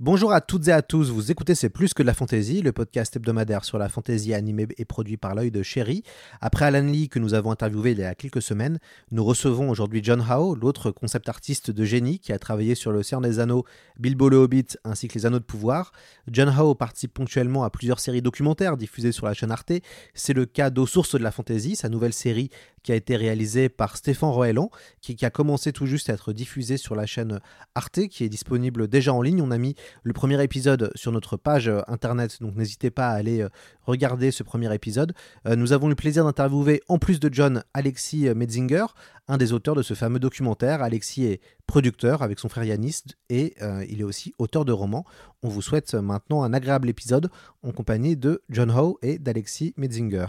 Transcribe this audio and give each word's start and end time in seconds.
Bonjour 0.00 0.32
à 0.32 0.40
toutes 0.40 0.66
et 0.66 0.72
à 0.72 0.82
tous, 0.82 1.10
vous 1.10 1.30
écoutez 1.30 1.54
C'est 1.54 1.68
plus 1.68 1.94
que 1.94 2.02
de 2.02 2.08
la 2.08 2.14
fantaisie, 2.14 2.62
le 2.62 2.72
podcast 2.72 3.14
hebdomadaire 3.14 3.64
sur 3.64 3.78
la 3.78 3.88
fantaisie 3.88 4.34
animée 4.34 4.66
et 4.76 4.84
produit 4.84 5.16
par 5.16 5.36
l'œil 5.36 5.52
de 5.52 5.62
Chéri. 5.62 6.02
Après 6.40 6.64
Alan 6.64 6.84
Lee 6.84 7.08
que 7.08 7.20
nous 7.20 7.32
avons 7.32 7.52
interviewé 7.52 7.92
il 7.92 8.00
y 8.00 8.02
a 8.02 8.16
quelques 8.16 8.42
semaines, 8.42 8.80
nous 9.12 9.24
recevons 9.24 9.70
aujourd'hui 9.70 10.00
John 10.02 10.20
Howe, 10.28 10.56
l'autre 10.56 10.90
concept 10.90 11.28
artiste 11.28 11.70
de 11.70 11.84
génie 11.84 12.18
qui 12.18 12.32
a 12.32 12.40
travaillé 12.40 12.74
sur 12.74 12.90
le 12.90 13.04
Seigneur 13.04 13.20
des 13.20 13.38
Anneaux, 13.38 13.64
Bilbo 13.96 14.28
le 14.28 14.38
Hobbit 14.38 14.66
ainsi 14.82 15.06
que 15.06 15.14
les 15.14 15.26
Anneaux 15.26 15.38
de 15.38 15.44
Pouvoir. 15.44 15.92
John 16.28 16.48
Howe 16.48 16.74
participe 16.74 17.14
ponctuellement 17.14 17.62
à 17.62 17.70
plusieurs 17.70 18.00
séries 18.00 18.20
documentaires 18.20 18.76
diffusées 18.76 19.12
sur 19.12 19.26
la 19.26 19.32
chaîne 19.32 19.52
Arte. 19.52 19.74
C'est 20.12 20.34
le 20.34 20.44
cas 20.44 20.70
d'Aux 20.70 20.88
sources 20.88 21.14
de 21.14 21.22
la 21.22 21.30
fantaisie, 21.30 21.76
sa 21.76 21.88
nouvelle 21.88 22.12
série 22.12 22.50
qui 22.84 22.92
a 22.92 22.94
été 22.94 23.16
réalisée 23.16 23.68
par 23.68 23.96
Stéphane 23.96 24.28
Roelan, 24.28 24.70
qui, 25.00 25.24
a 25.24 25.30
commencé 25.30 25.72
tout 25.72 25.86
juste 25.86 26.10
à 26.10 26.12
être 26.12 26.32
diffusée 26.32 26.76
sur 26.76 26.94
la 26.94 27.06
chaîne 27.06 27.40
Arte, 27.74 28.08
qui 28.08 28.24
est 28.24 28.28
disponible 28.28 28.86
déjà 28.86 29.12
en 29.12 29.22
ligne. 29.22 29.40
On 29.40 29.50
a 29.50 29.58
mis 29.58 29.74
le 30.02 30.12
premier 30.12 30.40
épisode 30.42 30.92
sur 30.94 31.10
notre 31.10 31.36
page 31.36 31.66
euh, 31.68 31.80
internet, 31.88 32.36
donc 32.42 32.54
n'hésitez 32.54 32.90
pas 32.90 33.08
à 33.08 33.14
aller 33.14 33.40
euh, 33.40 33.48
regarder 33.82 34.30
ce 34.30 34.42
premier 34.42 34.72
épisode. 34.74 35.14
Euh, 35.46 35.56
nous 35.56 35.72
avons 35.72 35.88
le 35.88 35.94
plaisir 35.94 36.24
d'interviewer, 36.24 36.82
en 36.88 36.98
plus 36.98 37.18
de 37.20 37.32
John, 37.32 37.64
Alexis 37.72 38.28
Metzinger, 38.34 38.84
un 39.28 39.38
des 39.38 39.54
auteurs 39.54 39.74
de 39.74 39.82
ce 39.82 39.94
fameux 39.94 40.20
documentaire. 40.20 40.82
Alexis 40.82 41.24
est 41.24 41.40
producteur 41.66 42.22
avec 42.22 42.38
son 42.38 42.50
frère 42.50 42.64
Yanis 42.64 43.00
et 43.30 43.54
il 43.88 44.00
est 44.00 44.04
aussi 44.04 44.34
auteur 44.38 44.66
de 44.66 44.72
romans. 44.72 45.06
On 45.42 45.48
vous 45.48 45.62
souhaite 45.62 45.94
maintenant 45.94 46.42
un 46.42 46.52
agréable 46.52 46.90
épisode 46.90 47.30
en 47.62 47.72
compagnie 47.72 48.18
de 48.18 48.42
John 48.50 48.70
Howe 48.70 48.98
et 49.00 49.18
d'Alexis 49.18 49.72
Metzinger. 49.78 50.26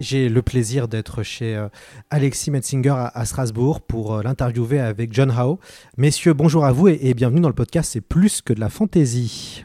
J'ai 0.00 0.28
le 0.28 0.42
plaisir 0.42 0.86
d'être 0.86 1.24
chez 1.24 1.56
euh, 1.56 1.68
Alexis 2.10 2.52
Metzinger 2.52 2.90
à, 2.90 3.06
à 3.08 3.24
Strasbourg 3.24 3.80
pour 3.80 4.14
euh, 4.14 4.22
l'interviewer 4.22 4.78
avec 4.78 5.12
John 5.12 5.30
Howe. 5.36 5.58
Messieurs, 5.96 6.34
bonjour 6.34 6.64
à 6.64 6.70
vous 6.72 6.86
et, 6.88 6.98
et 7.02 7.14
bienvenue 7.14 7.40
dans 7.40 7.48
le 7.48 7.54
podcast 7.54 7.90
C'est 7.92 8.00
plus 8.00 8.40
que 8.40 8.52
de 8.52 8.60
la 8.60 8.68
fantaisie. 8.68 9.64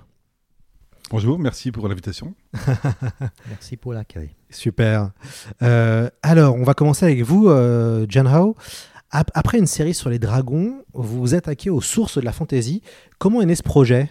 Bonjour, 1.11 1.37
merci 1.37 1.71
pour 1.71 1.87
l'invitation. 1.87 2.33
Merci 3.47 3.77
pour 3.77 3.93
l'accueil. 3.93 4.31
Super. 4.49 5.11
Euh, 5.61 6.09
alors, 6.23 6.55
on 6.55 6.63
va 6.63 6.73
commencer 6.73 7.05
avec 7.05 7.21
vous, 7.21 7.49
euh, 7.49 8.07
John 8.09 8.25
Howe. 8.25 8.55
Ap- 9.11 9.29
Après 9.35 9.59
une 9.59 9.67
série 9.67 9.93
sur 9.93 10.09
les 10.09 10.17
dragons, 10.17 10.83
vous 10.93 11.19
vous 11.19 11.35
attaquez 11.35 11.69
aux 11.69 11.81
sources 11.81 12.17
de 12.17 12.23
la 12.23 12.31
fantaisie. 12.31 12.81
Comment 13.19 13.41
est 13.43 13.45
né 13.45 13.53
ce 13.53 13.61
projet? 13.61 14.09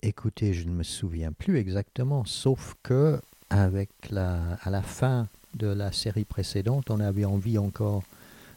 Écoutez, 0.00 0.54
je 0.54 0.64
ne 0.66 0.70
me 0.72 0.82
souviens 0.84 1.32
plus 1.32 1.58
exactement, 1.58 2.24
sauf 2.24 2.74
que 2.82 3.20
avec 3.50 3.90
la, 4.10 4.40
à 4.62 4.70
la 4.70 4.80
fin 4.80 5.28
de 5.54 5.66
la 5.66 5.92
série 5.92 6.24
précédente, 6.24 6.90
on 6.90 7.00
avait 7.00 7.24
envie 7.24 7.58
encore 7.58 8.02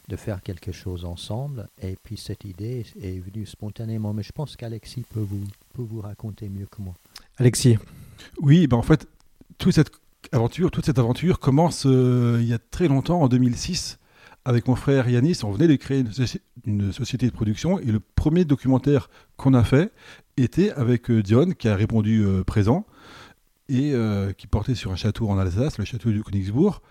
de 0.08 0.16
faire 0.16 0.42
quelque 0.42 0.70
chose 0.70 1.04
ensemble, 1.04 1.66
et 1.80 1.96
puis 2.02 2.16
cette 2.18 2.44
idée 2.44 2.84
est 3.00 3.18
venue 3.18 3.46
spontanément. 3.46 4.12
Mais 4.12 4.22
je 4.22 4.32
pense 4.32 4.54
qu'Alexis 4.56 5.04
peut 5.08 5.20
vous, 5.26 5.42
peut 5.72 5.82
vous 5.82 6.00
raconter 6.00 6.48
mieux 6.48 6.66
que 6.66 6.82
moi. 6.82 6.94
Alexis. 7.38 7.78
Oui, 8.40 8.66
ben 8.66 8.76
en 8.76 8.82
fait, 8.82 9.08
toute 9.58 9.72
cette 9.74 9.90
aventure, 10.32 10.70
toute 10.70 10.84
cette 10.84 10.98
aventure 10.98 11.38
commence 11.40 11.84
euh, 11.86 12.38
il 12.40 12.46
y 12.46 12.52
a 12.52 12.58
très 12.58 12.86
longtemps, 12.88 13.22
en 13.22 13.28
2006, 13.28 13.98
avec 14.44 14.68
mon 14.68 14.76
frère 14.76 15.08
Yanis. 15.08 15.38
On 15.42 15.50
venait 15.52 15.68
de 15.68 15.76
créer 15.76 16.00
une, 16.00 16.10
soci- 16.10 16.40
une 16.66 16.92
société 16.92 17.26
de 17.26 17.32
production 17.32 17.78
et 17.78 17.86
le 17.86 18.00
premier 18.00 18.44
documentaire 18.44 19.08
qu'on 19.38 19.54
a 19.54 19.64
fait 19.64 19.90
était 20.36 20.70
avec 20.72 21.10
euh, 21.10 21.22
Dion, 21.22 21.50
qui 21.52 21.66
a 21.66 21.76
répondu 21.76 22.22
euh, 22.22 22.44
présent 22.44 22.84
et 23.68 23.92
euh, 23.92 24.32
qui 24.32 24.46
portait 24.46 24.74
sur 24.74 24.92
un 24.92 24.96
château 24.96 25.28
en 25.28 25.38
Alsace, 25.38 25.78
le 25.78 25.84
château 25.84 26.10
de 26.10 26.20
Königsbourg. 26.20 26.82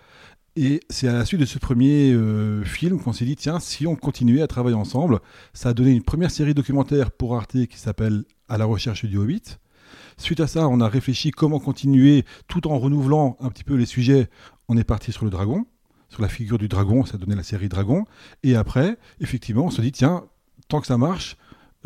Et 0.56 0.80
c'est 0.88 1.08
à 1.08 1.12
la 1.12 1.24
suite 1.24 1.40
de 1.40 1.46
ce 1.46 1.58
premier 1.58 2.12
euh, 2.12 2.62
film 2.64 3.00
qu'on 3.00 3.12
s'est 3.12 3.24
dit, 3.24 3.34
tiens, 3.34 3.58
si 3.58 3.86
on 3.86 3.96
continuait 3.96 4.42
à 4.42 4.46
travailler 4.46 4.76
ensemble, 4.76 5.20
ça 5.52 5.70
a 5.70 5.74
donné 5.74 5.90
une 5.90 6.04
première 6.04 6.30
série 6.30 6.54
documentaire 6.54 7.10
pour 7.10 7.34
Arte 7.36 7.66
qui 7.66 7.78
s'appelle 7.78 8.24
À 8.48 8.56
la 8.56 8.64
recherche 8.64 9.04
du 9.04 9.16
Hobbit. 9.16 9.42
Suite 10.16 10.38
à 10.38 10.46
ça, 10.46 10.68
on 10.68 10.80
a 10.80 10.88
réfléchi 10.88 11.32
comment 11.32 11.58
continuer 11.58 12.24
tout 12.46 12.68
en 12.68 12.78
renouvelant 12.78 13.36
un 13.40 13.50
petit 13.50 13.64
peu 13.64 13.74
les 13.74 13.86
sujets. 13.86 14.28
On 14.68 14.76
est 14.76 14.84
parti 14.84 15.10
sur 15.10 15.24
le 15.24 15.30
dragon, 15.30 15.66
sur 16.08 16.22
la 16.22 16.28
figure 16.28 16.58
du 16.58 16.68
dragon, 16.68 17.04
ça 17.04 17.16
a 17.16 17.18
donné 17.18 17.34
la 17.34 17.42
série 17.42 17.68
Dragon. 17.68 18.04
Et 18.44 18.54
après, 18.54 18.96
effectivement, 19.20 19.64
on 19.64 19.70
se 19.70 19.80
dit, 19.80 19.90
tiens, 19.90 20.24
tant 20.68 20.80
que 20.80 20.86
ça 20.86 20.96
marche, 20.96 21.36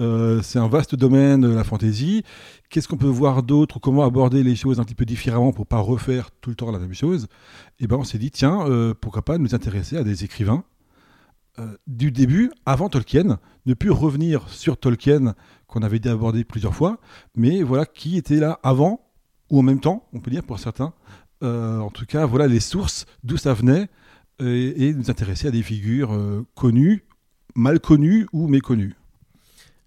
euh, 0.01 0.41
c'est 0.43 0.59
un 0.59 0.69
vaste 0.69 0.95
domaine, 0.95 1.47
la 1.55 1.65
fantaisie. 1.65 2.23
Qu'est-ce 2.71 2.87
qu'on 2.87 2.97
peut 2.97 3.07
voir 3.07 3.43
d'autre 3.43 3.79
Comment 3.81 4.05
aborder 4.05 4.43
les 4.43 4.55
choses 4.55 4.79
un 4.81 4.85
petit 4.85 4.95
peu 4.95 5.05
différemment 5.05 5.53
pour 5.53 5.67
pas 5.67 5.79
refaire 5.79 6.31
tout 6.41 6.51
le 6.51 6.57
temps 6.57 6.71
la 6.71 6.79
même 6.79 6.95
chose? 6.95 7.27
Et 7.81 7.87
ben, 7.87 7.97
on 7.97 8.05
s'est 8.05 8.19
dit, 8.19 8.31
tiens, 8.31 8.67
euh, 8.69 8.95
pourquoi 8.99 9.23
pas 9.23 9.39
nous 9.39 9.55
intéresser 9.55 9.97
à 9.97 10.05
des 10.05 10.25
écrivains 10.25 10.65
euh, 11.59 11.77
du 11.89 12.13
début, 12.13 12.53
avant 12.67 12.89
Tolkien, 12.89 13.41
ne 13.67 13.75
plus 13.75 13.91
revenir 13.91 14.49
sur 14.49 14.77
Tolkien 14.77 15.35
qu'on 15.67 15.83
avait 15.83 15.99
déjà 15.99 16.15
abordé 16.15 16.45
plusieurs 16.45 16.75
fois, 16.75 16.99
mais 17.35 17.63
voilà 17.63 17.85
qui 17.85 18.17
était 18.17 18.39
là 18.39 18.61
avant 18.63 19.01
ou 19.51 19.59
en 19.59 19.63
même 19.63 19.81
temps, 19.81 20.07
on 20.13 20.21
peut 20.21 20.31
dire 20.31 20.45
pour 20.45 20.59
certains. 20.59 20.93
En 21.41 21.91
tout 21.91 22.05
cas, 22.05 22.27
voilà 22.27 22.49
les 22.49 22.61
sources 22.61 23.07
d'où 23.23 23.37
ça 23.37 23.55
venait 23.55 23.89
et, 24.41 24.93
nous 24.93 25.11
intéresser 25.11 25.49
à 25.49 25.51
des 25.51 25.63
figures 25.63 26.45
connues, 26.55 27.05
mal 27.55 27.81
connues 27.81 28.27
ou 28.33 28.49
méconnues. 28.49 28.98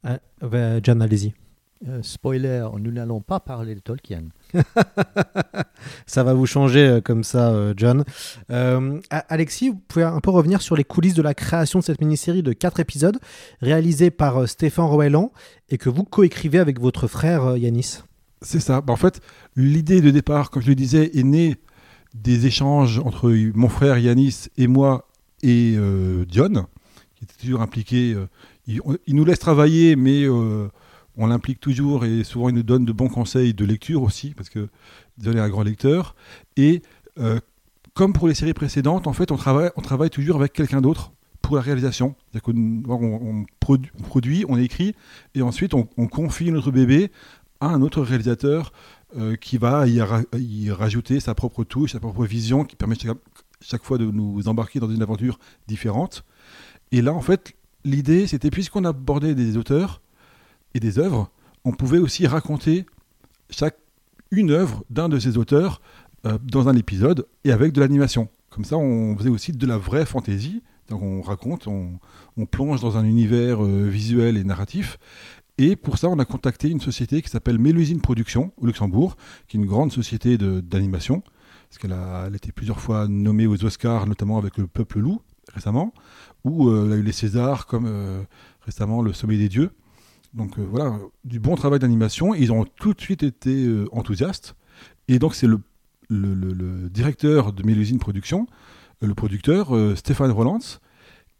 Ah, 0.03 0.19
bah, 0.41 0.81
John, 0.81 1.01
allez-y. 1.01 1.33
Euh, 1.87 1.99
spoiler, 2.03 2.63
nous 2.79 2.91
n'allons 2.91 3.21
pas 3.21 3.39
parler 3.39 3.73
de 3.73 3.79
Tolkien. 3.79 4.25
ça 6.05 6.23
va 6.23 6.33
vous 6.35 6.45
changer 6.45 6.85
euh, 6.85 7.01
comme 7.01 7.23
ça, 7.23 7.49
euh, 7.49 7.73
John. 7.75 8.03
Euh, 8.51 8.99
Alexis, 9.09 9.69
vous 9.69 9.81
pouvez 9.87 10.05
un 10.05 10.19
peu 10.19 10.29
revenir 10.29 10.61
sur 10.61 10.75
les 10.75 10.83
coulisses 10.83 11.15
de 11.15 11.23
la 11.23 11.33
création 11.33 11.79
de 11.79 11.83
cette 11.83 11.99
mini-série 11.99 12.43
de 12.43 12.53
4 12.53 12.79
épisodes 12.79 13.17
réalisée 13.61 14.11
par 14.11 14.41
euh, 14.41 14.45
Stéphane 14.45 14.85
Roelan 14.85 15.31
et 15.69 15.79
que 15.79 15.89
vous 15.89 16.03
coécrivez 16.03 16.59
avec 16.59 16.79
votre 16.79 17.07
frère 17.07 17.45
euh, 17.45 17.57
Yanis. 17.57 18.03
C'est 18.43 18.59
ça. 18.59 18.81
Bah, 18.81 18.93
en 18.93 18.97
fait, 18.97 19.19
l'idée 19.55 20.01
de 20.01 20.11
départ, 20.11 20.51
comme 20.51 20.61
je 20.61 20.69
le 20.69 20.75
disais, 20.75 21.09
est 21.17 21.23
née 21.23 21.55
des 22.13 22.45
échanges 22.45 22.99
entre 22.99 23.31
mon 23.55 23.69
frère 23.69 23.97
Yanis 23.97 24.49
et 24.57 24.67
moi 24.67 25.07
et 25.41 25.73
euh, 25.77 26.25
Dion, 26.25 26.67
qui 27.15 27.23
était 27.23 27.41
toujours 27.41 27.61
impliqué. 27.61 28.15
Il, 28.67 28.81
nous 29.15 29.25
laisse 29.25 29.39
travailler, 29.39 29.95
mais 29.95 30.23
euh, 30.23 30.67
on 31.17 31.27
l'implique 31.27 31.59
toujours 31.59 32.05
et 32.05 32.23
souvent 32.23 32.49
il 32.49 32.55
nous 32.55 32.63
donne 32.63 32.85
de 32.85 32.91
bons 32.91 33.09
conseils 33.09 33.53
de 33.53 33.65
lecture 33.65 34.03
aussi, 34.03 34.33
parce 34.35 34.49
que 34.49 34.69
est 35.23 35.27
un 35.39 35.49
grand 35.49 35.63
lecteur. 35.63 36.15
Et 36.57 36.81
euh, 37.19 37.39
comme 37.93 38.13
pour 38.13 38.27
les 38.27 38.33
séries 38.33 38.53
précédentes, 38.53 39.07
en 39.07 39.13
fait, 39.13 39.31
on 39.31 39.37
travaille, 39.37 39.71
on 39.75 39.81
travaille 39.81 40.09
toujours 40.09 40.37
avec 40.37 40.53
quelqu'un 40.53 40.81
d'autre 40.81 41.11
pour 41.41 41.55
la 41.55 41.61
réalisation. 41.61 42.15
C'est-à-dire 42.31 42.43
qu'on 42.43 42.83
on- 42.89 43.41
on 43.41 43.45
produ- 43.65 43.89
on 43.99 44.03
produit, 44.03 44.45
on 44.47 44.57
écrit, 44.57 44.95
et 45.35 45.41
ensuite 45.41 45.73
on, 45.73 45.87
on 45.97 46.07
confie 46.07 46.51
notre 46.51 46.71
bébé 46.71 47.11
à 47.59 47.67
un 47.67 47.81
autre 47.81 48.01
réalisateur 48.01 48.71
euh, 49.17 49.35
qui 49.35 49.57
va 49.57 49.85
y 49.87 50.71
rajouter 50.71 51.19
sa 51.19 51.35
propre 51.35 51.63
touche, 51.63 51.91
sa 51.91 51.99
propre 51.99 52.25
vision, 52.25 52.63
qui 52.63 52.75
permet 52.75 52.95
chaque, 52.95 53.17
chaque 53.59 53.83
fois 53.83 53.97
de 53.97 54.05
nous 54.05 54.47
embarquer 54.47 54.79
dans 54.79 54.89
une 54.89 55.01
aventure 55.01 55.37
différente. 55.67 56.23
Et 56.91 57.01
là, 57.01 57.13
en 57.13 57.21
fait, 57.21 57.53
l'idée, 57.83 58.27
c'était 58.27 58.51
puisqu'on 58.51 58.85
abordait 58.85 59.35
des 59.35 59.57
auteurs 59.57 60.01
et 60.73 60.79
des 60.79 60.99
œuvres, 60.99 61.31
on 61.63 61.71
pouvait 61.71 61.99
aussi 61.99 62.27
raconter 62.27 62.85
chaque 63.49 63.77
une 64.31 64.51
œuvre 64.51 64.83
d'un 64.89 65.09
de 65.09 65.19
ces 65.19 65.37
auteurs 65.37 65.81
euh, 66.25 66.37
dans 66.43 66.69
un 66.69 66.75
épisode 66.75 67.27
et 67.43 67.51
avec 67.51 67.73
de 67.73 67.81
l'animation. 67.81 68.29
Comme 68.49 68.65
ça, 68.65 68.77
on 68.77 69.17
faisait 69.17 69.29
aussi 69.29 69.51
de 69.51 69.65
la 69.65 69.77
vraie 69.77 70.05
fantaisie. 70.05 70.61
Donc 70.89 71.01
on 71.01 71.21
raconte, 71.21 71.67
on, 71.67 71.99
on 72.37 72.45
plonge 72.45 72.81
dans 72.81 72.97
un 72.97 73.05
univers 73.05 73.63
euh, 73.63 73.87
visuel 73.87 74.37
et 74.37 74.43
narratif. 74.43 74.97
Et 75.57 75.75
pour 75.75 75.97
ça, 75.97 76.09
on 76.09 76.17
a 76.19 76.25
contacté 76.25 76.69
une 76.69 76.79
société 76.79 77.21
qui 77.21 77.29
s'appelle 77.29 77.59
Mélusine 77.59 78.01
Productions 78.01 78.51
au 78.57 78.65
Luxembourg, 78.65 79.15
qui 79.47 79.57
est 79.57 79.59
une 79.59 79.67
grande 79.67 79.91
société 79.91 80.37
d'animation, 80.37 81.21
parce 81.69 81.77
qu'elle 81.79 81.93
a, 81.93 82.23
a 82.23 82.29
été 82.29 82.51
plusieurs 82.51 82.79
fois 82.79 83.07
nommée 83.07 83.45
aux 83.47 83.63
Oscars, 83.63 84.07
notamment 84.07 84.37
avec 84.37 84.57
Le 84.57 84.65
Peuple 84.65 84.99
Loup, 84.99 85.21
récemment, 85.53 85.93
ou 86.43 86.69
euh, 86.69 86.91
a 86.91 86.95
eu 86.95 87.03
les 87.03 87.11
Césars 87.11 87.65
comme 87.65 87.85
euh, 87.85 88.23
récemment 88.61 89.01
le 89.01 89.13
Sommet 89.13 89.37
des 89.37 89.49
Dieux. 89.49 89.71
Donc 90.33 90.57
euh, 90.57 90.65
voilà, 90.69 90.97
du 91.23 91.39
bon 91.39 91.55
travail 91.55 91.79
d'animation. 91.79 92.33
Ils 92.33 92.51
ont 92.51 92.65
tout 92.65 92.93
de 92.93 93.01
suite 93.01 93.23
été 93.23 93.65
euh, 93.65 93.85
enthousiastes. 93.91 94.55
Et 95.07 95.19
donc 95.19 95.35
c'est 95.35 95.47
le, 95.47 95.59
directeur 96.89 97.53
de 97.53 97.63
Mélusine 97.63 97.97
Productions, 97.97 98.45
le 99.01 99.13
producteur 99.13 99.73
Stéphane 99.95 100.31
Rolands, 100.31 100.59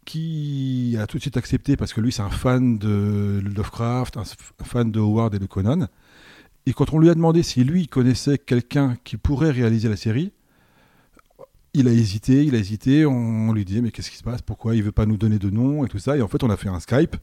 qui 0.06 0.96
a 0.98 1.06
tout 1.06 1.18
de 1.18 1.22
suite 1.22 1.36
accepté 1.36 1.76
parce 1.76 1.92
que 1.92 2.00
lui 2.00 2.10
c'est 2.10 2.22
un 2.22 2.30
fan 2.30 2.78
de 2.78 3.42
Lovecraft, 3.54 4.16
un 4.16 4.24
fan 4.64 4.90
de 4.90 4.98
Howard 4.98 5.34
et 5.34 5.38
de 5.38 5.44
Conan. 5.44 5.88
Et 6.64 6.72
quand 6.72 6.94
on 6.94 6.98
lui 6.98 7.10
a 7.10 7.14
demandé 7.14 7.42
si 7.42 7.64
lui 7.64 7.86
connaissait 7.86 8.38
quelqu'un 8.38 8.96
qui 9.04 9.18
pourrait 9.18 9.50
réaliser 9.50 9.90
la 9.90 9.96
série, 9.96 10.32
il 11.74 11.88
a 11.88 11.92
hésité, 11.92 12.44
il 12.44 12.54
a 12.54 12.58
hésité. 12.58 13.06
On 13.06 13.52
lui 13.52 13.64
disait 13.64 13.80
mais 13.80 13.90
qu'est-ce 13.90 14.10
qui 14.10 14.16
se 14.16 14.22
passe? 14.22 14.42
Pourquoi 14.42 14.74
il 14.76 14.82
veut 14.82 14.92
pas 14.92 15.06
nous 15.06 15.16
donner 15.16 15.38
de 15.38 15.50
nom 15.50 15.84
et 15.84 15.88
tout 15.88 15.98
ça? 15.98 16.16
Et 16.16 16.22
en 16.22 16.28
fait 16.28 16.42
on 16.42 16.50
a 16.50 16.56
fait 16.56 16.68
un 16.68 16.80
Skype 16.80 17.16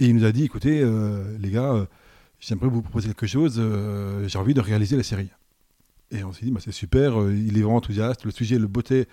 et 0.00 0.06
il 0.06 0.14
nous 0.14 0.24
a 0.24 0.32
dit 0.32 0.44
écoutez 0.44 0.80
euh, 0.82 1.36
les 1.40 1.50
gars, 1.50 1.72
euh, 1.72 1.86
j'aimerais 2.40 2.68
vous 2.68 2.82
proposer 2.82 3.08
quelque 3.08 3.26
chose. 3.26 3.56
euh, 3.58 4.28
J'ai 4.28 4.38
envie 4.38 4.54
de 4.54 4.60
réaliser 4.60 4.96
la 4.96 5.02
série. 5.02 5.30
Et 6.10 6.24
on 6.24 6.32
s'est 6.32 6.44
dit 6.44 6.50
bah, 6.50 6.60
c'est 6.62 6.72
super. 6.72 7.14
il 7.30 7.56
est 7.56 7.62
vraiment 7.62 7.76
enthousiaste. 7.76 8.24
Le 8.24 8.30
sujet 8.30 8.58
le 8.58 8.66
bottait 8.66 9.08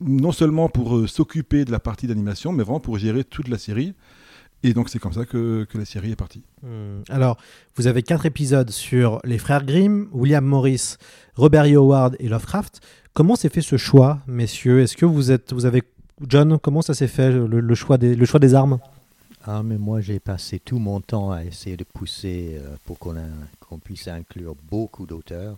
non 0.00 0.32
seulement 0.32 0.68
pour 0.68 1.08
s'occuper 1.08 1.64
de 1.64 1.72
la 1.72 1.80
partie 1.80 2.06
d'animation, 2.06 2.52
mais 2.52 2.62
vraiment 2.62 2.80
pour 2.80 2.98
gérer 2.98 3.24
toute 3.24 3.48
la 3.48 3.58
série. 3.58 3.94
Et 4.62 4.72
donc 4.72 4.88
c'est 4.88 4.98
comme 4.98 5.12
ça 5.12 5.24
que, 5.26 5.64
que 5.64 5.78
la 5.78 5.84
série 5.84 6.10
est 6.12 6.16
partie. 6.16 6.42
Hmm. 6.62 7.02
Alors, 7.08 7.36
vous 7.76 7.86
avez 7.86 8.02
quatre 8.02 8.26
épisodes 8.26 8.70
sur 8.70 9.20
les 9.24 9.38
frères 9.38 9.64
Grimm, 9.64 10.08
William 10.12 10.44
Morris, 10.44 10.96
Robert 11.34 11.66
E. 11.66 11.76
Howard 11.76 12.16
et 12.18 12.28
Lovecraft. 12.28 12.80
Comment 13.16 13.34
s'est 13.34 13.48
fait 13.48 13.62
ce 13.62 13.78
choix, 13.78 14.18
messieurs? 14.26 14.82
Est-ce 14.82 14.94
que 14.94 15.06
vous 15.06 15.30
êtes, 15.30 15.54
vous 15.54 15.64
avez, 15.64 15.82
John, 16.28 16.58
comment 16.58 16.82
ça 16.82 16.92
s'est 16.92 17.08
fait 17.08 17.32
le, 17.32 17.74
choix 17.74 17.96
des, 17.96 18.14
le 18.14 18.26
choix 18.26 18.38
des 18.38 18.54
armes? 18.54 18.78
Ah, 19.42 19.62
mais 19.62 19.78
moi, 19.78 20.02
j'ai 20.02 20.20
passé 20.20 20.60
tout 20.60 20.78
mon 20.78 21.00
temps 21.00 21.30
à 21.32 21.42
essayer 21.42 21.78
de 21.78 21.84
pousser 21.84 22.60
euh, 22.60 22.76
pour 22.84 22.98
qu'on 22.98 23.78
puisse 23.78 24.06
inclure 24.08 24.54
beaucoup 24.70 25.06
d'auteurs. 25.06 25.56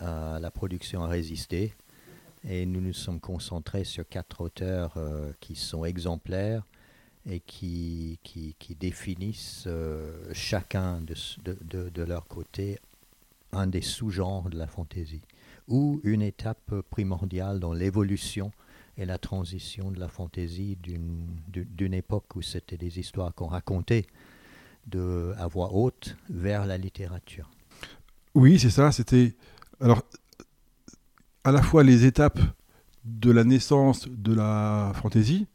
Euh, 0.00 0.38
la 0.38 0.50
production 0.50 1.04
a 1.04 1.08
résisté 1.08 1.74
et 2.48 2.64
nous 2.64 2.80
nous 2.80 2.94
sommes 2.94 3.20
concentrés 3.20 3.84
sur 3.84 4.08
quatre 4.08 4.40
auteurs 4.40 4.94
euh, 4.96 5.30
qui 5.40 5.56
sont 5.56 5.84
exemplaires 5.84 6.62
et 7.28 7.40
qui, 7.40 8.18
définissent 8.80 9.68
chacun 10.32 11.02
de 11.02 12.02
leur 12.02 12.24
côté 12.24 12.78
un 13.52 13.66
des 13.66 13.82
sous-genres 13.82 14.48
de 14.48 14.56
la 14.56 14.66
fantaisie 14.66 15.20
ou 15.68 16.00
une 16.04 16.22
étape 16.22 16.80
primordiale 16.90 17.60
dans 17.60 17.72
l'évolution 17.72 18.50
et 18.98 19.06
la 19.06 19.18
transition 19.18 19.90
de 19.90 19.98
la 19.98 20.08
fantaisie 20.08 20.76
d'une 20.82 21.26
du- 21.48 21.64
d'une 21.64 21.94
époque 21.94 22.36
où 22.36 22.42
c'était 22.42 22.76
des 22.76 22.98
histoires 22.98 23.34
qu'on 23.34 23.46
racontait 23.46 24.06
de, 24.86 25.32
à 25.38 25.46
voix 25.46 25.72
haute 25.72 26.16
vers 26.28 26.66
la 26.66 26.76
littérature. 26.76 27.50
Oui, 28.34 28.58
c'est 28.58 28.70
ça. 28.70 28.92
C'était 28.92 29.34
alors 29.80 30.02
à 31.44 31.52
la 31.52 31.62
fois 31.62 31.82
les 31.84 32.04
étapes 32.04 32.40
de 33.04 33.30
la 33.30 33.44
naissance 33.44 34.08
de 34.08 34.32
la 34.34 34.92
fantaisie, 34.94 35.46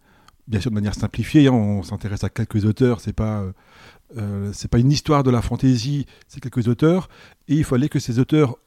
bien 0.47 0.59
sûr 0.59 0.71
de 0.71 0.75
manière 0.75 0.95
simplifiée. 0.95 1.47
hein, 1.47 1.51
on 1.53 1.83
s'intéresse 1.83 2.23
à 2.23 2.29
quelques 2.29 2.65
auteurs. 2.65 2.99
C'est 3.01 3.13
pas 3.13 3.41
euh, 3.41 3.53
euh, 4.17 4.53
pas 4.71 4.79
une 4.79 4.91
histoire 4.91 5.23
de 5.23 5.31
la 5.31 5.41
fantaisie. 5.41 6.05
C'est 6.27 6.39
quelques 6.41 6.67
auteurs 6.67 7.07
et 7.47 7.55
il 7.55 7.63
fallait 7.63 7.89
que 7.89 7.99
ces 7.99 8.19
auteurs 8.19 8.57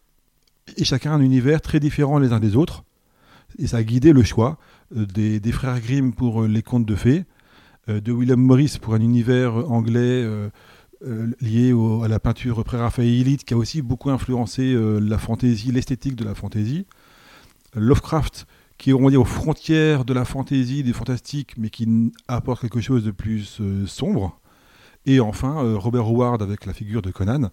aient 0.76 0.84
chacun 0.84 1.12
un 1.12 1.20
univers 1.20 1.60
très 1.60 1.80
différent 1.80 2.18
les 2.18 2.32
uns 2.32 2.40
des 2.40 2.56
autres. 2.56 2.84
Et 3.58 3.66
ça 3.66 3.78
a 3.78 3.82
guidé 3.82 4.12
le 4.12 4.22
choix 4.22 4.58
euh, 4.96 5.06
des, 5.06 5.40
des 5.40 5.52
frères 5.52 5.80
Grimm 5.80 6.12
pour 6.12 6.42
euh, 6.42 6.48
les 6.48 6.62
contes 6.62 6.86
de 6.86 6.94
fées, 6.94 7.24
euh, 7.88 8.00
de 8.00 8.12
William 8.12 8.40
Morris 8.40 8.78
pour 8.80 8.94
un 8.94 9.00
univers 9.00 9.54
anglais. 9.70 10.26
lié 11.40 11.72
à 12.04 12.08
la 12.08 12.20
peinture 12.20 12.62
pré-raphaélite 12.62 13.44
qui 13.44 13.54
a 13.54 13.56
aussi 13.56 13.80
beaucoup 13.80 14.10
influencé 14.10 14.76
la 15.00 15.16
fantaisie, 15.16 15.72
l'esthétique 15.72 16.14
de 16.14 16.24
la 16.24 16.34
fantaisie. 16.34 16.84
Lovecraft 17.74 18.46
qui 18.76 18.90
est 18.90 18.92
on 18.92 19.04
va 19.04 19.10
dire 19.10 19.22
aux 19.22 19.24
frontières 19.24 20.04
de 20.04 20.12
la 20.12 20.26
fantaisie, 20.26 20.82
du 20.82 20.92
fantastique, 20.92 21.54
mais 21.56 21.70
qui 21.70 22.12
apporte 22.28 22.60
quelque 22.60 22.82
chose 22.82 23.02
de 23.02 23.12
plus 23.12 23.62
sombre. 23.86 24.38
Et 25.06 25.20
enfin 25.20 25.74
Robert 25.76 26.06
Howard 26.06 26.42
avec 26.42 26.66
la 26.66 26.74
figure 26.74 27.00
de 27.00 27.10
Conan 27.10 27.48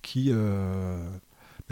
qui, 0.00 0.32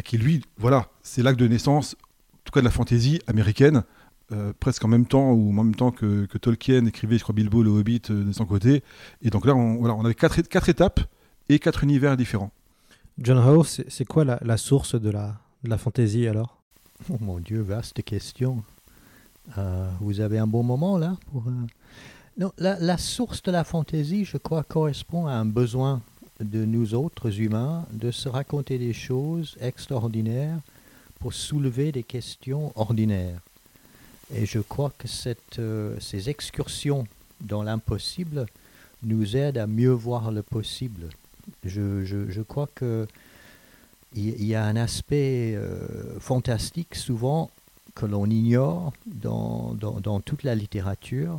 qui 0.03 0.19
lui, 0.19 0.43
voilà, 0.57 0.89
c'est 1.03 1.23
l'acte 1.23 1.39
de 1.39 1.47
naissance, 1.47 1.97
en 2.33 2.39
tout 2.45 2.53
cas 2.53 2.61
de 2.61 2.65
la 2.65 2.71
fantaisie 2.71 3.21
américaine, 3.27 3.85
euh, 4.33 4.53
presque 4.59 4.85
en 4.85 4.89
même 4.89 5.07
temps 5.07 5.33
ou 5.33 5.51
en 5.51 5.65
même 5.65 5.75
temps 5.75 5.91
que, 5.91 6.27
que 6.27 6.39
Tolkien 6.39 6.85
écrivait, 6.87 7.19
je 7.19 7.23
crois, 7.23 7.35
Bilbo 7.35 7.63
le 7.63 7.71
Hobbit 7.71 8.03
euh, 8.11 8.25
de 8.25 8.33
son 8.33 8.47
côté. 8.47 8.83
Et 9.23 9.31
donc 9.31 9.47
là, 9.47 9.55
on, 9.55 9.77
voilà, 9.77 9.95
on 9.95 10.05
avait 10.05 10.15
quatre, 10.15 10.69
étapes 10.69 11.01
et 11.49 11.59
quatre 11.59 11.85
univers 11.85 12.17
différents. 12.17 12.51
John 13.19 13.39
Howe, 13.39 13.65
c'est 13.65 13.91
c'est 13.91 14.05
quoi 14.05 14.25
la, 14.25 14.39
la 14.43 14.57
source 14.57 15.01
de 15.01 15.11
la, 15.11 15.37
de 15.63 15.71
la 15.71 15.79
fantaisie 15.79 16.27
alors? 16.27 16.59
Oh 17.11 17.17
mon 17.21 17.39
Dieu, 17.39 17.61
vaste 17.61 18.03
question. 18.03 18.65
Euh, 19.59 19.91
vous 20.01 20.21
avez 20.21 20.39
un 20.39 20.47
bon 20.47 20.63
moment 20.63 20.97
là 20.99 21.17
pour, 21.31 21.45
euh, 21.47 21.53
Non, 22.39 22.51
la, 22.59 22.79
la 22.81 22.99
source 22.99 23.43
de 23.43 23.53
la 23.53 23.63
fantaisie, 23.63 24.25
je 24.25 24.39
crois, 24.39 24.65
correspond 24.65 25.27
à 25.27 25.35
un 25.35 25.45
besoin 25.45 26.03
de 26.41 26.65
nous 26.65 26.95
autres 26.95 27.41
humains 27.41 27.87
de 27.93 28.11
se 28.11 28.29
raconter 28.29 28.79
des 28.79 28.93
choses 28.93 29.57
extraordinaires 29.61 30.59
pour 31.21 31.33
soulever 31.33 31.93
des 31.93 32.03
questions 32.03 32.73
ordinaires. 32.77 33.41
Et 34.35 34.47
je 34.47 34.59
crois 34.59 34.93
que 34.99 35.07
euh, 35.59 35.97
ces 36.01 36.31
excursions 36.31 37.07
dans 37.41 37.63
l'impossible 37.63 38.47
nous 39.03 39.37
aident 39.37 39.59
à 39.59 39.67
mieux 39.67 39.91
voir 39.93 40.33
le 40.33 40.43
possible. 40.43 41.09
Je, 41.65 42.05
je- 42.05 42.41
crois 42.43 42.69
que 42.75 43.07
il 44.17 44.45
y 44.45 44.55
a 44.55 44.65
un 44.65 44.77
aspect 44.77 45.55
euh, 45.57 46.19
fantastique 46.21 46.95
souvent 46.95 47.51
que 47.95 48.07
l'on 48.07 48.27
ignore 48.27 48.93
dans- 49.75 49.75
dans 50.01 50.21
toute 50.21 50.43
la 50.43 50.55
littérature. 50.55 51.39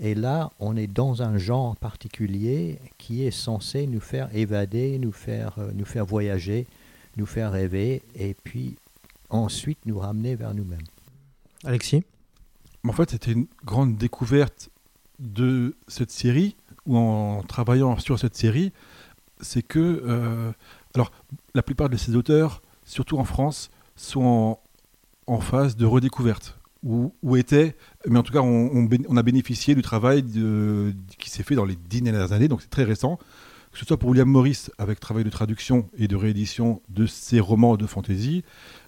Et 0.00 0.14
là, 0.14 0.50
on 0.60 0.76
est 0.76 0.86
dans 0.86 1.22
un 1.22 1.38
genre 1.38 1.76
particulier 1.76 2.78
qui 2.98 3.24
est 3.24 3.32
censé 3.32 3.86
nous 3.86 4.00
faire 4.00 4.34
évader, 4.34 4.98
nous 4.98 5.12
faire, 5.12 5.58
euh, 5.58 5.72
nous 5.74 5.84
faire 5.84 6.06
voyager, 6.06 6.66
nous 7.16 7.26
faire 7.26 7.50
rêver, 7.50 8.02
et 8.14 8.34
puis 8.34 8.76
ensuite 9.28 9.78
nous 9.86 9.98
ramener 9.98 10.36
vers 10.36 10.54
nous-mêmes. 10.54 10.86
Alexis? 11.64 12.04
En 12.86 12.92
fait, 12.92 13.10
c'était 13.10 13.32
une 13.32 13.46
grande 13.64 13.96
découverte 13.96 14.70
de 15.18 15.74
cette 15.88 16.12
série, 16.12 16.56
ou 16.86 16.96
en 16.96 17.42
travaillant 17.42 17.98
sur 17.98 18.18
cette 18.20 18.36
série, 18.36 18.72
c'est 19.40 19.62
que, 19.62 20.02
euh, 20.06 20.52
alors, 20.94 21.10
la 21.54 21.62
plupart 21.62 21.88
de 21.88 21.96
ces 21.96 22.14
auteurs, 22.14 22.62
surtout 22.84 23.18
en 23.18 23.24
France, 23.24 23.70
sont 23.96 24.22
en, 24.22 24.60
en 25.26 25.40
phase 25.40 25.76
de 25.76 25.84
redécouverte, 25.86 26.57
ou, 26.82 27.36
étaient, 27.36 27.76
mais 28.06 28.18
en 28.18 28.22
tout 28.22 28.32
cas, 28.32 28.40
on, 28.40 29.16
a 29.16 29.22
bénéficié 29.22 29.74
du 29.74 29.82
travail 29.82 30.24
qui 31.18 31.30
s'est 31.30 31.42
fait 31.42 31.54
dans 31.54 31.64
les 31.64 31.76
dix 31.76 32.02
dernières 32.02 32.32
années, 32.32 32.48
donc 32.48 32.62
c'est 32.62 32.70
très 32.70 32.84
récent, 32.84 33.18
que 33.72 33.78
ce 33.78 33.84
soit 33.84 33.98
pour 33.98 34.10
William 34.10 34.28
Morris, 34.28 34.66
avec 34.78 35.00
travail 35.00 35.24
de 35.24 35.30
traduction 35.30 35.88
et 35.98 36.08
de 36.08 36.16
réédition 36.16 36.80
de 36.88 37.06
ses 37.06 37.40
romans 37.40 37.76
de 37.76 37.86
fantasy, 37.86 38.44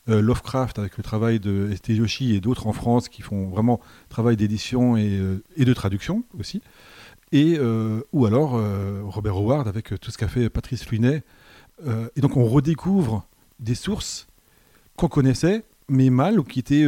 euh, 0.08 0.22
Lovecraft 0.22 0.78
avec 0.78 0.96
le 0.96 1.02
travail 1.02 1.40
de 1.40 1.68
S.T. 1.72 1.94
Joshi 1.96 2.34
et 2.34 2.40
d'autres 2.40 2.66
en 2.66 2.72
France 2.72 3.08
qui 3.08 3.22
font 3.22 3.48
vraiment 3.48 3.80
travail 4.08 4.36
d'édition 4.36 4.96
et, 4.96 5.18
euh, 5.18 5.42
de 5.56 5.74
traduction 5.74 6.24
aussi. 6.38 6.62
Et, 7.32 7.56
euh, 7.58 8.00
ou 8.12 8.26
alors 8.26 8.60
Robert 9.04 9.36
Howard 9.36 9.68
avec 9.68 10.00
tout 10.00 10.10
ce 10.10 10.18
qu'a 10.18 10.28
fait 10.28 10.48
Patrice 10.48 10.84
Fluinet. 10.84 11.22
Euh, 11.86 12.08
et 12.16 12.20
donc 12.20 12.36
on 12.36 12.44
redécouvre 12.44 13.26
des 13.58 13.74
sources 13.74 14.26
qu'on 14.96 15.08
connaissait, 15.08 15.64
mais 15.88 16.10
mal, 16.10 16.38
ou 16.38 16.44
qui 16.44 16.58
étaient 16.58 16.86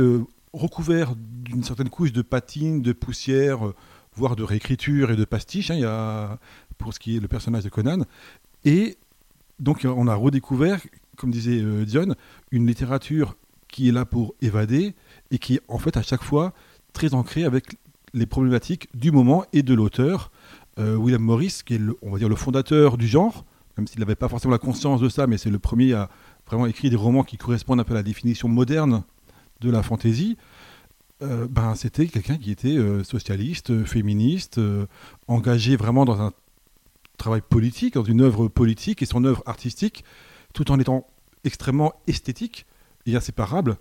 recouvertes 0.53 1.17
d'une 1.19 1.63
certaine 1.63 1.89
couche 1.89 2.13
de 2.13 2.23
patine, 2.23 2.83
de 2.83 2.93
poussière, 2.93 3.67
euh, 3.67 3.75
voire 4.15 4.37
de 4.37 4.43
réécriture 4.43 5.11
et 5.11 5.17
de 5.17 5.25
pastiche. 5.25 5.71
hein, 5.71 5.75
il 5.75 5.81
y 5.81 5.85
a, 5.85 6.39
pour 6.79 6.93
ce 6.93 7.01
qui 7.01 7.17
est 7.17 7.21
le 7.21 7.29
personnage 7.29 7.65
de 7.65 7.69
Conan. 7.69 8.05
Et 8.65 8.97
donc 9.59 9.85
on 9.85 10.07
a 10.09 10.15
redécouvert, 10.15 10.81
comme 11.17 11.31
disait 11.31 11.61
euh, 11.61 11.85
Dion, 11.85 12.15
une 12.51 12.67
littérature 12.67 13.37
qui 13.69 13.89
est 13.89 13.93
là 13.93 14.05
pour 14.05 14.35
évader 14.43 14.95
et 15.31 15.39
qui 15.39 15.55
est 15.55 15.61
en 15.69 15.79
fait 15.79 15.97
à 15.97 16.03
chaque 16.03 16.23
fois 16.23 16.53
très 16.93 17.15
ancrée 17.15 17.45
avec 17.45 17.77
les 18.13 18.27
problématiques 18.27 18.89
du 18.95 19.11
moment 19.11 19.45
et 19.53 19.63
de 19.63 19.75
l'auteur. 19.75 20.31
Euh, 20.79 20.97
William 20.97 21.23
Morris, 21.23 21.61
qui 21.65 21.75
est 21.75 21.79
le, 21.79 21.97
on 22.03 22.11
va 22.11 22.19
dire 22.19 22.29
le 22.29 22.37
fondateur 22.37 22.99
du 22.99 23.07
genre, 23.07 23.45
même 23.77 23.87
s'il 23.87 24.01
n'avait 24.01 24.15
pas 24.15 24.29
forcément 24.29 24.53
la 24.53 24.59
conscience 24.59 25.01
de 25.01 25.09
ça, 25.09 25.27
mais 25.27 25.39
c'est 25.39 25.51
le 25.51 25.59
premier 25.59 25.95
à 25.95 26.11
vraiment 26.47 26.67
écrire 26.67 26.91
des 26.91 26.97
romans 26.97 27.25
qui 27.25 27.37
correspondent 27.37 27.81
un 27.81 27.85
peu 27.85 27.93
à 27.93 27.97
la 27.97 28.03
définition 28.03 28.49
moderne 28.49 29.05
de 29.63 29.71
la 29.71 29.83
fantaisie. 29.83 30.37
Euh, 31.23 31.47
ben, 31.49 31.75
c'était 31.75 32.07
quelqu'un 32.07 32.37
qui 32.37 32.51
était 32.51 32.77
euh, 32.77 33.05
socialiste, 33.05 33.71
euh, 33.71 33.85
féministe, 33.85 34.61
engagé 35.29 35.77
vraiment 35.77 36.05
dans 36.05 36.21
un 36.21 36.33
travail 37.17 37.43
politique, 37.49 37.95
dans 37.95 38.05
une 38.05 38.21
œuvre 38.21 38.49
politique 38.49 39.03
et 39.03 39.07
son 39.07 39.25
œuvre 39.25 39.43
artistique, 39.47 40.05
tout 40.53 40.71
en 40.73 40.81
étant 40.81 41.07
extrêmement 41.45 41.93
esthétique 42.07 42.67
et 43.07 43.17
inséparable 43.17 43.77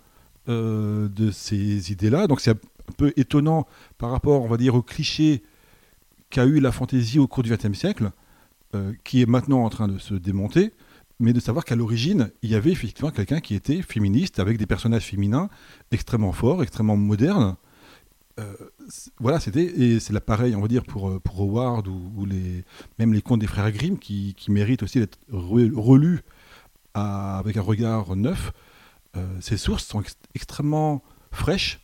de 0.48 1.30
ces 1.30 1.92
idées-là. 1.92 2.26
Donc 2.26 2.40
c'est 2.40 2.50
un 2.50 2.92
peu 2.96 3.12
étonnant 3.16 3.66
par 3.98 4.10
rapport, 4.10 4.42
on 4.42 4.48
va 4.48 4.56
dire, 4.56 4.74
au 4.74 4.82
cliché 4.82 5.42
qu'a 6.30 6.44
eu 6.44 6.58
la 6.58 6.72
fantaisie 6.72 7.20
au 7.20 7.28
cours 7.28 7.44
du 7.44 7.54
XXe 7.54 7.78
siècle, 7.78 8.10
qui 9.04 9.22
est 9.22 9.26
maintenant 9.26 9.64
en 9.64 9.70
train 9.70 9.86
de 9.86 9.98
se 9.98 10.14
démonter, 10.14 10.72
mais 11.22 11.32
de 11.32 11.40
savoir 11.40 11.64
qu'à 11.64 11.76
l'origine, 11.76 12.30
il 12.42 12.50
y 12.50 12.54
avait 12.54 12.72
effectivement 12.72 13.10
quelqu'un 13.10 13.40
qui 13.40 13.54
était 13.54 13.80
féministe, 13.80 14.38
avec 14.40 14.58
des 14.58 14.66
personnages 14.66 15.06
féminins 15.06 15.48
extrêmement 15.90 16.32
forts, 16.32 16.62
extrêmement 16.62 16.96
modernes. 16.96 17.56
Euh, 18.40 18.54
voilà, 19.20 19.38
c'était 19.38 19.64
et 19.64 20.00
c'est 20.00 20.12
là 20.12 20.20
pareil, 20.20 20.54
on 20.56 20.60
va 20.60 20.68
dire 20.68 20.84
pour 20.84 21.08
euh, 21.08 21.20
pour 21.20 21.40
Howard 21.40 21.86
ou, 21.86 22.26
même 22.98 23.12
les 23.12 23.22
contes 23.22 23.40
des 23.40 23.46
frères 23.46 23.70
Grimm 23.70 23.98
qui, 23.98 24.34
qui 24.36 24.50
méritent 24.50 24.82
aussi 24.82 24.98
d'être 24.98 25.18
re- 25.30 25.74
relus 25.74 26.20
avec 26.94 27.56
un 27.56 27.62
regard 27.62 28.16
neuf. 28.16 28.52
Euh, 29.16 29.26
ces 29.40 29.58
sources 29.58 29.84
sont 29.84 30.00
ex- 30.00 30.16
extrêmement 30.34 31.02
fraîches 31.30 31.80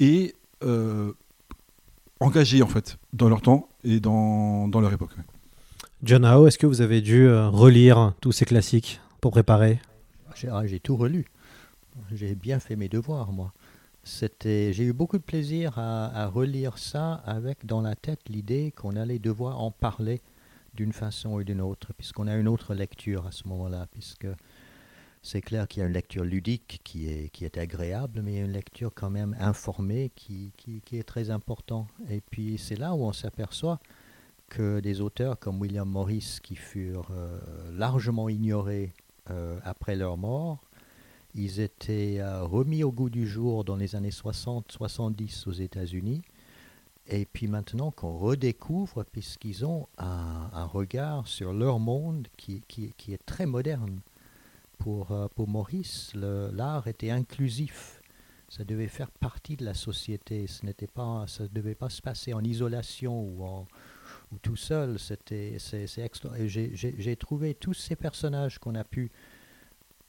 et 0.00 0.34
engagées 2.20 2.62
en 2.62 2.66
fait 2.68 2.98
dans 3.12 3.28
leur 3.28 3.40
temps 3.40 3.68
et 3.84 4.00
dans, 4.00 4.68
dans 4.68 4.80
leur 4.80 4.92
époque. 4.92 5.12
John 6.02 6.26
Howe, 6.26 6.46
est-ce 6.46 6.58
que 6.58 6.66
vous 6.66 6.82
avez 6.82 7.00
dû 7.00 7.26
euh, 7.26 7.48
relire 7.48 8.12
tous 8.20 8.30
ces 8.30 8.44
classiques 8.44 9.00
pour 9.22 9.30
préparer? 9.30 9.80
J'ai 10.34 10.48
ah, 10.48 10.66
j'ai 10.66 10.78
tout 10.78 10.94
relu. 10.94 11.24
J'ai 12.12 12.34
bien 12.34 12.60
fait 12.60 12.76
mes 12.76 12.88
devoirs, 12.88 13.32
moi. 13.32 13.54
C'était, 14.04 14.74
j'ai 14.74 14.84
eu 14.84 14.92
beaucoup 14.92 15.16
de 15.16 15.22
plaisir 15.22 15.78
à, 15.78 16.26
relire 16.26 16.76
ça 16.76 17.14
avec 17.24 17.64
dans 17.64 17.80
la 17.80 17.96
tête 17.96 18.20
l'idée 18.28 18.74
qu'on 18.76 18.94
allait 18.94 19.18
devoir 19.18 19.58
en 19.58 19.70
parler 19.70 20.20
d'une 20.74 20.92
façon 20.92 21.30
ou 21.30 21.42
d'une 21.42 21.62
autre, 21.62 21.94
puisqu'on 21.96 22.26
a 22.26 22.36
une 22.36 22.46
autre 22.46 22.74
lecture 22.74 23.26
à 23.26 23.32
ce 23.32 23.48
moment-là, 23.48 23.86
puisque 23.90 24.28
c'est 25.22 25.40
clair 25.40 25.66
qu'il 25.66 25.80
y 25.80 25.82
a 25.82 25.88
une 25.88 25.94
lecture 25.94 26.24
ludique 26.24 26.82
qui 26.84 27.08
est, 27.08 27.30
qui 27.30 27.46
est 27.46 27.56
agréable, 27.56 28.20
mais 28.22 28.34
il 28.34 28.36
y 28.36 28.42
a 28.42 28.44
une 28.44 28.52
lecture 28.52 28.92
quand 28.94 29.10
même 29.10 29.34
informée 29.40 30.12
qui, 30.14 30.52
qui, 30.58 30.82
qui 30.84 30.98
est 30.98 31.04
très 31.04 31.30
important. 31.30 31.88
Et 32.10 32.20
puis 32.20 32.58
c'est 32.58 32.76
là 32.76 32.94
où 32.94 33.02
on 33.02 33.14
s'aperçoit 33.14 33.80
que 34.48 34.80
des 34.80 35.00
auteurs 35.00 35.38
comme 35.38 35.60
William 35.60 35.88
Morris, 35.88 36.38
qui 36.42 36.56
furent 36.56 37.10
euh, 37.10 37.38
largement 37.72 38.28
ignorés 38.28 38.92
euh, 39.30 39.58
après 39.64 39.96
leur 39.96 40.16
mort, 40.16 40.62
ils 41.34 41.60
étaient 41.60 42.18
euh, 42.20 42.44
remis 42.44 42.82
au 42.82 42.92
goût 42.92 43.10
du 43.10 43.26
jour 43.26 43.64
dans 43.64 43.76
les 43.76 43.96
années 43.96 44.10
60-70 44.10 45.48
aux 45.48 45.52
États-Unis. 45.52 46.22
Et 47.08 47.24
puis 47.24 47.46
maintenant 47.46 47.90
qu'on 47.90 48.16
redécouvre, 48.16 49.04
puisqu'ils 49.04 49.64
ont 49.64 49.86
un, 49.98 50.64
regard 50.64 51.28
sur 51.28 51.52
leur 51.52 51.78
monde 51.78 52.26
qui, 52.36 52.62
est 53.08 53.24
très 53.24 53.46
moderne. 53.46 54.00
Pour, 54.78 55.06
pour 55.36 55.48
Maurice, 55.48 56.12
l'art 56.14 56.88
était 56.88 57.10
inclusif. 57.10 58.02
Ça 58.48 58.64
devait 58.64 58.88
faire 58.88 59.10
partie 59.10 59.56
de 59.56 59.64
la 59.64 59.74
société. 59.74 60.48
Ce 60.48 60.66
n'était 60.66 60.88
pas, 60.88 61.26
ça 61.28 61.44
ne 61.44 61.48
devait 61.48 61.76
pas 61.76 61.90
se 61.90 62.02
passer 62.02 62.32
en 62.32 62.42
isolation 62.42 63.20
ou, 63.20 63.44
en, 63.44 63.66
ou 64.32 64.38
tout 64.38 64.56
seul. 64.56 64.98
C'était, 64.98 65.56
c'est, 65.58 65.86
j'ai, 66.46 67.16
trouvé 67.16 67.54
tous 67.54 67.74
ces 67.74 67.96
personnages 67.96 68.58
qu'on 68.58 68.74
a 68.74 68.84
pu 68.84 69.10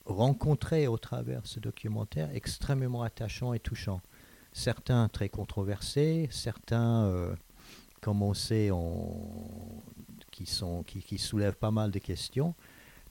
rencontrer 0.05 0.87
au 0.87 0.97
travers 0.97 1.45
ce 1.45 1.59
documentaire 1.59 2.29
extrêmement 2.33 3.03
attachants 3.03 3.53
et 3.53 3.59
touchants. 3.59 4.01
Certains 4.53 5.09
très 5.09 5.29
controversés, 5.29 6.29
certains, 6.31 7.05
euh, 7.05 7.35
comme 8.01 8.21
on 8.23 8.33
sait, 8.33 8.71
on- 8.71 9.83
qui, 10.31 10.45
sont, 10.45 10.83
qui, 10.83 11.01
qui 11.01 11.17
soulèvent 11.17 11.57
pas 11.57 11.71
mal 11.71 11.91
de 11.91 11.99
questions, 11.99 12.55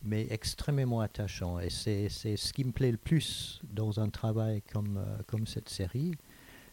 mais 0.02 0.26
extrêmement 0.30 1.00
attachants. 1.00 1.58
Et 1.58 1.70
c'est 1.70 2.08
c'est 2.08 2.36
ce 2.36 2.52
qui 2.52 2.64
me 2.64 2.72
plaît 2.72 2.92
le 2.92 2.96
plus 2.96 3.60
dans 3.64 4.00
un 4.00 4.08
travail 4.08 4.62
comme, 4.72 4.96
euh, 4.98 5.18
comme 5.26 5.46
cette 5.46 5.68
série, 5.68 6.12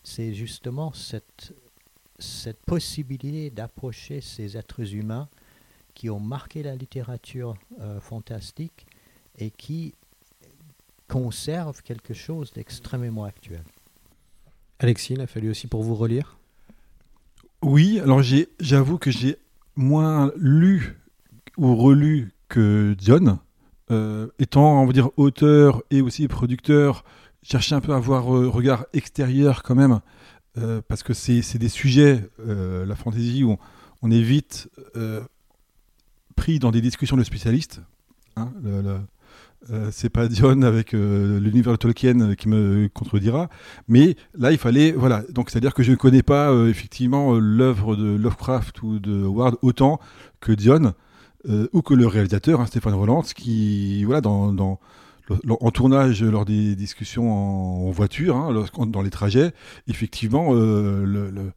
c'est 0.03 0.33
justement 0.33 0.93
cette, 0.93 1.53
cette 2.19 2.63
possibilité 2.65 3.49
d'approcher 3.49 4.21
ces 4.21 4.57
êtres 4.57 4.93
humains 4.93 5.27
qui 5.93 6.09
ont 6.09 6.19
marqué 6.19 6.63
la 6.63 6.75
littérature 6.75 7.55
euh, 7.79 7.99
fantastique 7.99 8.85
et 9.37 9.51
qui 9.51 9.93
conservent 11.07 11.81
quelque 11.81 12.13
chose 12.13 12.51
d'extrêmement 12.53 13.25
actuel. 13.25 13.63
Alexis, 14.79 15.13
il 15.13 15.21
a 15.21 15.27
fallu 15.27 15.49
aussi 15.49 15.67
pour 15.67 15.83
vous 15.83 15.95
relire? 15.95 16.37
Oui, 17.61 17.99
alors 17.99 18.21
j'avoue 18.59 18.97
que 18.97 19.11
j'ai 19.11 19.37
moins 19.75 20.31
lu 20.35 20.99
ou 21.57 21.75
relu 21.75 22.33
que 22.49 22.95
John. 22.99 23.37
Euh, 23.91 24.27
étant, 24.39 24.81
on 24.81 24.85
va 24.85 24.93
dire, 24.93 25.09
auteur 25.17 25.83
et 25.91 26.01
aussi 26.01 26.27
producteur, 26.27 27.03
chercher 27.43 27.75
un 27.75 27.81
peu 27.81 27.93
à 27.93 27.97
avoir 27.97 28.27
un 28.27 28.49
regard 28.49 28.85
extérieur 28.93 29.63
quand 29.63 29.75
même, 29.75 29.99
euh, 30.57 30.81
parce 30.87 31.03
que 31.03 31.13
c'est 31.13 31.57
des 31.57 31.69
sujets, 31.69 32.29
euh, 32.39 32.85
la 32.85 32.95
fantaisie, 32.95 33.43
où 33.43 33.57
on, 34.01 34.11
est 34.11 34.21
vite 34.21 34.69
euh, 34.95 35.21
pris 36.35 36.59
dans 36.59 36.71
des 36.71 36.81
discussions 36.81 37.17
de 37.17 37.23
spécialistes. 37.23 37.81
Hein, 38.35 38.51
le- 38.63 38.99
c'est 39.91 40.09
pas 40.09 40.27
John 40.29 40.65
avec 40.65 40.91
l'univers 40.91 41.71
de 41.71 41.77
Tolkien 41.77 42.35
qui 42.35 42.49
me 42.49 42.89
contredira, 42.89 43.47
mais 43.87 44.17
là 44.37 44.51
il 44.51 44.57
fallait 44.57 44.91
voilà 44.91 45.23
donc 45.29 45.49
c'est 45.49 45.57
à 45.57 45.61
dire 45.61 45.73
que 45.73 45.83
je 45.83 45.91
ne 45.91 45.95
connais 45.95 46.21
pas 46.21 46.53
effectivement 46.67 47.39
l'œuvre 47.39 47.95
de 47.95 48.17
Lovecraft 48.17 48.83
ou 48.83 48.99
de 48.99 49.23
Howard 49.23 49.55
autant 49.61 50.01
que 50.41 50.51
euh, 51.49 51.67
ou 51.73 51.81
que 51.81 51.93
le 51.93 52.07
réalisateur 52.07 52.61
hein, 52.61 52.65
Stéphane 52.65 52.93
Roland 52.93 53.21
qui 53.21 54.03
voilà 54.05 54.21
dans, 54.21 54.53
dans 54.53 54.79
en 55.49 55.71
tournage 55.71 56.23
lors 56.23 56.45
des 56.45 56.75
discussions 56.75 57.31
en, 57.31 57.89
voiture 57.91 58.35
hein, 58.35 58.65
dans 58.87 59.01
les 59.01 59.09
trajets 59.09 59.53
effectivement 59.87 60.49
euh, 60.53 61.03
le, 61.05 61.51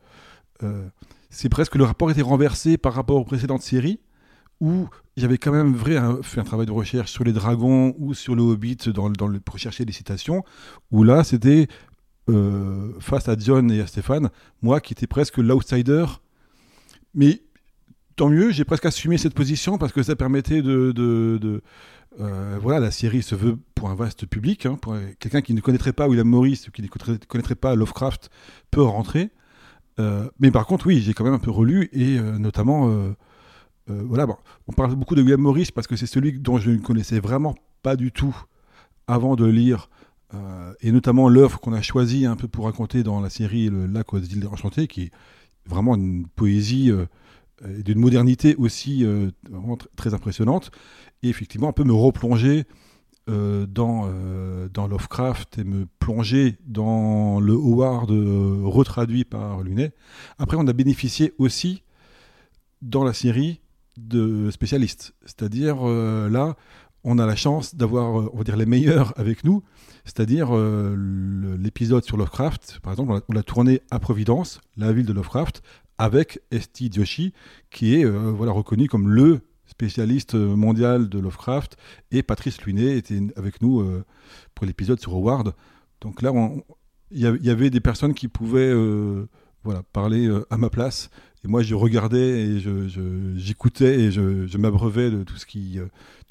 euh, 0.62 0.86
c'est 1.30 1.48
presque 1.48 1.74
le 1.74 1.84
rapport 1.84 2.10
était 2.10 2.22
renversé 2.22 2.78
par 2.78 2.94
rapport 2.94 3.16
aux 3.16 3.24
précédentes 3.24 3.62
séries 3.62 3.98
où 4.60 4.88
j'avais 5.16 5.36
quand 5.36 5.52
même 5.52 5.74
vrai, 5.74 5.96
fait 6.22 6.40
un 6.40 6.44
travail 6.44 6.66
de 6.66 6.72
recherche 6.72 7.10
sur 7.12 7.24
les 7.24 7.32
dragons 7.32 7.94
ou 7.98 8.14
sur 8.14 8.34
le 8.34 8.42
Hobbit 8.42 8.78
dans, 8.94 9.08
le- 9.08 9.40
pour 9.40 9.58
chercher 9.58 9.84
des 9.84 9.92
citations, 9.92 10.44
où 10.90 11.02
là 11.04 11.24
c'était 11.24 11.68
euh, 12.30 12.92
face 13.00 13.28
à 13.28 13.36
John 13.38 13.70
et 13.70 13.80
à 13.80 13.86
Stéphane, 13.86 14.30
moi 14.62 14.80
qui 14.80 14.94
étais 14.94 15.06
presque 15.06 15.36
l'outsider, 15.38 16.06
mais 17.14 17.42
tant 18.16 18.30
mieux, 18.30 18.50
j'ai 18.50 18.64
presque 18.64 18.86
assumé 18.86 19.18
cette 19.18 19.34
position 19.34 19.76
parce 19.76 19.92
que 19.92 20.02
ça 20.02 20.16
permettait 20.16 20.62
de- 20.62 20.92
euh, 22.20 22.58
voilà, 22.60 22.80
la 22.80 22.90
série 22.90 23.22
se 23.22 23.34
veut 23.34 23.58
pour 23.74 23.90
un 23.90 23.94
vaste 23.94 24.26
public, 24.26 24.66
hein, 24.66 24.78
quelqu'un 25.18 25.42
qui 25.42 25.54
ne 25.54 25.60
connaîtrait 25.60 25.92
pas 25.92 26.08
William 26.08 26.28
Morris 26.28 26.64
ou 26.68 26.70
qui 26.70 26.82
ne 26.82 26.88
connaîtrait, 26.88 27.54
pas 27.54 27.74
Lovecraft 27.74 28.30
peut 28.70 28.82
rentrer. 28.82 29.30
Euh, 29.98 30.28
mais 30.38 30.50
par 30.50 30.66
contre, 30.66 30.86
oui, 30.86 31.00
j'ai 31.00 31.14
quand 31.14 31.24
même 31.24 31.34
un 31.34 31.38
peu 31.38 31.50
relu 31.50 31.88
et 31.92 32.18
euh, 32.18 32.38
notamment 32.38 32.90
voilà, 33.88 34.26
bon, 34.26 34.36
on 34.66 34.72
parle 34.72 34.96
beaucoup 34.96 35.14
de 35.14 35.22
William 35.22 35.40
Morris 35.40 35.68
parce 35.72 35.86
que 35.86 35.94
c'est 35.94 36.06
celui 36.06 36.40
dont 36.40 36.58
je 36.58 36.70
ne 36.70 36.78
connaissais 36.78 37.20
vraiment 37.20 37.54
pas 37.82 37.94
du 37.94 38.10
tout 38.10 38.36
avant 39.06 39.36
de 39.36 39.46
lire, 39.46 39.88
et 40.80 40.90
notamment 40.90 41.28
l'œuvre 41.28 41.60
qu'on 41.60 41.72
a 41.72 41.82
choisie 41.82 42.26
un 42.26 42.34
peu 42.34 42.48
pour 42.48 42.64
raconter 42.64 43.04
dans 43.04 43.20
la 43.20 43.30
série 43.30 43.70
Le 43.70 43.86
Lac 43.86 44.12
aux 44.12 44.18
îles 44.18 44.48
enchantées, 44.48 44.88
qui 44.88 45.02
est 45.02 45.10
vraiment 45.66 45.94
une 45.94 46.26
poésie 46.26 46.90
d'une 47.64 48.00
modernité 48.00 48.56
aussi 48.56 49.04
vraiment 49.48 49.76
tr- 49.76 49.86
très 49.94 50.14
impressionnante, 50.14 50.72
et 51.22 51.28
effectivement 51.28 51.68
un 51.68 51.72
peu 51.72 51.84
me 51.84 51.92
replonger 51.92 52.64
euh, 53.28 53.66
dans, 53.66 54.04
euh, 54.06 54.68
dans 54.72 54.86
Lovecraft 54.86 55.58
et 55.58 55.64
me 55.64 55.86
plonger 55.98 56.58
dans 56.64 57.40
le 57.40 57.54
Howard 57.54 58.08
euh, 58.12 58.60
retraduit 58.62 59.24
par 59.24 59.62
Lunet. 59.64 59.92
Après, 60.38 60.56
on 60.56 60.64
a 60.68 60.72
bénéficié 60.72 61.32
aussi 61.38 61.82
dans 62.82 63.02
la 63.02 63.12
série 63.12 63.60
de 63.96 64.52
spécialistes. 64.52 65.12
C'est-à-dire, 65.24 65.84
là, 65.84 66.54
on 67.02 67.18
a 67.18 67.26
la 67.26 67.34
chance 67.34 67.74
d'avoir, 67.74 68.32
on 68.32 68.36
va 68.36 68.44
dire, 68.44 68.56
les 68.56 68.66
meilleurs 68.66 69.12
avec 69.16 69.42
nous. 69.42 69.64
C'est-à-dire, 70.04 70.54
l'épisode 71.58 72.04
sur 72.04 72.18
Lovecraft, 72.18 72.78
par 72.82 72.92
exemple, 72.92 73.22
on 73.28 73.32
l'a- 73.32 73.42
tourné 73.42 73.80
à 73.90 73.98
Providence, 73.98 74.60
la 74.76 74.92
ville 74.92 75.06
de 75.06 75.14
Lovecraft, 75.14 75.62
avec 75.96 76.40
Esti 76.50 76.92
Joshi, 76.92 77.32
qui 77.70 77.94
est 77.94 78.04
voilà, 78.04 78.52
reconnu 78.52 78.86
comme 78.86 79.08
le 79.08 79.40
spécialiste 79.66 80.34
euh, 80.34 80.56
mondial 80.56 81.08
de 81.08 81.18
Lovecraft, 81.18 81.76
et 82.10 82.22
Patrice 82.22 82.62
Lunet 82.62 82.96
était 82.96 83.20
avec 83.36 83.60
nous 83.60 83.80
euh, 83.80 84.04
pour 84.54 84.66
l'épisode 84.66 85.00
sur 85.00 85.14
Howard. 85.14 85.54
Donc 86.00 86.22
là, 86.22 86.32
il 87.10 87.20
y, 87.20 87.50
avait 87.50 87.70
des 87.70 87.80
personnes 87.80 88.14
qui 88.14 88.28
pouvaient 88.28 88.72
euh, 88.72 89.28
voilà, 89.64 89.82
parler 89.92 90.28
à 90.50 90.56
ma 90.58 90.68
place. 90.68 91.10
Et 91.44 91.48
moi, 91.48 91.62
je 91.62 91.74
regardais 91.74 92.42
et 92.42 92.60
j'écoutais 93.36 94.00
et 94.00 94.10
je, 94.10 94.46
je 94.46 94.58
m'abreuvais 94.58 95.10
de 95.10 95.22
tout 95.22 95.36
ce 95.36 95.46
qui, 95.46 95.78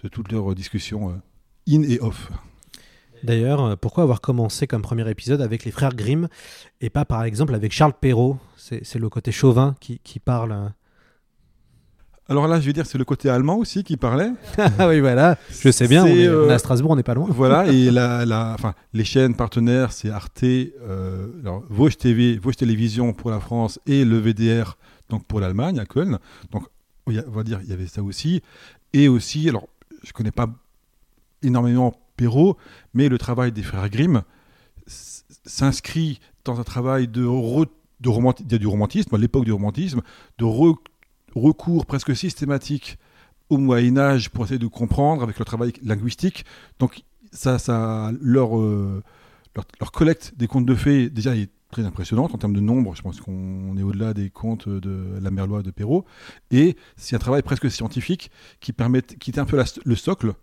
de 0.03 0.07
toutes 0.07 0.31
leurs 0.31 0.53
discussions 0.53 1.19
in 1.67 1.81
et 1.81 1.99
off. 1.99 2.31
D'ailleurs, 3.23 3.75
pourquoi 3.77 4.03
avoir 4.03 4.21
commencé 4.21 4.67
comme 4.67 4.83
premier 4.83 5.09
épisode 5.09 5.41
avec 5.41 5.65
les 5.65 5.71
frères 5.71 5.95
Grimm 5.95 6.27
et 6.79 6.91
pas 6.91 7.05
par 7.05 7.23
exemple 7.23 7.55
avec 7.55 7.71
Charles 7.71 7.93
Perrault? 7.99 8.37
C'est 8.55 8.85
c'est 8.85 8.99
le 8.99 9.09
côté 9.09 9.31
chauvin 9.31 9.75
qui, 9.79 9.99
qui 10.03 10.19
parle. 10.19 10.73
Alors 12.27 12.47
là, 12.47 12.59
je 12.59 12.65
vais 12.65 12.73
dire, 12.73 12.85
c'est 12.87 12.97
le 12.97 13.05
côté 13.05 13.29
allemand 13.29 13.57
aussi 13.57 13.83
qui 13.83 13.97
parlait. 13.97 14.31
ah 14.79 14.87
oui, 14.87 14.99
voilà. 14.99 15.37
Je 15.51 15.69
sais 15.69 15.87
bien, 15.87 16.03
on 16.05 16.07
est, 16.07 16.25
euh, 16.27 16.45
on 16.47 16.49
est 16.49 16.53
à 16.53 16.57
Strasbourg, 16.57 16.91
on 16.91 16.95
n'est 16.95 17.03
pas 17.03 17.13
loin. 17.13 17.27
Voilà, 17.29 17.67
et 17.71 17.91
la, 17.91 18.25
la, 18.25 18.53
enfin, 18.55 18.73
les 18.93 19.03
chaînes 19.03 19.35
partenaires, 19.35 19.91
c'est 19.91 20.09
Arte, 20.09 20.43
euh, 20.43 21.27
alors, 21.43 21.63
Vosges 21.69 21.97
TV, 21.97 22.37
Vosges 22.37 22.55
Télévision 22.57 23.13
pour 23.13 23.29
la 23.29 23.39
France 23.39 23.79
et 23.85 24.05
le 24.05 24.17
VDR 24.17 24.77
donc 25.09 25.23
pour 25.25 25.39
l'Allemagne, 25.39 25.77
à 25.79 25.85
Köln. 25.85 26.17
Donc, 26.51 26.63
on 27.05 27.11
va 27.31 27.43
dire, 27.43 27.59
il 27.63 27.69
y 27.69 27.73
avait 27.73 27.85
ça 27.85 28.01
aussi. 28.01 28.41
Et 28.93 29.07
aussi, 29.07 29.47
alors, 29.47 29.67
je 30.03 30.11
connais 30.13 30.31
pas 30.31 30.47
énormément 31.43 31.93
Perrault, 32.17 32.57
mais 32.95 33.07
le 33.07 33.19
travail 33.19 33.51
des 33.51 33.61
frères 33.61 33.87
Grimm 33.89 34.23
s'inscrit 34.87 36.19
dans 36.43 36.59
un 36.59 36.63
travail 36.63 37.07
de, 37.07 37.23
re- 37.23 37.67
de 38.01 38.09
romanti- 38.09 38.43
du 38.45 38.67
romantisme, 38.67 39.13
à 39.13 39.17
l'époque 39.17 39.45
du 39.45 39.51
romantisme, 39.51 40.01
de 40.39 40.45
re- 40.45 40.75
recours 41.35 41.85
presque 41.85 42.15
systématique 42.15 42.97
au 43.49 43.57
Moyen 43.57 43.97
Âge 43.97 44.29
pour 44.29 44.45
essayer 44.45 44.59
de 44.59 44.67
comprendre 44.67 45.21
avec 45.21 45.37
le 45.37 45.45
travail 45.45 45.73
linguistique. 45.83 46.45
Donc 46.79 47.03
ça, 47.31 47.59
ça 47.59 48.11
leur, 48.21 48.57
euh, 48.57 49.03
leur, 49.55 49.65
leur 49.79 49.91
collecte 49.91 50.33
des 50.35 50.47
contes 50.47 50.65
de 50.65 50.75
fées 50.75 51.09
déjà 51.09 51.35
est 51.35 51.51
très 51.71 51.83
impressionnante 51.85 52.33
en 52.33 52.37
termes 52.37 52.53
de 52.53 52.61
nombre. 52.61 52.95
Je 52.95 53.01
pense 53.01 53.19
qu'on 53.19 53.75
est 53.77 53.83
au-delà 53.83 54.13
des 54.13 54.29
contes 54.29 54.69
de 54.69 55.19
la 55.21 55.31
Merlois 55.31 55.61
de 55.61 55.71
Perrault. 55.71 56.05
Et 56.51 56.77
c'est 56.95 57.15
un 57.15 57.19
travail 57.19 57.41
presque 57.41 57.69
scientifique 57.69 58.31
qui 58.61 58.71
permet, 58.71 59.01
qui 59.01 59.29
était 59.29 59.39
un 59.39 59.45
peu 59.45 59.61
le 59.83 59.95
socle 59.95 60.33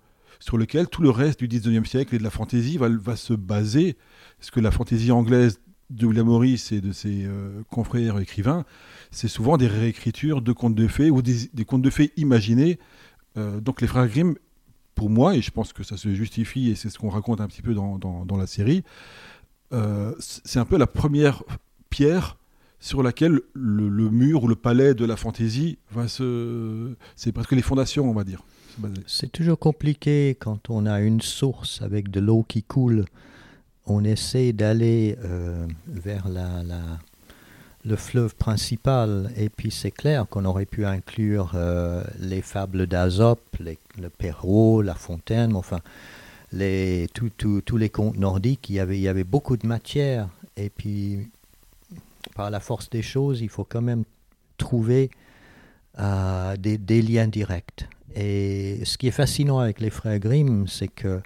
sur 0.40 0.58
lequel 0.58 0.88
tout 0.88 1.02
le 1.02 1.10
reste 1.10 1.42
du 1.42 1.48
19e 1.48 1.84
siècle 1.84 2.14
et 2.14 2.18
de 2.18 2.24
la 2.24 2.30
fantaisie 2.30 2.76
va, 2.76 2.88
va 2.88 3.16
se 3.16 3.32
baser. 3.32 3.96
Parce 4.38 4.50
que 4.50 4.60
la 4.60 4.70
fantaisie 4.70 5.12
anglaise 5.12 5.60
William 6.00 6.26
Morris 6.26 6.68
et 6.70 6.80
de 6.80 6.92
ses 6.92 7.24
euh, 7.24 7.62
confrères 7.70 8.18
écrivains, 8.18 8.64
c'est 9.10 9.28
souvent 9.28 9.56
des 9.56 9.66
réécritures 9.66 10.42
de 10.42 10.52
contes 10.52 10.74
de 10.74 10.88
fées 10.88 11.10
ou 11.10 11.22
des, 11.22 11.64
contes 11.66 11.82
de 11.82 11.90
fées 11.90 12.12
imaginés. 12.16 12.78
Euh, 13.36 13.60
donc 13.60 13.80
les 13.80 13.86
frères 13.86 14.08
Grimm, 14.08 14.34
pour 14.94 15.10
moi, 15.10 15.36
et 15.36 15.42
je 15.42 15.50
pense 15.50 15.72
que 15.72 15.82
ça 15.82 15.96
se 15.96 16.12
justifie, 16.14 16.70
et 16.70 16.74
c'est 16.74 16.90
ce 16.90 16.98
qu'on 16.98 17.08
raconte 17.08 17.40
un 17.40 17.46
petit 17.46 17.62
peu 17.62 17.74
dans, 17.74 17.98
dans- 17.98 18.36
la 18.36 18.46
série, 18.46 18.82
euh, 19.72 20.14
c'est 20.18 20.58
un 20.58 20.64
peu 20.64 20.76
la 20.76 20.86
première 20.86 21.42
pierre 21.88 22.36
sur 22.78 23.02
laquelle 23.02 23.40
le, 23.54 23.88
le 23.88 24.10
mur 24.10 24.44
ou 24.44 24.48
le 24.48 24.56
palais 24.56 24.94
de 24.94 25.04
la 25.04 25.16
fantaisie 25.16 25.78
va 25.92 26.08
se... 26.08 26.94
C'est 27.16 27.32
presque 27.32 27.52
les 27.52 27.62
fondations, 27.62 28.10
on 28.10 28.12
va 28.12 28.24
dire. 28.24 28.42
C'est 29.06 29.30
toujours 29.30 29.58
compliqué 29.58 30.36
quand 30.38 30.70
on 30.70 30.86
a 30.86 31.00
une 31.00 31.20
source 31.20 31.80
avec 31.82 32.10
de 32.10 32.20
l'eau 32.20 32.44
qui 32.46 32.62
coule. 32.62 33.04
On 33.86 34.04
essaie 34.04 34.52
d'aller 34.52 35.16
euh, 35.24 35.66
vers 35.86 36.28
la, 36.28 36.62
la- 36.62 36.98
le 37.84 37.96
fleuve 37.96 38.34
principal 38.36 39.32
et 39.36 39.48
puis 39.48 39.70
c'est 39.70 39.90
clair 39.90 40.26
qu'on 40.28 40.44
aurait 40.44 40.66
pu 40.66 40.86
inclure 40.86 41.52
euh, 41.54 42.04
les 42.20 42.42
fables 42.42 42.86
d'Azope, 42.86 43.56
le 43.58 44.08
Perrault, 44.08 44.82
la 44.82 44.94
Fontaine, 44.94 45.56
enfin 45.56 45.80
les, 46.52 47.08
tous 47.12 47.76
les 47.76 47.88
contes 47.88 48.18
nordiques. 48.18 48.68
Il 48.70 48.76
y, 48.76 49.08
avait, 49.08 49.24
beaucoup 49.24 49.56
de 49.56 49.66
matière 49.66 50.28
et 50.56 50.70
puis 50.70 51.28
par 52.36 52.50
la 52.50 52.60
force 52.60 52.88
des 52.88 53.02
choses, 53.02 53.40
il 53.40 53.48
faut 53.48 53.64
quand 53.64 53.82
même 53.82 54.04
trouver 54.58 55.10
euh, 55.98 56.56
des 56.56 57.02
liens 57.02 57.26
directs. 57.26 57.88
Et 58.14 58.80
ce 58.84 58.96
qui 58.96 59.08
est 59.08 59.12
fascinant 59.12 59.58
avec 59.58 59.80
les 59.80 59.90
frères 59.90 60.18
Grimm, 60.18 60.68
c'est 60.68 60.88
que 60.88 61.20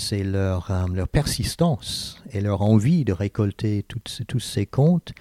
c'est 0.00 0.24
leur, 0.24 0.70
euh, 0.70 0.86
leur 0.92 1.08
persistance 1.08 2.22
et 2.32 2.40
leur 2.40 2.62
envie 2.62 3.04
de 3.04 3.12
récolter 3.12 3.84
tous 3.84 4.40
ces 4.40 4.66
contes 4.66 5.12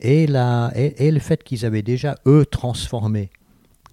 et, 0.00 0.26
la, 0.26 0.72
et, 0.74 1.10
le 1.12 1.20
fait 1.20 1.44
qu'ils 1.44 1.64
avaient 1.64 1.82
déjà, 1.82 2.16
eux, 2.26 2.44
transformé 2.44 3.30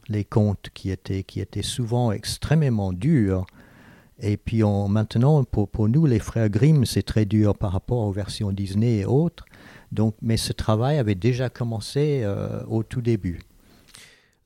les 0.08 0.24
contes 0.24 0.70
qui 0.74 0.90
étaient, 0.90 1.22
qui 1.22 1.40
étaient 1.40 1.62
souvent 1.62 2.12
extrêmement 2.12 2.94
durs. 2.94 3.46
Et 4.20 4.36
puis 4.36 4.64
maintenant, 4.64 5.44
pour, 5.44 5.88
nous, 5.88 6.08
les 6.08 6.18
frères 6.18 6.50
Grimm, 6.50 6.84
c'est 6.86 7.04
très 7.04 7.26
dur 7.26 7.56
par 7.56 7.72
rapport 7.72 8.00
aux 8.00 8.12
versions 8.12 8.52
Disney 8.52 8.98
et 8.98 9.06
autres. 9.06 9.46
Mais 10.22 10.38
ce 10.38 10.52
travail 10.52 10.98
avait 10.98 11.16
déjà 11.16 11.50
commencé 11.50 12.22
euh, 12.24 12.64
au 12.68 12.82
tout 12.82 13.02
début. 13.02 13.40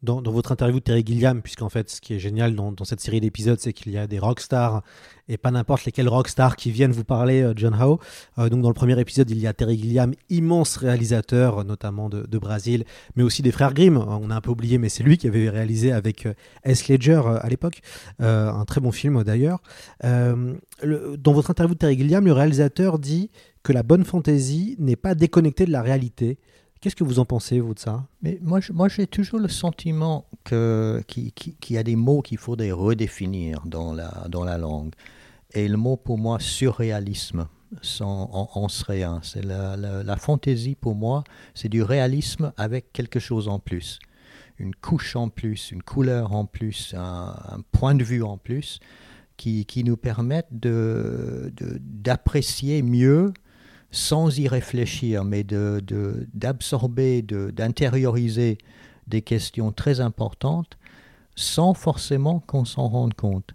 Dans, 0.03 0.21
votre 0.21 0.51
interview 0.51 0.79
de 0.79 0.83
Terry 0.83 1.03
Gilliam, 1.05 1.41
puisqu'en 1.41 1.69
fait, 1.69 1.89
ce 1.89 2.01
qui 2.01 2.13
est 2.13 2.19
génial 2.19 2.55
dans, 2.55 2.75
cette 2.83 2.99
série 2.99 3.21
d'épisodes, 3.21 3.59
c'est 3.59 3.71
qu'il 3.71 3.91
y 3.91 3.97
a 3.97 4.05
des 4.05 4.19
rockstars 4.19 4.83
et 5.29 5.37
pas 5.37 5.51
n'importe 5.51 5.85
lesquels 5.85 6.09
rockstars 6.09 6.57
qui 6.57 6.71
viennent 6.71 6.91
vous 6.91 7.05
parler, 7.05 7.41
euh, 7.41 7.53
John 7.55 7.73
Howe. 7.73 7.99
Euh, 8.37 8.49
donc, 8.49 8.61
dans 8.61 8.67
le 8.67 8.73
premier 8.73 8.99
épisode, 8.99 9.31
il 9.31 9.39
y 9.39 9.47
a 9.47 9.53
Terry 9.53 9.77
Gilliam, 9.77 10.13
immense 10.29 10.75
réalisateur, 10.75 11.59
euh, 11.59 11.63
notamment 11.63 12.09
de, 12.09 12.27
de 12.27 12.37
Brésil, 12.37 12.83
mais 13.15 13.23
aussi 13.23 13.41
des 13.41 13.53
frères 13.53 13.73
Grimm. 13.73 13.97
On 13.97 14.29
a 14.29 14.35
un 14.35 14.41
peu 14.41 14.51
oublié, 14.51 14.77
mais 14.77 14.89
c'est 14.89 15.03
lui 15.03 15.17
qui 15.17 15.27
avait 15.27 15.49
réalisé 15.49 15.93
avec 15.93 16.27
S. 16.63 16.89
Ledger 16.89 17.21
à 17.41 17.47
l'époque, 17.47 17.81
un 18.19 18.65
très 18.65 18.81
bon 18.81 18.91
film 18.91 19.23
d'ailleurs. 19.23 19.61
Le- 20.01 21.15
dans 21.17 21.33
votre 21.33 21.49
interview 21.51 21.75
de 21.75 21.79
Terry 21.79 21.97
Gilliam, 21.97 22.25
le 22.25 22.33
réalisateur 22.33 22.99
dit 22.99 23.31
que 23.63 23.71
la 23.71 23.83
bonne 23.83 24.03
fantaisie 24.03 24.75
n'est 24.79 24.97
pas 24.97 25.15
déconnectée 25.15 25.65
de 25.65 25.71
la 25.71 25.81
réalité. 25.81 26.37
Qu'est-ce 26.83 26.97
que 26.97 27.05
vous 27.05 27.19
en 27.19 27.23
pensez, 27.23 27.61
vous, 27.61 27.73
de 27.73 27.79
ça? 27.79 28.05
Mais 28.21 28.39
moi, 28.41 28.59
moi 28.73 28.89
j'ai 28.89 29.07
toujours 29.07 29.39
le 29.39 29.47
sentiment 29.47 30.25
que, 30.43 31.01
qu'il 31.07 31.31
qui, 31.31 31.55
qu'il 31.55 31.77
y 31.77 31.79
a 31.79 31.83
des 31.83 31.95
mots 31.95 32.21
qu'il 32.21 32.37
faudrait 32.37 32.73
redéfinir 32.73 33.61
dans 33.65 33.93
la, 33.93 34.25
dans 34.27 34.43
la 34.43 34.57
langue. 34.57 34.91
Et 35.53 35.69
le 35.69 35.77
mot 35.77 35.95
pour 35.95 36.17
moi, 36.17 36.41
surréalisme, 36.41 37.47
sans, 37.81 38.29
en, 38.53 38.67
serait 38.67 39.03
un. 39.03 39.21
C'est 39.23 39.45
la, 39.45 40.17
fantaisie 40.17 40.75
pour 40.75 40.93
moi, 40.93 41.23
c'est 41.53 41.69
du 41.69 41.81
réalisme 41.81 42.51
avec 42.57 42.91
quelque 42.91 43.21
chose 43.21 43.47
en 43.47 43.59
plus. 43.59 43.99
Une 44.57 44.75
couche 44.75 45.15
en 45.15 45.29
plus, 45.29 45.71
une 45.71 45.83
couleur 45.83 46.33
en 46.33 46.43
plus, 46.43 46.93
un, 46.97 47.33
point 47.71 47.95
de 47.95 48.03
vue 48.03 48.23
en 48.23 48.37
plus, 48.37 48.81
qui, 49.37 49.65
qui 49.65 49.85
nous 49.85 49.95
permettent 49.95 50.51
de- 50.51 51.49
d'apprécier 51.79 52.81
mieux 52.81 53.31
sans 53.93 54.39
y 54.39 54.47
réfléchir, 54.47 55.23
mais 55.23 55.43
d'absorber, 55.43 57.21
de, 57.21 57.51
d'intérioriser 57.51 58.57
des 59.07 59.21
questions 59.21 59.71
très 59.71 60.01
importantes 60.01 60.79
sans 61.35 61.75
forcément 61.75 62.39
qu'on 62.39 62.65
s'en 62.65 62.87
rende 62.87 63.13
compte. 63.13 63.53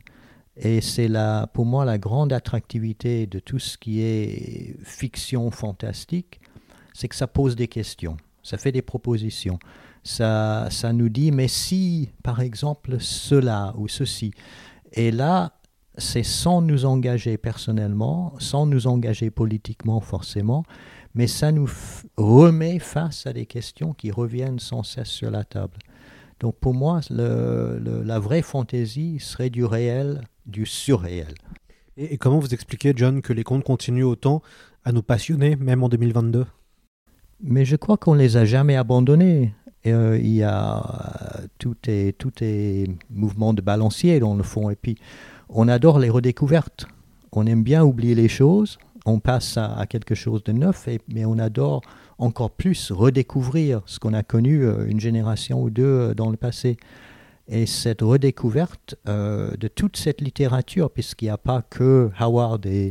Et 0.57 0.81
c'est 0.81 1.11
pour 1.53 1.67
moi 1.67 1.85
la 1.85 1.99
grande 1.99 2.33
attractivité 2.33 3.27
de 3.27 3.41
tout 3.41 3.59
ce 3.59 3.77
qui 3.77 4.01
est 4.01 4.77
fiction 4.85 5.51
fantastique, 5.51 6.41
c'est 6.95 7.09
que 7.09 7.17
ça 7.17 7.27
pose 7.27 7.57
des 7.57 7.69
questions, 7.69 8.17
ça 8.45 8.59
fait 8.59 8.73
des 8.73 8.83
propositions, 8.83 9.59
ça, 10.05 10.69
ça 10.71 10.93
nous 10.93 11.09
dit, 11.09 11.33
mais 11.33 11.49
si, 11.49 12.11
par 12.23 12.41
exemple, 12.41 13.01
cela 13.01 13.75
ou 13.77 13.89
ceci. 13.89 14.33
Et 14.93 15.11
là, 15.11 15.58
c'est 15.99 16.23
sans 16.23 16.63
nous 16.63 16.85
engager 16.87 17.37
personnellement, 17.37 18.33
sans 18.39 18.67
nous 18.67 18.87
engager 18.87 19.31
politiquement 19.31 20.01
forcément, 20.01 20.65
mais 21.15 21.27
ça 21.27 21.53
nous 21.53 21.69
remet 22.17 22.79
face 22.79 23.27
à 23.27 23.33
des 23.33 23.47
questions 23.47 23.93
qui 23.95 24.11
reviennent 24.11 24.59
sans 24.59 24.83
cesse 24.83 25.09
sur 25.09 25.31
la 25.31 25.45
table. 25.45 25.79
Donc 26.41 26.57
pour 26.57 26.75
moi, 26.75 27.01
le- 27.11 27.79
le- 27.83 28.03
la 28.03 28.19
vraie 28.19 28.43
fantaisie 28.43 29.19
serait 29.19 29.51
du 29.51 29.65
réel, 29.65 30.21
du 30.47 30.67
surréel. 30.67 31.35
Et, 31.97 32.15
et 32.15 32.19
comment 32.19 32.39
vous 32.39 32.55
expliquez, 32.55 32.93
John, 32.95 33.21
que 33.23 33.33
les 33.33 33.43
contes 33.43 33.65
continuent 33.65 34.05
autant 34.05 34.43
à 34.85 34.93
nous 34.93 35.03
passionner, 35.03 35.57
même 35.57 35.83
en 35.83 35.89
2022 35.89 36.47
Mais 37.43 37.65
je 37.65 37.77
crois 37.77 37.97
qu'on 37.97 38.15
les 38.15 38.37
a 38.37 38.45
jamais 38.45 38.77
abandonnés. 38.77 39.53
Et, 39.85 39.93
euh, 39.93 40.19
il 40.19 40.31
y 40.35 40.43
a 40.43 40.77
euh, 41.41 41.47
tout 41.59 41.77
est 41.87 42.17
tout 42.19 42.33
est 42.41 42.89
mouvement 43.11 43.55
de 43.55 43.61
balancier 43.63 44.19
dans 44.21 44.35
le 44.35 44.43
fond. 44.43 44.71
Et 44.71 44.77
puis 44.77 44.97
on 45.49 45.69
adore 45.69 45.99
les 45.99 46.11
redécouvertes. 46.11 46.87
On 47.33 47.47
aime 47.47 47.63
bien 47.63 47.85
oublier 47.85 48.15
les 48.15 48.29
choses. 48.29 48.79
On 49.07 49.21
passe 49.21 49.57
à, 49.57 49.87
quelque 49.89 50.15
chose 50.15 50.45
de 50.45 50.53
neuf, 50.53 50.89
mais 51.09 51.25
on 51.25 51.39
adore 51.39 51.81
encore 52.19 52.51
plus 52.51 52.91
redécouvrir 52.91 53.81
ce 53.87 53.99
qu'on 53.99 54.13
a 54.13 54.23
connu 54.23 54.65
euh, 54.65 54.87
une 54.87 55.01
génération 55.01 55.63
ou 55.63 55.71
deux 55.71 55.85
euh, 55.85 56.15
dans 56.15 56.31
le 56.31 56.37
passé. 56.37 56.77
Et 57.47 57.65
cette 57.65 58.03
redécouverte 58.03 58.97
euh, 59.09 59.57
de 59.57 59.69
toute 59.69 59.97
cette 59.97 60.21
littérature, 60.21 60.91
puisqu'il 60.91 61.27
n'y 61.27 61.31
a 61.31 61.39
pas 61.39 61.63
que 61.63 62.11
Howard 62.19 62.67
et, 62.67 62.91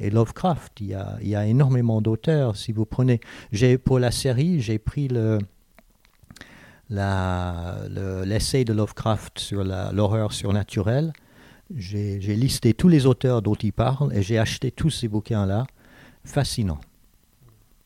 Lovecraft, 0.00 0.80
il 0.80 0.86
y 0.86 1.34
a, 1.34 1.46
énormément 1.46 2.00
d'auteurs. 2.00 2.56
Si 2.56 2.72
vous 2.72 2.86
prenez, 2.86 3.20
j'ai 3.52 3.76
pour 3.76 3.98
la 3.98 4.12
série, 4.12 4.60
j'ai 4.60 4.78
pris 4.78 5.08
l'essai 5.08 5.40
de 8.64 8.72
Lovecraft 8.72 9.40
sur 9.40 9.64
l'horreur 9.64 10.32
surnaturelle. 10.32 11.12
J'ai 11.74 12.18
listé 12.18 12.72
tous 12.72 12.88
les 12.88 13.04
auteurs 13.04 13.42
dont 13.42 13.54
il 13.54 13.72
parle 13.72 14.14
et 14.14 14.22
j'ai 14.22 14.38
acheté 14.38 14.70
tous 14.70 14.90
ces 14.90 15.08
bouquins-là. 15.08 15.66
Fascinant. 16.24 16.80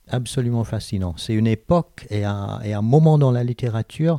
Absolument 0.08 0.64
fascinant. 0.64 1.14
C'est 1.16 1.34
une 1.34 1.46
époque 1.46 2.06
et 2.10 2.24
un, 2.24 2.82
moment 2.82 3.18
dans 3.18 3.30
la 3.30 3.44
littérature 3.44 4.18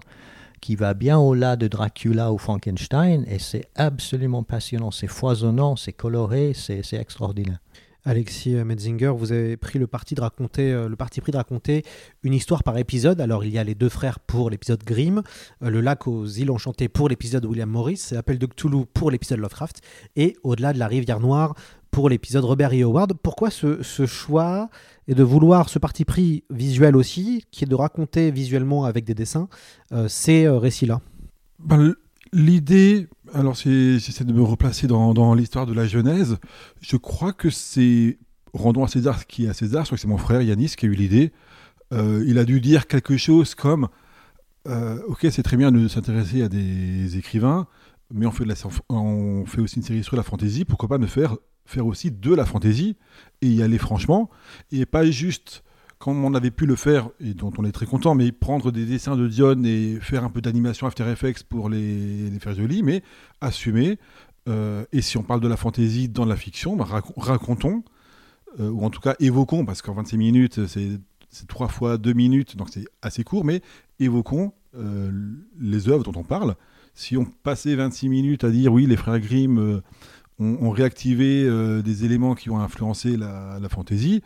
qui 0.60 0.76
va 0.76 0.94
bien 0.94 1.18
au-delà 1.18 1.56
de 1.56 1.68
Dracula 1.68 2.32
ou 2.32 2.38
Frankenstein 2.38 3.26
et 3.28 3.40
c'est 3.40 3.68
absolument 3.76 4.44
passionnant. 4.44 4.92
C'est 4.92 5.08
foisonnant, 5.08 5.76
c'est 5.76 5.94
coloré, 5.94 6.54
c'est 6.54 6.94
extraordinaire. 6.94 7.60
Alexis 8.06 8.52
Metzinger, 8.52 9.14
vous 9.16 9.32
avez 9.32 9.58
pris 9.58 9.80
le 9.80 9.88
parti 9.88 10.16
de 10.16 10.22
raconter, 10.22 10.72
euh, 10.72 10.90
le 10.90 10.96
parti 10.96 11.22
pris 11.22 11.32
de 11.32 11.38
raconter 11.38 11.84
une 12.24 12.34
histoire 12.34 12.64
par 12.64 12.78
épisode. 12.78 13.22
Alors 13.22 13.46
il 13.46 13.52
y 13.52 13.58
a 13.58 13.64
les 13.64 13.76
deux 13.76 13.90
frères 13.90 14.20
pour 14.20 14.50
l'épisode 14.50 14.84
Grimm, 14.84 15.24
euh, 15.64 15.70
le 15.70 15.82
lac 15.82 16.08
aux 16.08 16.26
îles 16.26 16.52
enchantées 16.52 16.90
pour 16.90 17.10
l'épisode 17.10 17.46
William 17.46 17.70
Morris, 17.70 18.12
Appel 18.18 18.38
de 18.38 18.46
Cthulhu 18.46 18.86
pour 18.94 19.12
l'épisode 19.12 19.40
Lovecraft 19.40 19.82
et 20.16 20.36
au-delà 20.44 20.74
de 20.74 20.80
la 20.80 20.88
rivière 20.88 21.20
noire 21.20 21.56
pour 21.94 22.10
l'épisode 22.10 22.44
Robert 22.44 22.74
E. 22.74 22.82
Howard. 22.82 23.14
Pourquoi 23.22 23.50
ce, 23.52 24.06
choix 24.06 24.70
et 25.08 25.14
de 25.14 25.24
vouloir 25.24 25.70
ce 25.70 25.80
parti 25.80 26.04
pris 26.04 26.44
visuel 26.50 26.96
aussi, 26.96 27.46
qui 27.52 27.64
est 27.64 27.68
de 27.68 27.76
raconter 27.76 28.32
visuellement 28.32 28.84
avec 28.86 29.06
des 29.06 29.14
dessins 29.14 29.48
euh, 29.92 30.08
ces 30.10 30.46
euh, 30.46 30.58
récits-là? 30.58 31.00
Ben, 31.60 31.94
L'idée, 32.34 33.08
alors 33.34 33.58
c'est- 33.58 34.00
j'essaie 34.00 34.24
de 34.24 34.34
me 34.34 34.42
replacer 34.42 34.88
dans, 34.88 35.34
l'histoire 35.34 35.66
de 35.66 35.74
la 35.74 35.88
Genèse. 35.88 36.38
Je 36.82 36.98
crois 36.98 37.34
que 37.34 37.50
c'est 37.50 38.18
rendons 38.54 38.84
à 38.84 38.88
César 38.88 39.20
ce 39.20 39.26
qui 39.26 39.46
est 39.46 39.50
à 39.50 39.54
César. 39.54 39.84
Je 39.84 39.88
crois 39.90 39.98
que 39.98 40.02
c'est 40.02 40.08
mon 40.08 40.18
frère 40.18 40.42
Yanis 40.42 40.74
qui 40.78 40.86
a 40.86 40.90
eu 40.90 40.94
l'idée. 40.94 41.32
Euh, 41.92 42.24
il 42.28 42.38
a 42.38 42.46
dû 42.46 42.62
dire 42.62 42.88
quelque 42.88 43.18
chose 43.18 43.56
comme 43.56 43.88
euh, 44.68 45.00
Ok, 45.08 45.28
c'est 45.32 45.44
très 45.44 45.58
bien 45.58 45.72
de 45.72 45.88
s'intéresser 45.88 46.44
à 46.44 46.50
des 46.50 47.18
écrivains, 47.18 47.68
mais 48.12 48.26
on 48.26 48.32
fait, 48.32 48.46
on 48.90 49.46
fait 49.46 49.62
aussi 49.62 49.78
une 49.78 49.84
série 49.84 50.04
sur 50.04 50.16
la 50.16 50.24
fantaisie. 50.24 50.66
Pourquoi 50.66 50.88
pas 50.88 50.98
ne 50.98 51.08
faire, 51.08 51.36
faire 51.66 51.86
aussi 51.86 52.12
de 52.12 52.34
la 52.34 52.46
fantaisie 52.46 52.96
et 53.42 53.48
y 53.48 53.64
aller 53.64 53.78
franchement 53.78 54.30
et 54.72 54.86
pas 54.86 55.06
juste 55.10 55.64
comme 56.04 56.26
on 56.26 56.34
avait 56.34 56.52
pu 56.52 56.66
le 56.66 56.76
faire, 56.76 57.08
et 57.22 57.34
dont 57.34 57.54
on 57.58 57.64
est 57.64 57.72
très 57.72 57.86
content, 57.86 58.14
mais 58.14 58.34
prendre 58.34 58.72
des 58.74 58.86
dessins 58.86 59.16
de 59.16 59.26
Dion 59.26 59.64
et 59.64 60.00
faire 60.02 60.26
un 60.26 60.30
peu 60.30 60.42
d'animation 60.42 60.86
After 60.86 61.10
Effects 61.10 61.44
pour 61.44 61.70
les, 61.70 62.30
les 62.30 62.40
faire 62.40 62.56
mais 62.84 63.02
assumer. 63.40 63.98
euh, 64.50 64.84
et 64.92 65.02
si 65.02 65.16
on 65.18 65.24
parle 65.24 65.40
de 65.40 65.48
la 65.48 65.56
fantaisie 65.56 66.10
dans 66.10 66.26
la 66.26 66.36
fiction, 66.36 66.76
bah, 66.76 66.84
rac- 66.84 67.14
racontons, 67.16 67.86
euh, 68.60 68.70
ou 68.70 68.84
en 68.84 68.90
tout 68.90 69.00
cas 69.00 69.16
évoquons, 69.22 69.64
parce 69.64 69.82
qu'en 69.82 69.94
26 69.94 70.18
minutes, 70.18 70.68
c'est 70.68 71.00
trois 71.48 71.70
fois 71.70 71.98
deux 71.98 72.12
minutes, 72.12 72.58
donc 72.58 72.68
c'est 72.70 72.84
assez 73.02 73.24
court, 73.24 73.46
mais 73.46 73.62
évoquons 74.02 74.52
euh, 74.76 75.10
les 75.58 75.88
œuvres 75.88 76.04
dont 76.04 76.20
on 76.20 76.26
parle. 76.26 76.56
Si 76.96 77.16
on 77.16 77.24
passait 77.24 77.76
26 77.76 78.10
minutes 78.10 78.44
à 78.44 78.50
dire 78.50 78.74
oui, 78.74 78.88
les 78.88 78.98
frères 78.98 79.22
Grimm 79.22 79.82
ont, 80.38 80.70
réactivé 80.72 81.50
des 81.82 82.04
éléments 82.04 82.36
qui 82.36 82.50
ont 82.50 82.60
influencé 82.60 83.16
la, 83.16 83.58
la 83.62 83.70
fantaisie, 83.70 84.22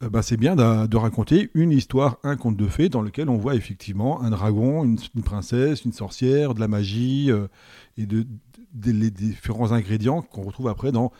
bah, 0.00 0.20
c'est 0.22 0.36
bien 0.36 0.56
de, 0.56 0.96
raconter 0.96 1.50
une 1.54 1.72
histoire, 1.72 2.18
un 2.22 2.36
conte 2.36 2.56
de 2.56 2.66
fées, 2.66 2.88
dans 2.88 3.00
lequel 3.00 3.30
on 3.30 3.38
voit 3.38 3.54
effectivement 3.54 4.20
un 4.22 4.30
dragon, 4.30 4.84
une, 4.84 5.22
princesse, 5.22 5.84
une 5.84 5.92
sorcière, 5.92 6.54
de 6.54 6.60
la 6.60 6.68
magie, 6.68 7.30
euh, 7.30 7.48
et 7.96 8.04
de, 8.04 8.26
les 8.84 9.10
différents 9.10 9.72
ingrédients 9.72 10.20
qu'on 10.20 10.42
retrouve 10.42 10.68
après 10.68 10.92
dans 10.92 11.12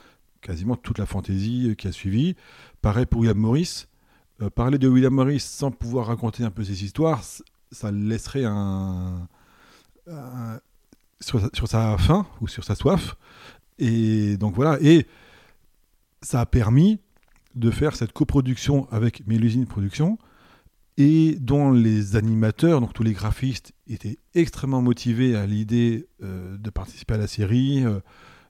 quasiment 0.43 0.77
toute 0.77 0.99
la 0.99 1.07
fantaisie 1.07 1.71
euh, 1.71 1.75
qui 1.75 1.89
a 1.89 1.93
suivi. 1.93 2.37
Pareil 2.83 3.07
pour 3.07 3.21
William 3.21 3.39
Morris. 3.39 3.87
Euh, 4.43 4.51
parler 4.51 4.77
de 4.77 4.89
William 4.89 5.15
Morris 5.15 5.41
sans 5.41 5.71
pouvoir 5.71 6.09
raconter 6.09 6.45
un 6.45 6.51
peu 6.51 6.63
ses 6.63 6.85
histoires, 6.85 7.23
ça 7.73 7.91
laisserait 7.91 8.45
un, 8.45 9.27
sur, 11.21 11.41
sur 11.55 11.67
sa 11.67 11.97
faim 11.97 12.27
ou 12.43 12.49
sur 12.49 12.63
sa 12.63 12.75
soif. 12.75 13.17
Et 13.79 14.37
donc 14.37 14.55
voilà. 14.55 14.79
Et 14.83 15.07
ça 16.21 16.41
a 16.41 16.47
permis 16.47 17.01
de 17.57 17.71
faire 17.71 17.97
cette 17.97 18.13
coproduction 18.13 18.87
avec 18.91 19.27
Mélusine 19.27 19.67
Productions 19.67 20.19
et 20.99 21.37
dont 21.41 21.71
les 21.71 22.17
animateurs, 22.17 22.81
donc 22.81 22.93
tous 22.93 23.03
les 23.03 23.13
graphistes, 23.13 23.73
étaient 23.87 24.19
extrêmement 24.35 24.81
motivés 24.81 25.37
à 25.37 25.47
l'idée 25.47 26.09
euh, 26.23 26.57
de 26.57 26.71
participer 26.71 27.15
à 27.15 27.19
la 27.19 27.27
série, 27.27 27.85
euh, 27.85 28.01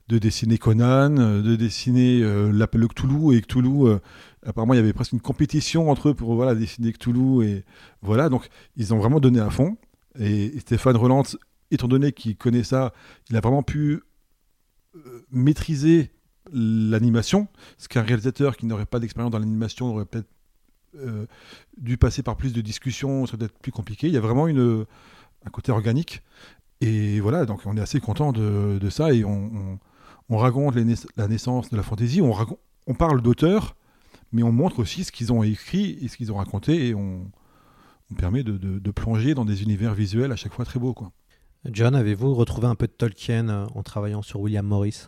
de 0.09 0.19
dessiner 0.19 0.59
Conan, 0.59 1.17
euh, 1.19 1.43
de 1.43 1.57
dessiner 1.57 2.21
l'appel 2.53 2.83
de 2.83 2.87
Cthulhu 2.87 3.37
et 3.37 3.41
Cthulhu. 3.41 3.99
apparemment, 4.45 4.75
il 4.75 4.77
y 4.77 4.81
avait 4.81 4.93
presque 4.93 5.13
une 5.13 5.21
compétition 5.21 5.91
entre 5.91 6.11
eux 6.11 6.15
pour 6.15 6.35
voilà, 6.37 6.55
dessiner 6.55 6.93
Cthulhu 6.93 7.45
et 7.45 7.65
voilà. 8.03 8.29
Donc, 8.29 8.49
ils 8.77 8.95
ont 8.95 8.99
vraiment 8.99 9.19
donné 9.19 9.41
à 9.41 9.51
fond. 9.51 9.77
Et, 10.19 10.59
Stéphane 10.61 10.97
Roland, 10.97 11.25
étant 11.73 11.89
donné 11.89 12.13
qu'il 12.13 12.37
connaît 12.37 12.65
ça, 12.65 12.93
il 13.31 13.37
a 13.37 13.41
vraiment 13.41 13.65
pu 13.65 14.03
maîtriser 15.31 16.11
l'animation, 16.53 17.49
ce 17.79 17.89
qu'un 17.89 18.03
réalisateur 18.03 18.57
qui 18.57 18.67
n'aurait 18.67 18.87
pas 18.87 18.99
d'expérience 19.01 19.31
dans 19.33 19.39
l'animation 19.39 19.87
aurait 19.87 20.05
peut-être 20.07 20.29
euh, 20.97 21.27
dû 21.77 21.97
passer 21.99 22.23
par 22.23 22.37
plus 22.37 22.53
de 22.53 22.61
discussions, 22.61 23.27
ça 23.27 23.33
serait 23.33 23.39
peut-être 23.39 23.59
plus 23.59 23.73
compliqué. 23.73 24.07
Il 24.07 24.15
y 24.15 24.17
a 24.17 24.21
vraiment 24.21 24.47
une, 24.47 24.87
un 25.45 25.51
côté 25.51 25.73
organique. 25.73 26.23
Et 26.81 27.21
voilà, 27.21 27.47
donc 27.47 27.61
on 27.65 27.77
est 27.77 27.81
assez 27.81 28.01
content 28.01 28.33
de, 28.33 28.79
de 28.79 28.91
ça 28.91 29.13
et 29.13 29.25
on, 29.25 29.51
on, 29.55 29.79
on 30.29 30.37
raconte 30.37 30.75
la 31.17 31.29
naissance 31.29 31.71
de 31.71 31.77
la 31.77 31.83
fantaisie, 31.83 32.21
on, 32.21 32.35
on 32.87 32.95
parle 32.95 33.23
d'auteurs, 33.23 33.77
mais 34.33 34.43
on 34.43 34.53
montre 34.53 34.81
aussi 34.81 35.05
ce 35.05 35.11
qu'ils 35.13 35.33
ont 35.33 35.43
écrit 35.43 35.99
et 36.03 36.09
ce 36.09 36.17
qu'ils 36.19 36.33
ont 36.33 36.37
raconté 36.37 36.89
et 36.89 36.95
on, 36.95 37.31
on 38.11 38.15
permet 38.15 38.43
de, 38.43 38.59
de- 38.59 38.79
de 38.79 38.91
plonger 38.91 39.35
dans 39.35 39.45
des 39.47 39.63
univers 39.63 39.95
visuels 39.95 40.33
à 40.33 40.37
chaque 40.37 40.53
fois 40.53 40.65
très 40.67 40.79
beaux. 40.79 40.93
Quoi. 40.93 41.13
John, 41.65 41.95
avez-vous 41.95 42.35
retrouvé 42.35 42.67
un 42.67 42.75
peu 42.75 42.87
de 42.87 42.93
Tolkien 42.93 43.49
euh, 43.49 43.67
en 43.75 43.83
travaillant 43.83 44.21
sur 44.23 44.41
William 44.41 44.67
Morris? 44.67 45.07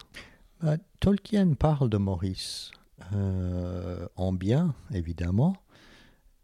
Euh, 0.64 0.76
Tolkien 1.00 1.54
parle 1.54 1.88
de 1.88 1.98
Maurice 1.98 2.72
euh, 3.14 4.06
en 4.16 4.32
bien, 4.32 4.74
évidemment, 4.92 5.56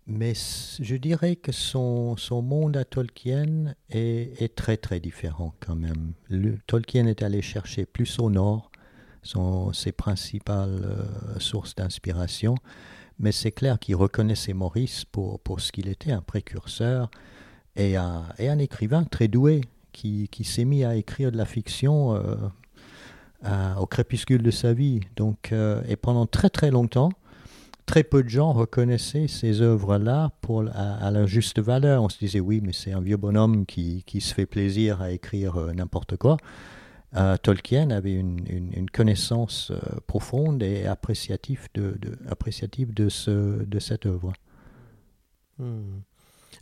mais 0.06 0.34
je 0.80 0.94
dirais 0.96 1.34
que 1.34 1.50
son, 1.50 2.16
monde 2.30 2.76
à 2.76 2.84
Tolkien 2.84 3.74
est, 3.90 4.54
très 4.54 4.76
très 4.76 5.00
différent 5.00 5.54
quand 5.60 5.74
même. 5.74 6.12
Tolkien 6.66 7.06
est 7.06 7.22
allé 7.22 7.42
chercher 7.42 7.86
plus 7.86 8.18
au 8.18 8.30
nord 8.30 8.70
ses 9.72 9.92
principales 9.92 10.82
euh, 10.84 11.40
sources 11.40 11.74
d'inspiration, 11.74 12.54
mais 13.18 13.32
c'est 13.32 13.52
clair 13.52 13.78
qu'il 13.80 13.96
reconnaissait 13.96 14.52
Maurice 14.52 15.04
pour, 15.06 15.40
ce 15.58 15.72
qu'il 15.72 15.88
était, 15.88 16.12
un 16.12 16.20
précurseur 16.20 17.10
et 17.74 17.96
un, 17.96 18.58
écrivain 18.58 19.02
très 19.04 19.26
doué 19.26 19.62
qui, 19.92 20.28
qui 20.28 20.44
s'est 20.44 20.64
mis 20.64 20.84
à 20.84 20.94
écrire 20.94 21.32
de 21.32 21.36
la 21.36 21.46
fiction. 21.46 22.14
euh, 22.14 22.36
à- 23.44 23.80
au 23.80 23.86
crépuscule 23.86 24.42
de 24.42 24.50
sa 24.50 24.72
vie. 24.72 25.00
Donc, 25.16 25.52
euh, 25.52 25.82
et 25.88 25.96
pendant 25.96 26.26
très 26.26 26.50
très 26.50 26.70
longtemps, 26.70 27.10
très 27.86 28.02
peu 28.02 28.22
de 28.22 28.28
gens 28.28 28.52
reconnaissaient 28.52 29.28
ces 29.28 29.60
œuvres-là 29.60 30.30
à, 30.74 31.10
leur 31.10 31.26
juste 31.26 31.60
valeur. 31.60 32.02
On 32.02 32.08
se 32.08 32.18
disait 32.18 32.40
oui, 32.40 32.60
mais 32.62 32.72
c'est 32.72 32.92
un 32.92 33.00
vieux 33.00 33.16
bonhomme 33.18 33.66
qui, 33.66 34.02
qui 34.06 34.20
se 34.20 34.34
fait 34.34 34.46
plaisir 34.46 35.02
à 35.02 35.10
écrire 35.10 35.56
euh, 35.56 35.72
n'importe 35.72 36.16
quoi. 36.16 36.36
Euh, 37.16 37.36
Tolkien 37.36 37.90
avait 37.90 38.14
une, 38.14 38.40
une- 38.48 38.72
connaissance 38.90 39.70
euh, 39.70 40.00
profonde 40.06 40.62
et 40.62 40.86
appréciative 40.86 41.68
de, 41.74 41.96
de, 42.00 42.16
de, 42.92 43.08
ce, 43.08 43.30
de 43.64 43.78
cette 43.78 44.06
œuvre. 44.06 44.32
Hmm. 45.58 46.00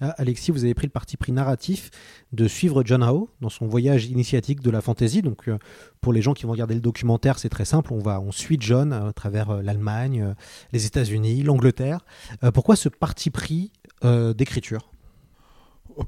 Ah, 0.01 0.15
Alexis, 0.19 0.51
vous 0.51 0.65
avez 0.65 0.75
pris 0.75 0.87
le 0.87 0.93
parti 0.93 1.17
pris 1.17 1.33
narratif 1.33 1.91
de 2.33 2.49
suivre 2.49 2.83
John 2.85 3.03
Howe 3.03 3.29
dans 3.41 3.49
son 3.49 3.67
voyage 3.67 4.07
initiatique 4.07 4.61
de 4.61 4.71
la 4.71 4.81
fantasy. 4.81 5.23
Donc, 5.23 5.49
euh, 5.49 5.59
pour 6.01 6.13
les 6.13 6.23
gens 6.23 6.33
qui 6.35 6.45
vont 6.45 6.53
regarder 6.53 6.75
le 6.75 6.81
documentaire, 6.81 7.39
c'est 7.39 7.49
très 7.49 7.65
simple. 7.65 7.93
On 7.93 7.99
va, 7.99 8.21
on 8.21 8.33
suit 8.33 8.57
John 8.61 8.93
euh, 8.93 9.09
à 9.09 9.13
travers 9.13 9.51
euh, 9.51 9.63
l'Allemagne, 9.63 10.23
euh, 10.23 10.35
les 10.73 10.87
États-Unis, 10.87 11.43
l'Angleterre. 11.43 12.01
Euh, 12.43 12.51
pourquoi 12.51 12.77
ce 12.77 12.89
parti 12.89 13.31
pris 13.31 13.73
euh, 14.05 14.35
d'écriture? 14.35 14.91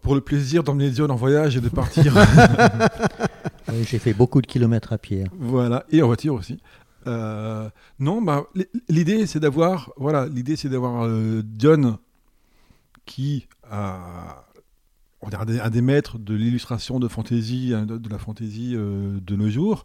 Pour 0.01 0.15
le 0.15 0.23
plaisir 0.23 0.65
d'emmener 0.65 0.91
Dion 0.91 1.11
en 1.11 1.17
voyage 1.17 1.57
et 1.57 1.61
de 1.61 1.69
partir. 1.69 2.15
Oui, 3.69 3.85
J'ai 3.89 3.99
fait 3.99 4.13
beaucoup 4.13 4.43
de 4.43 4.47
kilomètres 4.47 4.93
à 4.93 4.99
pied. 4.99 5.25
Voilà, 5.39 5.85
et 5.91 6.03
en 6.03 6.07
voiture 6.07 6.35
aussi. 6.35 6.61
Euh, 7.07 7.69
non, 7.99 8.23
bah, 8.23 8.45
l'idée 8.89 9.27
c'est 9.27 9.41
d'avoir, 9.41 9.93
voilà, 9.97 10.27
l'idée 10.27 10.57
c'est 10.57 10.69
d'avoir 10.69 11.05
euh, 11.05 11.43
Dion 11.45 11.99
qui 13.05 13.47
dire, 15.31 15.41
un 15.65 15.71
des, 15.71 15.81
maîtres 15.81 16.19
de 16.19 16.35
l'illustration 16.35 17.01
de 17.01 17.09
fantasy, 17.09 17.73
hein, 17.75 17.87
de, 17.87 18.09
la 18.09 18.19
fantasy 18.19 18.73
euh, 18.75 19.19
de 19.21 19.37
nos 19.37 19.49
jours. 19.51 19.85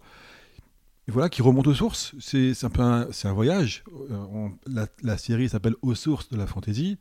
Voilà, 1.08 1.30
qui 1.30 1.42
remonte 1.42 1.68
aux 1.68 1.74
sources. 1.74 2.14
C'est 2.20 2.54
un 2.64 3.34
voyage. 3.34 3.84
Euh, 4.12 4.48
la, 5.02 5.18
série 5.18 5.50
s'appelle 5.50 5.76
Aux 5.82 5.96
sources 5.96 6.30
de 6.30 6.38
la 6.38 6.46
fantasy. 6.46 6.98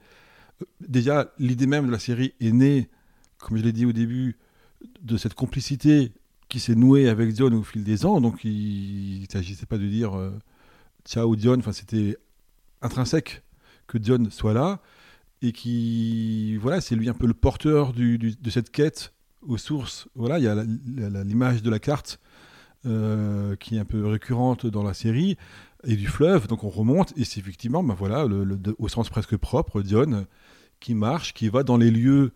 Euh, 0.63 0.65
Déjà, 0.81 1.33
l'idée 1.39 1.67
même 1.67 1.87
de 1.87 1.93
la 1.93 1.99
série 1.99 2.33
est 2.41 2.53
née, 2.53 2.89
comme 3.39 3.59
je 3.59 3.63
l'ai 3.63 3.73
dit 3.73 3.85
au 3.85 3.93
début, 3.93 4.37
de 5.03 5.17
cette 5.17 5.35
complicité 5.35 6.13
qui 6.49 6.61
s'est 6.61 6.75
nouée 6.75 7.09
avec 7.09 7.33
Dion 7.33 7.53
au 7.53 7.63
fil 7.63 7.85
des 7.85 8.07
ans. 8.07 8.21
Donc, 8.21 8.45
il 8.45 9.21
ne 9.21 9.27
s'agissait 9.31 9.67
pas 9.67 9.77
de 9.77 9.87
dire 9.87 10.17
euh, 10.17 10.33
ciao 11.05 11.37
Dion. 11.37 11.61
C'était 11.73 12.17
intrinsèque 12.81 13.43
que 13.87 13.99
Dion 13.99 14.31
soit 14.31 14.55
là 14.55 14.81
et 15.43 15.53
qui, 15.53 16.57
voilà, 16.57 16.81
c'est 16.81 16.97
lui 16.97 17.09
un 17.09 17.15
peu 17.15 17.27
le 17.27 17.35
porteur 17.35 17.93
de 17.93 18.51
cette 18.51 18.71
quête 18.71 19.13
aux 19.43 19.59
sources. 19.59 20.09
Voilà, 20.15 20.39
il 20.39 20.45
y 20.45 20.49
a 20.49 20.65
l'image 21.25 21.63
de 21.63 21.71
la 21.71 21.79
carte 21.79 22.21
euh, 22.87 23.57
qui 23.57 23.77
est 23.77 23.81
un 23.81 23.85
peu 23.85 24.07
récurrente 24.07 24.67
dans 24.67 24.83
la 24.83 24.95
série 24.95 25.37
et 25.85 25.97
du 25.97 26.07
fleuve. 26.07 26.49
Donc, 26.49 26.65
on 26.65 26.69
remonte 26.69 27.13
et 27.17 27.25
c'est 27.25 27.41
effectivement, 27.41 27.83
ben 27.83 27.95
voilà, 27.95 28.27
au 28.79 28.89
sens 28.89 29.09
presque 29.11 29.37
propre, 29.37 29.83
Dion 29.83 30.27
qui 30.81 30.95
marche, 30.95 31.35
qui 31.35 31.49
va 31.49 31.63
dans 31.63 31.77
les 31.77 31.91
lieux 31.91 32.33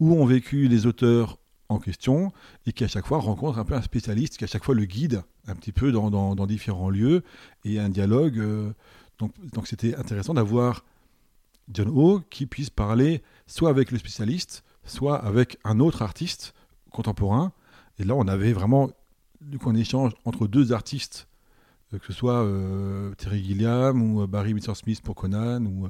où 0.00 0.14
ont 0.14 0.26
vécu 0.26 0.68
les 0.68 0.86
auteurs 0.86 1.38
en 1.68 1.78
question 1.78 2.32
et 2.66 2.72
qui 2.72 2.84
à 2.84 2.88
chaque 2.88 3.06
fois 3.06 3.18
rencontre 3.18 3.58
un 3.58 3.64
peu 3.64 3.74
un 3.74 3.82
spécialiste 3.82 4.36
qui 4.36 4.44
à 4.44 4.46
chaque 4.46 4.64
fois 4.64 4.74
le 4.74 4.84
guide 4.84 5.22
un 5.46 5.54
petit 5.54 5.72
peu 5.72 5.90
dans, 5.90 6.46
différents 6.46 6.90
lieux 6.90 7.24
et 7.64 7.80
un 7.80 7.88
dialogue 7.88 8.38
euh, 8.38 8.70
donc 9.18 9.66
c'était 9.66 9.96
intéressant 9.96 10.34
d'avoir 10.34 10.84
John 11.68 11.88
Ho 11.88 12.20
qui 12.30 12.46
puisse 12.46 12.70
parler 12.70 13.22
soit 13.46 13.70
avec 13.70 13.90
le 13.90 13.98
spécialiste, 13.98 14.64
soit 14.84 15.16
avec 15.16 15.58
un 15.64 15.80
autre 15.80 16.02
artiste 16.02 16.54
contemporain. 16.90 17.52
Et 17.98 18.04
là, 18.04 18.14
on 18.14 18.28
avait 18.28 18.52
vraiment 18.52 18.90
du 19.40 19.58
coup, 19.58 19.70
un 19.70 19.74
échange 19.74 20.12
entre 20.24 20.46
deux 20.46 20.72
artistes, 20.72 21.28
euh, 21.92 21.98
que 21.98 22.06
ce 22.06 22.12
soit 22.12 22.42
euh, 22.44 23.14
Terry 23.14 23.42
Gilliam 23.42 24.02
ou 24.02 24.22
euh, 24.22 24.26
Barry 24.26 24.52
Windsor 24.52 24.76
Smith 24.76 25.02
pour 25.02 25.14
Conan, 25.14 25.64
ou 25.64 25.88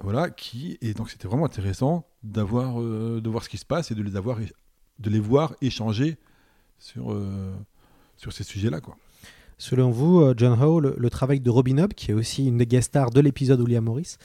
voilà, 0.00 0.30
qui 0.30 0.78
et 0.80 0.94
donc 0.94 1.10
c'était 1.10 1.28
vraiment 1.28 1.44
intéressant 1.44 2.08
d'avoir 2.24 2.80
de 2.80 3.28
voir 3.28 3.44
ce 3.44 3.48
qui 3.48 3.56
se 3.56 3.64
passe 3.64 3.92
et 3.92 3.94
de 3.94 4.02
les 4.02 4.16
avoir 4.16 4.38
de 4.98 5.10
les 5.10 5.20
voir 5.20 5.54
échanger 5.60 6.18
sur 6.80 7.16
sur 8.16 8.32
ces 8.32 8.42
sujets-là, 8.42 8.80
quoi. 8.80 8.96
Selon 9.62 9.92
vous, 9.92 10.34
John 10.36 10.60
Howe, 10.60 10.80
le, 10.80 11.08
travail 11.08 11.38
de 11.38 11.48
Robin 11.48 11.78
Hobb, 11.78 11.94
qui 11.94 12.10
est 12.10 12.14
aussi 12.14 12.48
une 12.48 12.58
des 12.58 12.66
guest 12.66 12.88
stars 12.88 13.10
de 13.10 13.20
l'épisode 13.20 13.60
William 13.60 13.84
Morris, 13.84 14.16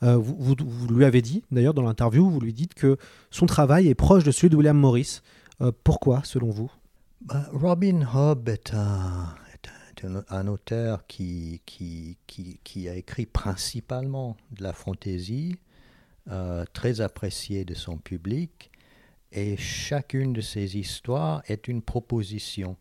vous, 0.00 0.56
vous, 0.58 0.88
lui 0.88 1.04
avez 1.04 1.20
dit, 1.20 1.44
d'ailleurs 1.50 1.74
dans 1.74 1.82
l'interview, 1.82 2.30
vous 2.30 2.40
lui 2.40 2.54
dites 2.54 2.72
que 2.72 2.96
son 3.30 3.44
travail 3.44 3.88
est 3.88 3.94
proche 3.94 4.24
de 4.24 4.30
celui 4.30 4.48
de 4.48 4.56
William 4.56 4.78
Morris. 4.78 5.20
pourquoi, 5.84 6.22
selon 6.24 6.48
vous? 6.48 6.72
Bah, 7.20 7.46
Robin 7.52 8.06
Hobb 8.14 8.48
est 8.48 8.72
un, 8.72 10.46
auteur 10.46 11.06
qui, 11.06 11.60
a 12.88 12.94
écrit 12.94 13.26
principalement 13.26 14.38
de 14.52 14.62
la 14.62 14.72
fantaisie, 14.72 15.56
euh, 16.30 16.64
très 16.72 17.02
apprécié 17.02 17.66
de 17.66 17.74
son 17.74 17.98
public, 17.98 18.70
et 19.30 19.58
chacune 19.58 20.32
de 20.32 20.40
ses 20.40 20.78
histoires 20.78 21.42
est 21.48 21.68
une 21.68 21.82
proposition. 21.82 22.78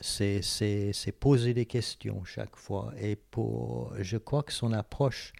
C'est 0.00 1.16
poser 1.18 1.54
des 1.54 1.66
questions 1.66 2.24
chaque 2.24 2.56
fois. 2.56 2.92
Et 2.98 3.16
pour, 3.16 3.92
je 4.00 4.16
crois 4.16 4.42
que 4.42 4.52
son 4.52 4.72
approche 4.72 5.32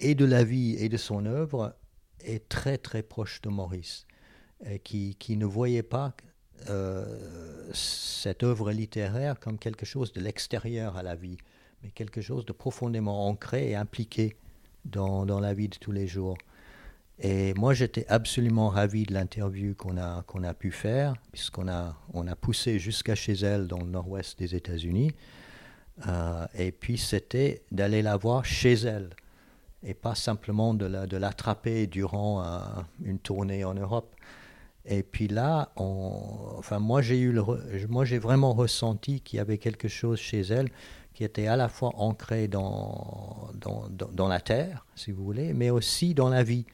et 0.00 0.14
de 0.14 0.24
la 0.24 0.44
vie 0.44 0.76
et 0.78 0.88
de 0.88 0.96
son 0.96 1.26
œuvre 1.26 1.76
est 2.20 2.48
très 2.48 2.78
très 2.78 3.02
proche 3.02 3.40
de 3.42 3.48
Maurice 3.48 4.06
qui, 4.82 5.14
qui, 5.16 5.36
ne 5.36 5.44
voyait 5.44 5.82
pas 5.82 6.14
euh, 6.70 7.70
cette 7.72 8.42
œuvre 8.42 8.72
littéraire 8.72 9.38
comme 9.38 9.58
quelque 9.58 9.84
chose 9.84 10.12
de 10.12 10.20
l'extérieur 10.20 10.96
à 10.96 11.02
la 11.02 11.14
vie, 11.14 11.36
mais 11.82 11.90
quelque 11.90 12.20
chose 12.20 12.46
de 12.46 12.52
profondément 12.52 13.28
ancré 13.28 13.70
et 13.70 13.74
impliqué 13.74 14.36
dans, 14.84 15.26
dans 15.26 15.40
la 15.40 15.54
vie 15.54 15.68
de 15.68 15.76
tous 15.76 15.92
les 15.92 16.06
jours. 16.06 16.38
Et 17.20 17.54
moi, 17.54 17.74
j'étais 17.74 18.06
absolument 18.08 18.68
ravi 18.68 19.04
de 19.04 19.14
l'interview 19.14 19.74
qu'on 19.74 19.96
a, 19.96 20.22
qu'on 20.22 20.42
a 20.42 20.52
pu 20.52 20.72
faire, 20.72 21.14
puisqu'on 21.32 21.68
a, 21.68 21.96
on 22.12 22.26
a 22.26 22.34
poussé 22.34 22.78
jusqu'à 22.78 23.14
chez 23.14 23.34
elle 23.34 23.68
dans 23.68 23.78
le 23.78 23.86
nord-ouest 23.86 24.38
des 24.38 24.54
États-Unis. 24.54 25.12
Euh, 26.08 26.46
et 26.54 26.72
puis, 26.72 26.98
c'était 26.98 27.62
d'aller 27.70 28.02
la 28.02 28.16
voir 28.16 28.44
chez 28.44 28.72
elle, 28.72 29.10
et 29.84 29.94
pas 29.94 30.14
simplement 30.14 30.74
de, 30.74 30.86
la, 30.86 31.06
de 31.06 31.16
l'attraper 31.16 31.86
durant 31.86 32.42
une 33.04 33.18
tournée 33.18 33.64
en 33.64 33.74
Europe. 33.74 34.14
Et 34.86 35.02
puis 35.02 35.28
là, 35.28 35.72
enfin 35.76 36.78
moi 36.78 37.00
j'ai 37.00 37.18
eu 37.18 37.34
vraiment 38.18 38.52
ressenti 38.52 39.20
qu'il 39.20 39.38
y 39.38 39.40
avait 39.40 39.56
quelque 39.56 39.88
chose 39.88 40.18
chez 40.18 40.40
elle 40.40 40.68
qui 41.14 41.24
était 41.24 41.46
à 41.46 41.56
la 41.56 41.68
fois 41.68 41.92
ancré 41.96 42.48
dans, 42.48 43.48
dans, 43.54 43.88
dans, 43.88 44.28
la 44.28 44.40
terre, 44.40 44.84
si 44.96 45.12
vous 45.12 45.24
voulez, 45.24 45.54
mais 45.54 45.70
aussi 45.70 46.12
dans 46.12 46.28
la 46.28 46.42
vie. 46.42 46.66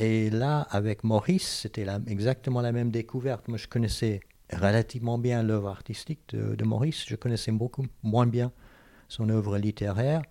Et 0.00 0.30
là, 0.30 0.62
avec 0.70 1.04
Maurice, 1.04 1.60
c'était 1.60 1.86
exactement 2.06 2.62
la 2.62 2.72
même 2.72 2.90
découverte. 2.90 3.46
Moi, 3.48 3.58
je 3.58 3.68
connaissais 3.68 4.20
relativement 4.50 5.18
bien 5.18 5.42
l'œuvre 5.42 5.68
artistique 5.68 6.20
de, 6.34 6.64
Maurice, 6.64 7.04
je 7.06 7.16
connaissais 7.16 7.52
beaucoup 7.52 7.86
moins 8.02 8.26
bien 8.26 8.50
son 9.08 9.28
œuvre 9.28 9.58
littéraire, 9.58 10.22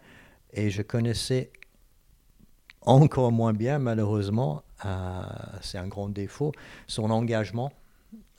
et 0.54 0.72
je 0.72 0.82
connaissais 0.82 1.52
encore 2.82 3.32
moins 3.32 3.54
bien, 3.54 3.78
malheureusement, 3.78 4.64
c'est 5.62 5.78
un 5.78 5.88
grand 5.88 6.10
défaut, 6.10 6.52
son 6.88 7.12
engagement 7.12 7.72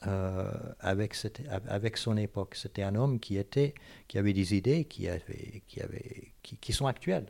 euh, 0.07 0.51
avec, 0.81 1.13
cette, 1.13 1.41
avec 1.69 1.95
son 1.95 2.17
époque. 2.17 2.55
C'était 2.55 2.83
un 2.83 2.95
homme 2.95 3.21
qui, 3.21 3.37
était, 3.37 3.73
qui 4.09 4.17
avait 4.17 4.33
des 4.33 4.53
idées 4.53 4.83
qui, 4.83 5.07
avait, 5.07 5.63
qui, 5.67 5.79
avait, 5.79 6.33
qui, 6.41 6.73
sont 6.73 6.87
actuelles 6.87 7.27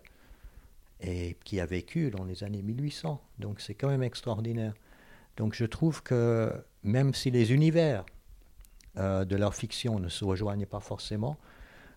et 1.01 1.37
qui 1.43 1.59
a 1.59 1.65
vécu 1.65 2.11
dans 2.11 2.23
les 2.23 2.43
années 2.43 2.61
1800. 2.61 3.21
Donc 3.39 3.59
c'est 3.59 3.73
quand 3.73 3.89
même 3.89 4.03
extraordinaire. 4.03 4.73
Donc 5.37 5.55
je 5.55 5.65
trouve 5.65 6.03
que 6.03 6.53
même 6.83 7.13
si 7.13 7.31
les 7.31 7.53
univers 7.53 8.05
euh, 8.97 9.25
de 9.25 9.35
leur 9.35 9.55
fiction 9.55 9.99
ne 9.99 10.09
se 10.09 10.25
rejoignent 10.25 10.65
pas 10.65 10.79
forcément, 10.79 11.37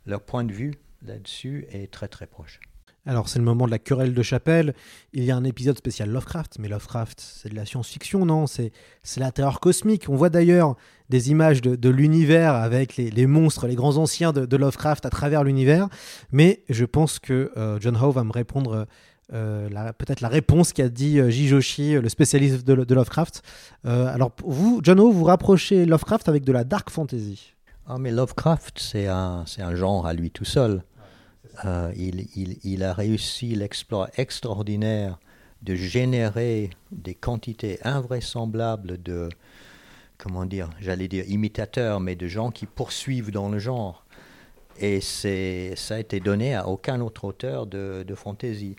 leur 0.07 0.23
point 0.23 0.45
de 0.45 0.53
vue 0.53 0.75
là-dessus 1.03 1.67
est 1.71 1.93
très 1.93 2.09
très 2.09 2.27
proche. 2.27 2.61
Alors 3.07 3.29
c'est 3.29 3.39
le 3.39 3.45
moment 3.45 3.67
de 3.67 3.71
la 3.71 3.79
querelle 3.79 4.15
de 4.15 4.23
chapelle. 4.23 4.75
Il 5.13 5.25
y 5.25 5.31
a 5.31 5.37
un 5.37 5.45
épisode 5.45 5.77
spécial 5.77 6.09
Lovecraft, 6.11 6.59
mais 6.59 6.69
Lovecraft 6.69 7.21
c'est 7.21 7.51
de 7.51 7.55
la 7.55 7.67
science-fiction, 7.67 8.25
non? 8.25 8.47
C'est 8.47 8.73
la 9.19 9.31
terreur 9.31 9.61
cosmique. 9.61 10.07
On 10.09 10.17
voit 10.17 10.31
d'ailleurs 10.31 10.77
des 11.11 11.31
images 11.31 11.61
de, 11.61 11.89
l'univers 11.91 12.55
avec 12.55 12.97
les, 12.97 13.27
monstres, 13.27 13.67
les 13.67 13.75
grands 13.75 13.99
anciens 13.99 14.33
de, 14.33 14.57
Lovecraft 14.57 15.05
à 15.05 15.11
travers 15.11 15.45
l'univers. 15.45 15.89
Mais 16.33 16.63
je 16.71 16.87
pense 16.87 17.19
que 17.19 17.53
euh, 17.59 17.79
John 17.79 17.97
Howe 17.97 18.11
va 18.11 18.25
me 18.25 18.33
répondre 18.33 18.87
euh, 19.35 19.69
peut-être 19.99 20.23
la 20.23 20.29
réponse 20.29 20.73
qu'a 20.73 20.89
dit 20.89 21.19
euh, 21.19 21.29
Jijoshi, 21.29 21.95
le 21.95 22.09
spécialiste 22.09 22.67
de, 22.67 22.95
Lovecraft. 22.95 23.43
alors 23.85 24.33
vous, 24.45 24.81
John 24.83 24.99
Howe, 24.99 25.13
vous 25.13 25.25
rapprochez 25.25 25.85
Lovecraft 25.85 26.31
avec 26.31 26.45
de 26.45 26.53
la 26.53 26.65
dark 26.65 26.89
fantasy? 26.89 27.53
Ah 27.87 27.99
mais 27.99 28.11
Lovecraft 28.11 28.79
c'est 28.79 29.09
un, 29.09 29.45
un 29.59 29.75
genre 29.75 30.07
à 30.07 30.15
lui 30.15 30.31
tout 30.31 30.47
seul. 30.47 30.83
Euh, 31.65 31.93
il, 31.97 32.83
a 32.83 32.93
réussi 32.93 33.55
l'exploit 33.55 34.09
extraordinaire 34.17 35.19
de 35.63 35.75
générer 35.75 36.71
des 36.93 37.15
quantités 37.15 37.79
invraisemblables 37.85 39.03
de, 39.03 39.29
comment 40.19 40.45
dire, 40.45 40.71
j'allais 40.81 41.09
dire 41.09 41.29
imitateurs, 41.29 42.01
mais 42.01 42.17
de 42.17 42.27
gens 42.27 42.51
qui 42.51 42.67
poursuivent 42.67 43.31
dans 43.31 43.49
le 43.49 43.59
genre. 43.59 44.05
Et 44.81 45.01
ça 45.01 45.95
a 45.95 45.99
été 45.99 46.19
donné 46.19 46.55
à 46.55 46.67
aucun 46.67 47.01
autre 47.01 47.25
auteur 47.25 47.67
de, 47.67 48.05
de 48.07 48.15
fantasy. 48.15 48.77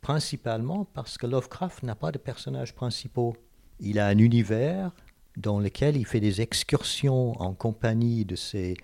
Principalement 0.00 0.84
parce 0.94 1.18
que 1.18 1.26
Lovecraft 1.26 1.82
n'a 1.84 1.94
pas 1.94 2.10
de 2.12 2.18
personnages 2.18 2.74
principaux. 2.74 3.36
Il 3.80 3.98
a 3.98 4.06
un 4.08 4.18
univers 4.18 4.90
dans 5.36 5.60
lequel 5.60 5.96
il 5.96 6.04
fait 6.04 6.20
des 6.20 6.40
excursions 6.40 7.40
en 7.40 7.54
compagnie 7.54 8.24
de 8.24 8.34
ses, 8.34 8.76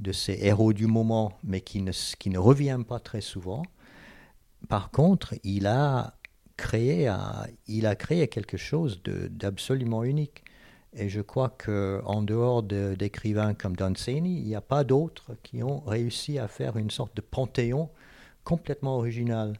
de 0.00 0.12
ces 0.12 0.38
héros 0.40 0.72
du 0.72 0.86
moment, 0.86 1.32
mais 1.44 1.60
qui 1.60 1.82
ne, 1.82 1.92
qui 2.18 2.36
revient 2.36 2.80
pas 2.86 2.98
très 2.98 3.20
souvent. 3.20 3.62
Par 4.68 4.90
contre, 4.90 5.34
il 5.44 5.66
a 5.66 6.14
créé, 6.56 7.08
quelque 8.28 8.56
chose 8.56 9.02
d'absolument 9.04 10.04
unique. 10.04 10.44
Et 10.92 11.08
je 11.08 11.20
crois 11.20 11.50
qu'en 11.50 12.22
dehors 12.22 12.62
d'écrivains 12.62 13.54
comme 13.54 13.76
Dunsany, 13.76 14.38
il 14.38 14.44
n'y 14.44 14.54
a 14.56 14.60
pas 14.60 14.84
d'autres 14.84 15.36
qui 15.42 15.62
ont 15.62 15.80
réussi 15.80 16.38
à 16.38 16.48
faire 16.48 16.76
une 16.76 16.90
sorte 16.90 17.16
de 17.16 17.20
panthéon 17.20 17.90
complètement 18.42 18.96
original. 18.96 19.56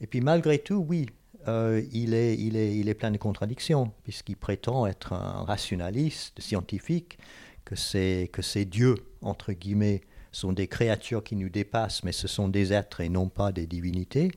Et 0.00 0.06
puis 0.06 0.20
malgré 0.20 0.58
tout, 0.58 0.84
oui, 0.86 1.06
euh, 1.46 1.82
il, 1.92 2.12
est, 2.12 2.36
il, 2.36 2.56
est, 2.56 2.94
plein 2.94 3.10
de 3.10 3.16
contradictions, 3.16 3.92
puisqu'il 4.02 4.36
prétend 4.36 4.86
être 4.86 5.14
un 5.14 5.44
rationaliste, 5.44 6.38
scientifique, 6.40 7.18
que 7.64 7.74
c'est 7.76 8.64
dieux 8.66 8.96
entre 9.22 9.52
guillemets 9.52 10.02
sont 10.32 10.52
des 10.52 10.66
créatures 10.66 11.24
qui 11.24 11.36
nous 11.36 11.48
dépassent, 11.48 12.02
mais 12.04 12.12
ce 12.12 12.28
sont 12.28 12.48
des 12.48 12.72
êtres 12.72 13.00
et 13.00 13.08
non 13.08 13.28
pas 13.28 13.52
des 13.52 13.66
divinités. 13.66 14.32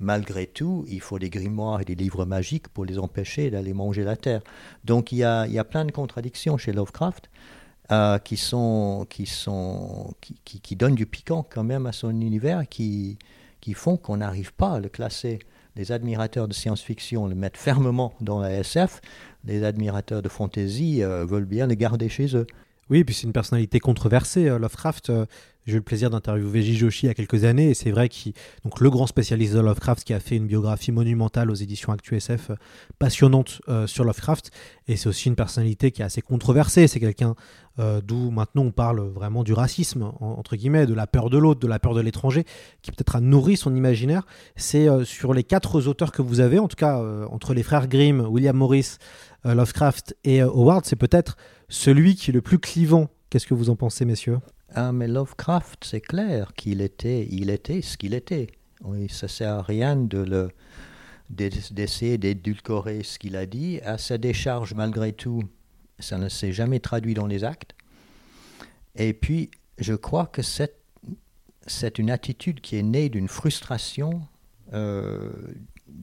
Malgré 0.00 0.46
tout, 0.46 0.84
il 0.88 1.00
faut 1.00 1.18
des 1.18 1.30
grimoires 1.30 1.80
et 1.80 1.84
des 1.84 1.96
livres 1.96 2.24
magiques 2.24 2.68
pour 2.68 2.84
les 2.84 2.98
empêcher 2.98 3.50
d'aller 3.50 3.72
manger 3.72 4.04
la 4.04 4.16
terre. 4.16 4.42
Donc 4.84 5.10
il 5.10 5.18
y 5.18 5.24
a, 5.24 5.64
plein 5.64 5.84
de 5.84 5.90
contradictions 5.90 6.56
chez 6.56 6.72
Lovecraft 6.72 7.28
euh, 7.90 8.18
qui, 8.18 8.36
sont, 8.36 9.06
qui, 9.10 9.26
sont, 9.26 10.14
qui, 10.44 10.76
donnent 10.76 10.94
du 10.94 11.06
piquant 11.06 11.44
quand 11.48 11.64
même 11.64 11.86
à 11.86 11.92
son 11.92 12.10
univers, 12.10 12.68
qui, 12.68 13.18
qui 13.60 13.74
font 13.74 13.96
qu'on 13.96 14.18
n'arrive 14.18 14.52
pas 14.54 14.74
à 14.74 14.80
le 14.80 14.88
classer. 14.88 15.40
Les 15.74 15.90
admirateurs 15.90 16.48
de 16.48 16.54
science-fiction 16.54 17.26
le 17.26 17.34
mettent 17.34 17.56
fermement 17.56 18.14
dans 18.20 18.40
la 18.40 18.52
SF, 18.52 19.00
les 19.44 19.64
admirateurs 19.64 20.22
de 20.22 20.28
fantasy 20.28 21.02
euh, 21.02 21.24
veulent 21.24 21.44
bien 21.44 21.66
le 21.66 21.74
garder 21.74 22.08
chez 22.08 22.36
eux. 22.36 22.46
Oui, 22.90 23.04
puis 23.04 23.14
c'est 23.14 23.26
une 23.26 23.32
personnalité 23.32 23.80
controversée. 23.80 24.48
Euh, 24.48 24.58
Lovecraft, 24.58 25.10
euh, 25.10 25.26
j'ai 25.66 25.74
eu 25.74 25.76
le 25.76 25.82
plaisir 25.82 26.08
d'interviewer 26.08 26.62
Jijoshi 26.62 27.04
il 27.04 27.08
y 27.08 27.10
a 27.10 27.14
quelques 27.14 27.44
années, 27.44 27.70
et 27.70 27.74
c'est 27.74 27.90
vrai 27.90 28.08
qu'il, 28.08 28.32
donc 28.64 28.80
le 28.80 28.88
grand 28.88 29.06
spécialiste 29.06 29.52
de 29.52 29.60
Lovecraft, 29.60 30.04
qui 30.04 30.14
a 30.14 30.20
fait 30.20 30.36
une 30.36 30.46
biographie 30.46 30.90
monumentale 30.90 31.50
aux 31.50 31.54
éditions 31.54 31.92
ActuSF, 31.92 32.50
euh, 32.50 32.54
passionnante 32.98 33.60
sur 33.86 34.04
Lovecraft, 34.04 34.50
et 34.86 34.96
c'est 34.96 35.08
aussi 35.08 35.28
une 35.28 35.36
personnalité 35.36 35.90
qui 35.90 36.00
est 36.00 36.04
assez 36.06 36.22
controversée. 36.22 36.88
C'est 36.88 37.00
quelqu'un 37.00 37.34
d'où 38.02 38.32
maintenant 38.32 38.62
on 38.62 38.70
parle 38.72 39.00
vraiment 39.00 39.44
du 39.44 39.52
racisme, 39.52 40.10
entre 40.18 40.56
guillemets, 40.56 40.84
de 40.84 40.94
la 40.94 41.06
peur 41.06 41.30
de 41.30 41.38
l'autre, 41.38 41.60
de 41.60 41.68
la 41.68 41.78
peur 41.78 41.94
de 41.94 42.00
l'étranger, 42.00 42.44
qui 42.82 42.90
peut-être 42.90 43.14
a 43.14 43.20
nourri 43.20 43.56
son 43.56 43.76
imaginaire. 43.76 44.26
C'est 44.56 44.88
sur 45.04 45.32
les 45.32 45.44
quatre 45.44 45.86
auteurs 45.86 46.10
que 46.10 46.20
vous 46.20 46.40
avez, 46.40 46.58
en 46.58 46.66
tout 46.66 46.76
cas 46.76 47.00
entre 47.30 47.54
les 47.54 47.62
frères 47.62 47.86
Grimm, 47.86 48.20
William 48.20 48.56
Morris, 48.56 48.96
Lovecraft 49.44 50.16
et 50.24 50.40
Howard, 50.40 50.86
c'est 50.86 50.96
peut-être 50.96 51.36
celui 51.68 52.14
qui 52.14 52.30
est 52.30 52.34
le 52.34 52.42
plus 52.42 52.58
clivant. 52.58 53.10
Qu'est-ce 53.30 53.46
que 53.46 53.54
vous 53.54 53.70
en 53.70 53.76
pensez, 53.76 54.04
messieurs? 54.04 54.38
Ah, 54.74 54.92
mais 54.92 55.08
Lovecraft, 55.08 55.84
c'est 55.84 56.00
clair 56.00 56.52
qu'il 56.54 56.80
était, 56.80 57.26
il 57.30 57.50
était 57.50 57.82
ce 57.82 57.96
qu'il 57.96 58.14
était. 58.14 58.48
Oui, 58.82 59.08
ça 59.08 59.28
sert 59.28 59.54
à 59.54 59.62
rien 59.62 59.96
de 59.96 60.18
le 60.18 60.48
d'essayer 61.30 62.16
d'édulcorer 62.16 63.02
ce 63.02 63.18
qu'il 63.18 63.36
a 63.36 63.44
dit. 63.44 63.80
À 63.82 63.98
sa 63.98 64.16
décharge, 64.16 64.72
malgré 64.72 65.12
tout, 65.12 65.42
ça 65.98 66.16
ne 66.16 66.30
s'est 66.30 66.52
jamais 66.52 66.80
traduit 66.80 67.12
dans 67.12 67.26
les 67.26 67.44
actes. 67.44 67.74
Et 68.96 69.12
puis, 69.12 69.50
je 69.76 69.94
crois 69.94 70.26
que 70.26 70.40
c'est, 70.40 70.74
une 71.98 72.10
attitude 72.10 72.62
qui 72.62 72.76
est 72.76 72.82
née 72.82 73.10
d'une 73.10 73.28
frustration 73.28 74.22
euh, 74.72 75.30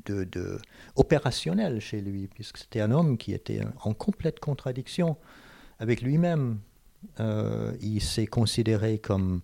de, 0.06 0.60
opérationnelle 0.95 1.80
chez 1.80 2.01
lui, 2.01 2.28
puisque 2.28 2.60
c'était 2.60 2.82
un 2.82 2.91
homme 2.91 3.17
qui 3.17 3.34
était 3.34 3.62
en 3.82 3.93
complète 3.93 4.39
contradiction 4.39 5.17
avec 5.80 6.02
lui-même. 6.02 6.60
Euh, 7.20 7.74
il 7.82 8.02
s'est 8.02 8.28
considéré 8.28 8.98
comme 8.98 9.42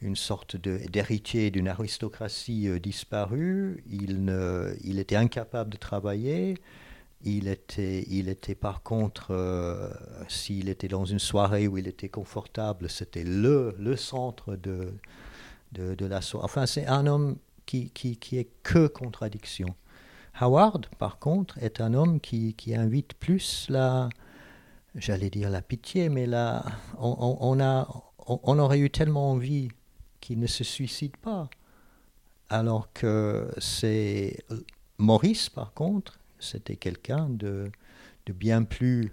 une 0.00 0.16
sorte 0.16 0.56
d'héritier 0.56 1.50
d'une 1.50 1.68
aristocratie 1.68 2.68
euh, 2.68 2.78
disparue. 2.78 3.82
Il, 3.90 4.24
ne, 4.24 4.74
il 4.84 4.98
était 4.98 5.16
incapable 5.16 5.70
de 5.70 5.76
travailler. 5.76 6.58
Il 7.22 7.48
était, 7.48 8.04
il 8.08 8.28
était 8.28 8.54
par 8.54 8.82
contre, 8.82 9.28
euh, 9.30 9.90
s'il 10.28 10.68
était 10.68 10.88
dans 10.88 11.06
une 11.06 11.18
soirée 11.18 11.66
où 11.66 11.78
il 11.78 11.88
était 11.88 12.10
confortable, 12.10 12.90
c'était 12.90 13.24
le, 13.24 13.74
le 13.78 13.96
centre 13.96 14.56
de, 14.56 14.92
de, 15.72 16.06
la 16.06 16.20
soirée. 16.20 16.44
Enfin, 16.44 16.66
c'est 16.66 16.86
un 16.86 17.06
homme 17.06 17.36
qui, 17.64 17.88
qui, 17.90 18.18
qui, 18.18 18.36
est 18.36 18.50
que 18.62 18.86
contradiction. 18.88 19.74
Howard, 20.38 20.86
par 20.98 21.18
contre, 21.18 21.56
est 21.62 21.80
un 21.80 21.94
homme 21.94 22.20
qui, 22.20 22.52
qui 22.54 22.74
invite 22.74 23.14
plus 23.14 23.66
la, 23.70 24.10
j'allais 24.94 25.30
dire 25.30 25.50
la 25.50 25.62
pitié, 25.62 26.08
mais 26.08 26.26
là, 26.26 26.64
on, 26.98 27.60
a, 27.60 27.88
on, 28.26 28.58
aurait 28.58 28.78
eu 28.78 28.90
tellement 28.90 29.32
envie 29.32 29.68
qu'il 30.20 30.38
ne 30.38 30.46
se 30.46 30.64
suicide 30.64 31.16
pas. 31.16 31.48
Alors 32.48 32.92
que 32.92 33.50
c'est 33.58 34.44
Maurice, 34.98 35.48
par 35.48 35.72
contre, 35.72 36.18
c'était 36.38 36.76
quelqu'un 36.76 37.28
de, 37.28 37.70
de, 38.26 38.32
bien 38.32 38.62
plus 38.62 39.12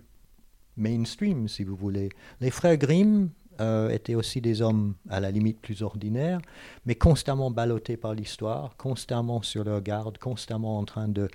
mainstream, 0.77 1.47
si 1.47 1.63
vous 1.63 1.75
voulez. 1.75 2.09
Les 2.39 2.51
frères 2.51 2.77
Grimm 2.77 3.29
euh, 3.59 3.89
étaient 3.89 4.15
aussi 4.15 4.41
des 4.41 4.61
hommes 4.61 4.95
à 5.09 5.19
la 5.19 5.31
limite 5.31 5.59
plus 5.59 5.81
ordinaires, 5.81 6.41
mais 6.85 6.95
constamment 6.95 7.51
ballottés 7.51 7.97
par 7.97 8.13
l'histoire, 8.13 8.75
constamment 8.77 9.41
sur 9.41 9.63
leur 9.63 9.81
garde, 9.81 10.17
constamment 10.17 10.77
en 10.77 10.85
train 10.85 11.07
de 11.07 11.29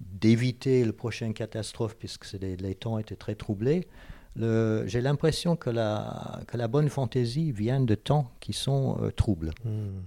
d'éviter 0.00 0.84
la 0.84 0.92
prochaine 0.92 1.34
catastrophe 1.34 1.96
puisque 1.96 2.32
les, 2.32 2.56
les, 2.56 2.74
temps 2.74 2.98
étaient 2.98 3.16
très 3.16 3.34
troublés. 3.34 3.88
J'ai 4.36 5.00
l'impression 5.00 5.56
que 5.56 5.70
la, 5.70 6.40
que 6.46 6.56
la 6.56 6.68
bonne 6.68 6.88
fantaisie 6.88 7.50
vient 7.50 7.80
de 7.80 7.94
temps 7.94 8.30
qui 8.40 8.52
sont 8.52 8.98
euh, 9.02 9.10
troubles. 9.10 9.50
Hmm. 9.64 10.02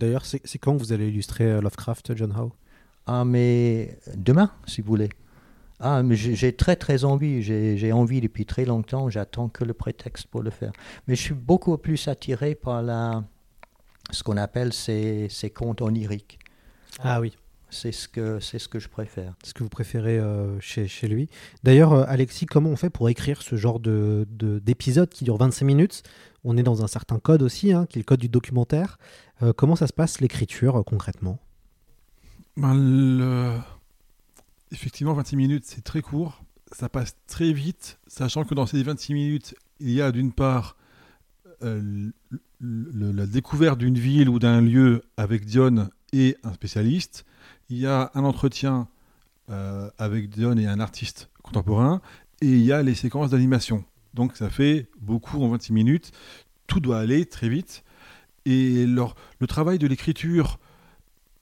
D'ailleurs, 0.00 0.24
c'est 0.24 0.58
quand 0.58 0.76
vous 0.76 0.92
allez 0.92 1.08
illustrer 1.08 1.44
euh, 1.44 1.60
Lovecraft, 1.60 2.16
John 2.16 2.32
Howe? 2.32 2.52
Ah, 3.06 3.24
mais 3.24 3.98
demain, 4.14 4.52
si 4.66 4.80
vous 4.80 4.88
voulez. 4.88 5.10
Ah, 5.80 6.02
mais 6.02 6.16
j'ai 6.16 6.54
très 6.56 6.76
très 6.76 7.04
envie, 7.04 7.40
j'ai 7.42 7.92
envie 7.92 8.20
depuis 8.20 8.44
très 8.44 8.64
longtemps, 8.64 9.10
j'attends 9.10 9.48
que 9.48 9.64
le 9.64 9.74
prétexte 9.74 10.26
pour 10.26 10.42
le 10.42 10.50
faire. 10.50 10.72
Mais 11.06 11.14
je 11.14 11.22
suis 11.22 11.34
beaucoup 11.34 11.76
plus 11.78 12.08
attiré 12.08 12.56
par 12.56 12.82
la, 12.82 13.22
ce 14.10 14.24
qu'on 14.24 14.36
appelle 14.36 14.72
ces, 14.72 15.28
ces 15.30 15.50
contes 15.50 15.80
oniriques. 15.80 16.40
Ah 16.98 17.20
oui 17.20 17.32
c'est 17.70 17.92
ce 17.92 18.08
que 18.08 18.40
c'est 18.40 18.58
ce 18.58 18.68
que 18.68 18.78
je 18.78 18.88
préfère. 18.88 19.34
Ce 19.44 19.52
que 19.52 19.62
vous 19.62 19.68
préférez 19.68 20.18
euh, 20.18 20.58
chez, 20.60 20.88
chez, 20.88 21.08
lui. 21.08 21.28
D'ailleurs, 21.62 21.92
euh, 21.92 22.04
Alexis, 22.08 22.46
comment 22.46 22.70
on 22.70 22.76
fait 22.76 22.90
pour 22.90 23.08
écrire 23.08 23.42
ce 23.42 23.56
genre 23.56 23.80
de 23.80 24.26
d'épisode 24.30 25.10
qui 25.10 25.24
dure 25.24 25.36
25 25.36 25.64
minutes? 25.64 26.02
On 26.44 26.56
est 26.56 26.62
dans 26.62 26.82
un 26.82 26.86
certain 26.86 27.18
code 27.18 27.42
aussi, 27.42 27.72
hein, 27.72 27.86
qui 27.86 27.98
est 27.98 28.02
le 28.02 28.04
code 28.04 28.20
du 28.20 28.28
documentaire. 28.28 28.98
Euh, 29.42 29.52
comment 29.52 29.76
ça 29.76 29.86
se 29.86 29.92
passe 29.92 30.20
l'écriture 30.20 30.82
concrètement? 30.86 31.38
Ben, 32.56 33.62
Effectivement, 34.70 35.14
26 35.14 35.36
minutes, 35.36 35.64
c'est 35.64 35.82
très 35.82 36.02
court. 36.02 36.42
Ça 36.72 36.88
passe 36.88 37.16
très 37.26 37.52
vite, 37.52 37.98
sachant 38.06 38.44
que 38.44 38.54
dans 38.54 38.66
ces 38.66 38.82
26 38.82 39.14
minutes, 39.14 39.54
il 39.80 39.90
y 39.90 40.02
a 40.02 40.12
d'une 40.12 40.32
part 40.32 40.76
la 41.60 43.26
découverte 43.26 43.78
d'une 43.78 43.98
ville 43.98 44.28
ou 44.28 44.38
d'un 44.38 44.60
lieu 44.60 45.02
avec 45.16 45.44
Dion 45.44 45.88
et 46.12 46.36
un 46.42 46.52
spécialiste, 46.52 47.24
il 47.70 47.78
y 47.78 47.86
a 47.86 48.10
un 48.14 48.24
entretien 48.24 48.88
euh, 49.50 49.90
avec 49.98 50.30
Dion 50.30 50.56
et 50.56 50.66
un 50.66 50.80
artiste 50.80 51.30
contemporain, 51.42 52.00
et 52.40 52.46
il 52.46 52.64
y 52.64 52.72
a 52.72 52.82
les 52.82 52.94
séquences 52.94 53.30
d'animation. 53.30 53.84
Donc 54.14 54.36
ça 54.36 54.50
fait 54.50 54.86
beaucoup 55.00 55.42
en 55.42 55.48
26 55.48 55.72
minutes, 55.72 56.12
tout 56.66 56.80
doit 56.80 56.98
aller 56.98 57.26
très 57.26 57.48
vite, 57.48 57.84
et 58.44 58.86
le 58.86 59.46
travail 59.46 59.78
de 59.78 59.86
l'écriture 59.86 60.58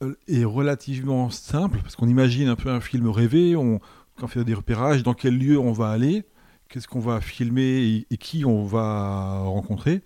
euh, 0.03 0.15
est 0.29 0.45
relativement 0.45 1.31
simple, 1.31 1.79
parce 1.83 1.97
qu'on 1.97 2.09
imagine 2.09 2.49
un 2.49 2.57
peu 2.57 2.71
un 2.71 2.81
film 2.81 3.09
rêvé, 3.09 3.57
on, 3.57 3.81
on 4.23 4.27
fait 4.27 4.45
des 4.45 4.55
repérages, 4.55 5.03
dans 5.03 5.15
quel 5.15 5.39
lieu 5.39 5.59
on 5.59 5.73
va 5.73 5.91
aller, 5.91 6.25
qu'est-ce 6.69 6.89
qu'on 6.89 7.01
va 7.01 7.21
filmer 7.21 8.05
et, 8.11 8.17
qui 8.17 8.45
on 8.45 8.65
va 8.65 9.41
rencontrer. 9.41 10.03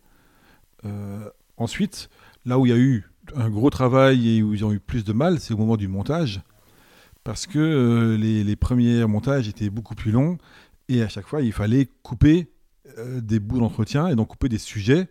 Euh, 0.84 1.28
ensuite, 1.56 2.10
là 2.44 2.58
où 2.58 2.66
il 2.66 2.70
y 2.70 2.72
a 2.72 2.78
eu 2.78 3.08
un 3.34 3.50
gros 3.50 3.70
travail 3.70 4.36
et 4.36 4.42
où 4.42 4.54
ils 4.54 4.64
ont 4.64 4.72
eu 4.72 4.80
plus 4.80 5.04
de 5.04 5.12
mal, 5.12 5.40
c'est 5.40 5.54
au 5.54 5.56
moment 5.56 5.76
du 5.76 5.88
montage. 5.88 6.40
Parce 7.24 7.46
que 7.46 7.58
euh, 7.58 8.16
les, 8.16 8.56
premiers 8.56 9.04
montages 9.06 9.48
étaient 9.48 9.70
beaucoup 9.70 9.94
plus 9.94 10.10
longs 10.10 10.38
et 10.88 11.02
à 11.02 11.08
chaque 11.08 11.26
fois, 11.26 11.42
il 11.42 11.52
fallait 11.52 11.88
couper 12.02 12.50
euh, 12.98 13.20
des 13.20 13.38
bouts 13.38 13.58
d'entretien 13.58 14.08
et 14.08 14.16
donc 14.16 14.28
couper 14.28 14.48
des 14.48 14.58
sujets. 14.58 15.08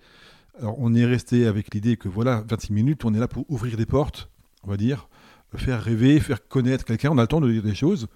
Alors, 0.59 0.75
on 0.79 0.93
est 0.93 1.05
resté 1.05 1.45
avec 1.45 1.73
l'idée 1.73 1.97
que 1.97 2.09
voilà, 2.09 2.43
26 2.49 2.73
minutes, 2.73 3.05
on 3.05 3.13
est 3.13 3.19
là 3.19 3.27
pour 3.27 3.45
ouvrir 3.49 3.77
des 3.77 3.85
portes, 3.85 4.29
on 4.63 4.69
va 4.69 4.77
dire, 4.77 5.07
faire 5.55 5.81
rêver, 5.81 6.19
faire 6.19 6.47
connaître 6.47 6.83
quelqu'un. 6.83 7.11
On 7.11 7.17
a 7.17 7.21
le 7.21 7.27
temps 7.27 7.41
de 7.41 7.51
dire 7.51 7.63
des 7.63 7.75
choses, 7.75 8.07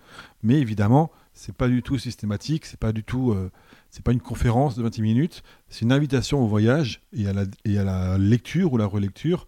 mais 0.41 0.60
évidemment, 0.60 1.12
c'est 1.34 1.56
pas 1.56 1.67
du 1.67 1.82
tout 1.82 1.97
systématique, 1.97 2.65
c'est 2.65 2.79
pas 2.79 2.91
du 2.91 3.03
tout. 3.03 3.32
Euh, 3.32 3.49
c'est 3.93 4.03
pas 4.03 4.12
une 4.12 4.21
conférence 4.21 4.75
de 4.75 4.82
26 4.82 5.03
minutes, 5.03 5.43
c'est 5.69 5.82
une 5.82 5.91
invitation 5.91 6.43
au 6.43 6.47
voyage 6.47 7.03
et 7.15 7.27
à, 7.27 7.34
la, 7.34 7.43
et 7.63 7.77
à 7.77 7.84
la 7.84 8.17
lecture 8.17 8.73
ou 8.73 8.77
la 8.77 8.88
relecture. 8.88 9.45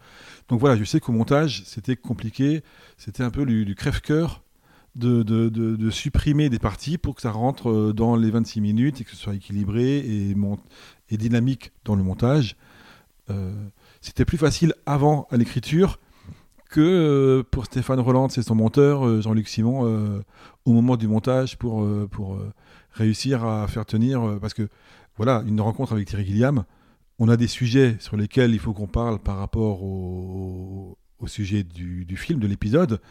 Donc 0.50 0.60
voilà, 0.60 0.76
je 0.78 0.84
sais 0.84 1.00
qu'au 1.00 1.14
montage, 1.14 1.64
c'était 1.66 1.96
compliqué, 1.96 2.62
c'était 2.96 3.24
un 3.24 3.32
peu 3.32 3.44
du, 3.48 3.74
crève-cœur 3.74 4.44
de, 4.94 5.24
de, 5.24 5.50
de, 5.50 5.90
supprimer 5.90 6.50
des 6.50 6.60
parties 6.60 7.00
pour 7.00 7.16
que 7.16 7.24
ça 7.24 7.32
rentre 7.32 7.72
euh, 7.72 7.92
dans 7.92 8.16
les 8.16 8.30
26 8.30 8.62
minutes 8.62 9.02
et 9.02 9.04
que 9.04 9.10
ce 9.10 9.16
soit 9.16 9.34
équilibré 9.34 9.98
et, 9.98 10.36
et 11.10 11.18
dynamique 11.18 11.72
dans 11.84 11.96
le 11.96 12.04
montage. 12.04 12.56
Euh, 13.32 13.52
c'était 14.00 14.26
plus 14.26 14.38
facile 14.38 14.76
avant 14.86 15.28
à 15.32 15.38
l'écriture 15.38 16.00
que 16.70 16.82
euh, 16.82 17.44
pour 17.50 17.66
Stéphane 17.66 18.00
Roland, 18.00 18.30
c'est 18.30 18.44
son 18.44 18.54
monteur, 18.54 19.24
Jean-Luc 19.24 19.48
Simon, 19.48 20.22
au 20.66 20.72
moment 20.72 20.98
du 20.98 21.08
montage 21.08 21.58
pour, 21.58 21.84
pour 22.10 22.38
réussir 22.96 23.46
à 23.46 23.68
faire 23.68 23.86
tenir, 23.86 24.24
euh, 24.24 24.40
parce 24.40 24.54
que 24.54 24.68
voilà, 25.18 25.44
une 25.48 25.62
rencontre 25.62 25.94
avec 25.94 26.08
Thierry 26.08 26.26
Gilliam, 26.26 26.64
on 27.20 27.30
a 27.30 27.38
des 27.38 27.48
sujets 27.48 27.96
sur 28.00 28.18
lesquels 28.18 28.54
il 28.54 28.60
faut 28.60 28.74
qu'on 28.74 28.88
parle 28.88 29.20
par 29.20 29.38
rapport 29.38 29.84
au, 29.84 30.98
sujet 31.28 31.64
du, 31.64 32.18
film, 32.18 32.40
de 32.40 32.46
l'épisode, 32.46 33.02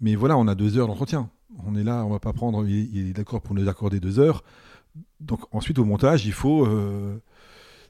mais 0.00 0.14
voilà, 0.14 0.38
on 0.38 0.46
a 0.46 0.54
deux 0.54 0.78
heures 0.78 0.86
d'entretien. 0.86 1.28
On 1.66 1.74
est 1.74 1.82
là, 1.82 2.04
on 2.04 2.10
va 2.10 2.20
pas 2.20 2.32
prendre, 2.32 2.64
il, 2.68 3.08
est 3.08 3.12
d'accord 3.12 3.40
pour 3.40 3.56
nous 3.56 3.68
accorder 3.68 3.98
deux 3.98 4.20
heures. 4.20 4.44
Donc 5.20 5.40
ensuite 5.50 5.80
au 5.80 5.84
montage, 5.84 6.24
il 6.24 6.32
faut, 6.32 6.64
euh, 6.64 7.20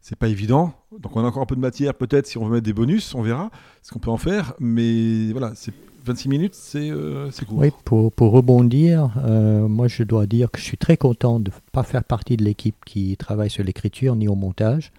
c'est 0.04 0.18
pas 0.18 0.28
évident. 0.28 0.74
Donc 1.00 1.16
on 1.16 1.24
a 1.24 1.28
encore 1.28 1.42
un 1.42 1.46
peu 1.46 1.56
de 1.56 1.60
matière 1.62 1.94
peut-être 1.94 2.26
si 2.26 2.36
on 2.36 2.44
veut 2.44 2.52
mettre 2.52 2.66
des 2.66 2.74
bonus, 2.74 3.14
on 3.14 3.22
verra 3.22 3.50
ce 3.80 3.90
qu'on 3.90 3.98
peut 3.98 4.10
en 4.10 4.18
faire, 4.18 4.52
mais 4.60 5.32
voilà, 5.32 5.52
c'est 5.54 5.72
26 6.04 6.28
minutes, 6.28 6.54
euh, 6.74 7.30
c'est 7.32 7.46
court. 7.46 7.58
Oui, 7.58 7.70
pour, 7.86 8.12
pour 8.12 8.30
rebondir, 8.32 9.10
euh, 9.24 9.66
moi 9.66 9.88
je 9.88 10.02
dois 10.02 10.26
dire 10.26 10.50
que 10.50 10.58
je 10.60 10.64
suis 10.64 10.76
très 10.76 10.98
content 10.98 11.40
de 11.40 11.50
ne 11.50 11.56
pas 11.72 11.84
faire 11.84 12.04
partie 12.04 12.36
de 12.36 12.44
l'équipe 12.44 12.76
qui 12.84 13.16
travaille 13.16 13.48
sur 13.48 13.64
l'écriture 13.64 14.14
ni 14.14 14.28
au 14.28 14.34
montage. 14.34 14.92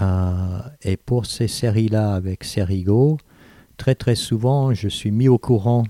Euh, 0.00 0.60
et 0.80 0.96
pour 0.96 1.26
ces 1.26 1.46
séries-là 1.46 2.14
avec 2.14 2.44
Serigo, 2.44 3.18
très 3.76 3.94
très 3.94 4.14
souvent 4.14 4.72
je 4.72 4.88
suis 4.88 5.10
mis 5.10 5.28
au 5.28 5.36
courant 5.36 5.84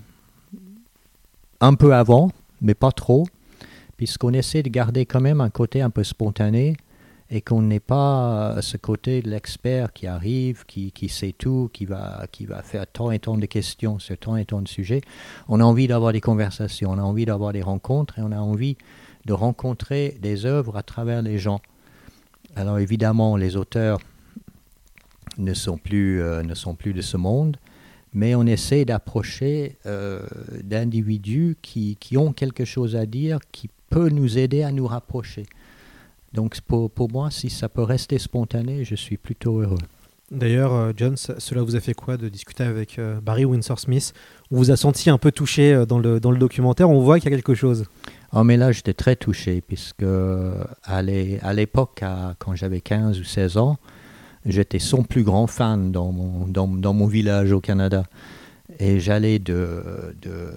un 1.61 1.75
peu 1.75 1.95
avant, 1.95 2.33
mais 2.61 2.75
pas 2.75 2.91
trop, 2.91 3.29
puisqu'on 3.97 4.33
essaie 4.33 4.65
de 4.65 4.71
garder 4.71 5.07
quand 5.07 5.21
même 5.21 5.41
un 5.41 5.51
côté 5.51 5.83
un 5.83 5.91
peu 5.91 6.03
spontané 6.03 6.77
et 7.31 7.43
qu'on 7.43 7.63
n'ait 7.63 7.81
pas 7.81 8.57
ce 8.63 8.77
côté 8.77 9.21
de 9.21 9.29
l'expert 9.31 9.93
qui 9.93 10.07
arrive, 10.07 10.65
qui, 10.67 10.93
qui, 10.93 11.09
sait 11.09 11.35
tout, 11.37 11.71
qui 11.73 11.85
va, 11.85 12.27
qui 12.33 12.47
va 12.47 12.63
faire 12.63 12.87
tant 12.87 13.11
et 13.11 13.19
tant 13.19 13.37
de 13.37 13.47
questions 13.47 13.99
sur 13.99 14.17
tant 14.17 14.37
et 14.37 14.47
tant 14.47 14.63
de 14.63 14.69
sujets. 14.69 15.03
On 15.49 15.61
a 15.61 15.65
envie 15.65 15.89
d'avoir 15.89 16.13
des 16.13 16.23
conversations, 16.23 16.91
on 16.91 16.99
a 16.99 17.03
envie 17.03 17.27
d'avoir 17.27 17.53
des 17.53 17.63
rencontres 17.63 18.19
et 18.19 18.23
on 18.23 18.33
a 18.33 18.39
envie 18.39 18.77
de 19.27 19.33
rencontrer 19.35 20.17
des 20.23 20.47
œuvres 20.47 20.77
à 20.77 20.83
travers 20.83 21.21
les 21.21 21.39
gens. 21.39 21.61
Alors 22.57 22.79
évidemment, 22.79 23.37
les 23.37 23.57
auteurs 23.57 23.99
ne 25.37 25.53
sont 25.53 25.77
plus, 25.77 26.23
euh, 26.23 26.43
ne 26.43 26.55
sont 26.55 26.75
plus 26.75 26.95
de 26.95 27.03
ce 27.03 27.19
monde, 27.19 27.59
mais 28.15 28.35
on 28.35 28.47
essaie 28.47 28.87
d'approcher 28.87 29.77
euh, 29.85 30.23
d'individus 30.63 31.57
qui, 31.61 31.99
qui 32.01 32.17
ont 32.17 32.33
quelque 32.33 32.65
chose 32.65 32.97
à 32.97 33.05
dire, 33.05 33.39
qui 33.53 33.69
peut 33.91 34.09
nous 34.09 34.39
aider 34.39 34.63
à 34.63 34.73
nous 34.73 34.87
rapprocher. 34.87 35.45
Donc 36.33 36.61
pour, 36.61 36.91
pour 36.91 37.11
moi, 37.11 37.31
si 37.31 37.51
ça 37.51 37.69
peut 37.69 37.83
rester 37.83 38.19
spontané, 38.19 38.85
je 38.85 38.95
suis 38.95 39.17
plutôt 39.17 39.61
heureux. 39.61 39.79
D'ailleurs, 40.31 40.75
euh, 40.75 40.93
John, 40.95 41.17
cela 41.17 41.63
vous 41.63 41.75
a 41.75 41.81
fait 41.81 41.95
quoi 41.95 42.19
de 42.19 42.29
discuter 42.29 42.63
avec 42.63 42.99
euh, 42.99 43.19
Barry 43.21 43.47
Windsor 43.47 43.79
Smith? 43.79 44.13
On 44.51 44.57
vous 44.57 44.71
a 44.71 44.77
senti 44.77 45.09
un 45.09 45.17
peu 45.17 45.33
touché 45.33 45.73
euh, 45.73 45.87
dans 45.87 45.99
le, 45.99 46.21
dans 46.21 46.31
le 46.31 46.37
documentaire, 46.39 46.91
on 46.91 47.01
voit 47.01 47.19
qu'il 47.19 47.31
y 47.31 47.33
a 47.33 47.37
quelque 47.37 47.55
chose. 47.55 47.87
Oh, 48.35 48.45
mais 48.45 48.59
là, 48.59 48.71
j'étais 48.73 48.93
très 48.93 49.17
touché, 49.17 49.63
puisque 49.63 50.05
à 50.85 51.01
l'é- 51.01 51.39
à 51.41 51.55
l'époque, 51.55 52.05
quand 52.39 52.55
j'avais 52.55 52.83
15 52.83 53.19
ou 53.19 53.25
16 53.25 53.57
ans, 53.57 53.79
j'étais 54.45 54.79
son 54.79 55.03
plus 55.03 55.23
grand 55.25 55.47
fan 55.47 55.93
dans 55.93 56.13
mon, 56.13 56.47
dans, 56.47 56.69
dans 56.69 56.93
mon 56.93 57.07
village 57.07 57.51
au 57.53 57.63
Canada. 57.63 58.05
Et 58.79 59.01
j'allais 59.01 59.39
de, 59.39 60.15
de, 60.21 60.53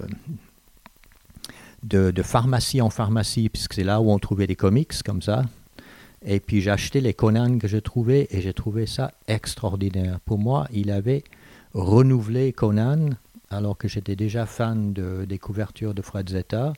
de, 1.83 2.11
de 2.11 2.23
pharmacie 2.23 2.81
en 2.81 2.89
pharmacie, 2.89 3.47
puisque 3.47 3.73
c'est 3.75 3.85
là 3.85 4.01
où 4.01 4.11
on 4.11 4.19
trouvait 4.19 4.47
des 4.47 4.57
comics 4.57 4.91
comme 5.03 5.21
ça. 5.21 5.43
Et 6.25 6.39
puis 6.39 6.61
j'achetais 6.61 7.01
les 7.01 7.13
Conan 7.13 7.57
que 7.57 7.67
je 7.67 7.77
trouvais, 7.77 8.27
et 8.31 8.41
j'ai 8.41 8.53
trouvé 8.53 8.85
ça 8.85 9.11
extraordinaire. 9.27 10.19
Pour 10.25 10.37
moi, 10.37 10.67
il 10.71 10.91
avait 10.91 11.23
renouvelé 11.73 12.53
Conan, 12.53 13.09
alors 13.49 13.77
que 13.77 13.87
j'étais 13.87 14.15
déjà 14.15 14.45
fan 14.45 14.93
de, 14.93 15.25
des 15.25 15.39
couvertures 15.39 15.93
de 15.93 16.01
Fred 16.01 16.29
Zeta. 16.29 16.73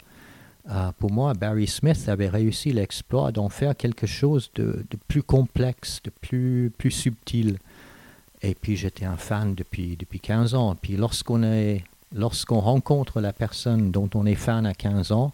Ah, 0.67 0.93
pour 0.97 1.11
moi, 1.11 1.33
Barry 1.33 1.67
Smith 1.67 2.07
avait 2.07 2.29
réussi 2.29 2.71
l'exploit 2.71 3.31
d'en 3.31 3.49
faire 3.49 3.75
quelque 3.75 4.07
chose 4.07 4.49
de, 4.55 4.85
de 4.89 4.97
plus 5.07 5.23
complexe, 5.23 5.99
de 6.03 6.09
plus, 6.09 6.71
plus 6.77 6.91
subtil. 6.91 7.57
Et 8.41 8.55
puis 8.55 8.77
j'étais 8.77 9.05
un 9.05 9.17
fan 9.17 9.55
depuis, 9.55 9.97
depuis 9.97 10.19
15 10.19 10.55
ans. 10.55 10.75
Puis 10.81 10.95
lorsqu'on 10.95 11.43
est, 11.43 11.83
lorsqu'on 12.13 12.59
rencontre 12.59 13.19
la 13.19 13.33
personne 13.33 13.91
dont 13.91 14.09
on 14.15 14.25
est 14.25 14.35
fan 14.35 14.65
à 14.65 14.73
15 14.73 15.11
ans, 15.11 15.31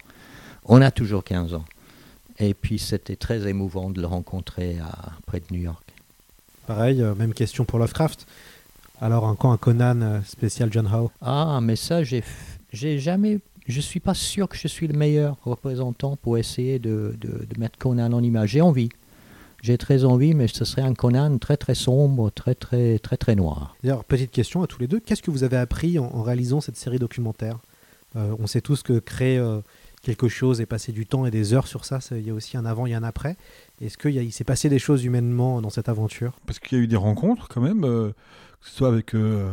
on 0.64 0.82
a 0.82 0.90
toujours 0.90 1.22
15 1.22 1.54
ans. 1.54 1.64
Et 2.40 2.54
puis 2.54 2.78
c'était 2.78 3.16
très 3.16 3.46
émouvant 3.48 3.90
de 3.90 4.00
le 4.00 4.06
rencontrer 4.06 4.78
à, 4.78 5.12
près 5.26 5.40
de 5.40 5.44
New 5.50 5.60
York. 5.60 5.84
Pareil, 6.66 7.02
euh, 7.02 7.14
même 7.14 7.34
question 7.34 7.64
pour 7.64 7.78
Lovecraft. 7.78 8.26
Alors, 9.00 9.24
encore 9.24 9.52
un 9.52 9.56
Conan 9.56 10.00
euh, 10.02 10.20
spécial 10.22 10.72
John 10.72 10.86
Howe. 10.86 11.10
Ah, 11.20 11.60
mais 11.62 11.76
ça, 11.76 12.02
j'ai, 12.02 12.22
j'ai 12.72 12.98
jamais. 12.98 13.40
Je 13.66 13.80
suis 13.80 14.00
pas 14.00 14.14
sûr 14.14 14.48
que 14.48 14.56
je 14.56 14.68
suis 14.68 14.88
le 14.88 14.96
meilleur 14.96 15.36
représentant 15.44 16.16
pour 16.16 16.38
essayer 16.38 16.78
de, 16.78 17.14
de, 17.20 17.46
de 17.46 17.60
mettre 17.60 17.78
Conan 17.78 18.12
en 18.12 18.22
image. 18.22 18.50
J'ai 18.50 18.60
envie. 18.60 18.88
J'ai 19.62 19.76
très 19.76 20.04
envie, 20.04 20.32
mais 20.34 20.48
ce 20.48 20.64
serait 20.64 20.82
un 20.82 20.94
Conan 20.94 21.36
très 21.38 21.56
très 21.58 21.74
sombre, 21.74 22.30
très 22.30 22.54
très 22.54 22.98
très 22.98 23.16
très 23.18 23.34
noir. 23.34 23.76
D'ailleurs, 23.82 24.04
petite 24.04 24.30
question 24.30 24.62
à 24.62 24.66
tous 24.66 24.80
les 24.80 24.86
deux. 24.86 25.00
Qu'est-ce 25.00 25.22
que 25.22 25.30
vous 25.30 25.44
avez 25.44 25.58
appris 25.58 25.98
en, 25.98 26.06
en 26.06 26.22
réalisant 26.22 26.60
cette 26.62 26.76
série 26.76 26.98
documentaire? 26.98 27.58
Euh, 28.16 28.34
On 28.38 28.46
sait 28.46 28.62
tous 28.62 28.82
que 28.82 28.98
créer 28.98 29.38
euh, 29.38 29.60
quelque 30.02 30.28
chose 30.28 30.60
et 30.60 30.66
passer 30.66 30.92
du 30.92 31.06
temps 31.06 31.26
et 31.26 31.30
des 31.30 31.52
heures 31.52 31.66
sur 31.66 31.84
ça, 31.84 31.98
il 32.12 32.26
y 32.26 32.30
a 32.30 32.34
aussi 32.34 32.56
un 32.56 32.64
avant 32.64 32.86
et 32.86 32.94
un 32.94 33.02
après. 33.02 33.36
Est-ce 33.80 33.98
qu'il 33.98 34.32
s'est 34.32 34.44
passé 34.44 34.68
des 34.68 34.78
choses 34.78 35.04
humainement 35.04 35.60
dans 35.60 35.70
cette 35.70 35.88
aventure? 35.88 36.32
Parce 36.46 36.58
qu'il 36.58 36.78
y 36.78 36.80
a 36.80 36.84
eu 36.84 36.88
des 36.88 36.96
rencontres 36.96 37.48
quand 37.48 37.60
même, 37.60 37.84
euh, 37.84 38.10
que 38.60 38.68
ce 38.68 38.76
soit 38.76 38.88
avec 38.88 39.14
euh, 39.14 39.52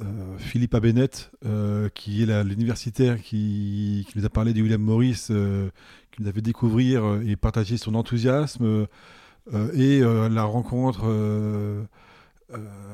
euh, 0.00 0.38
Philippe 0.38 0.74
Abenet, 0.74 1.30
euh, 1.44 1.88
qui 1.94 2.22
est 2.22 2.44
l'universitaire 2.44 3.20
qui, 3.20 4.06
qui 4.08 4.18
nous 4.18 4.24
a 4.24 4.28
parlé 4.28 4.52
de 4.52 4.62
William 4.62 4.80
Morris, 4.80 5.26
euh, 5.30 5.70
qui 6.12 6.22
nous 6.22 6.28
a 6.28 6.32
fait 6.32 6.42
découvrir 6.42 7.20
et 7.26 7.34
partager 7.36 7.76
son 7.76 7.94
enthousiasme, 7.94 8.86
et 9.72 10.00
la 10.00 10.42
rencontre 10.44 11.06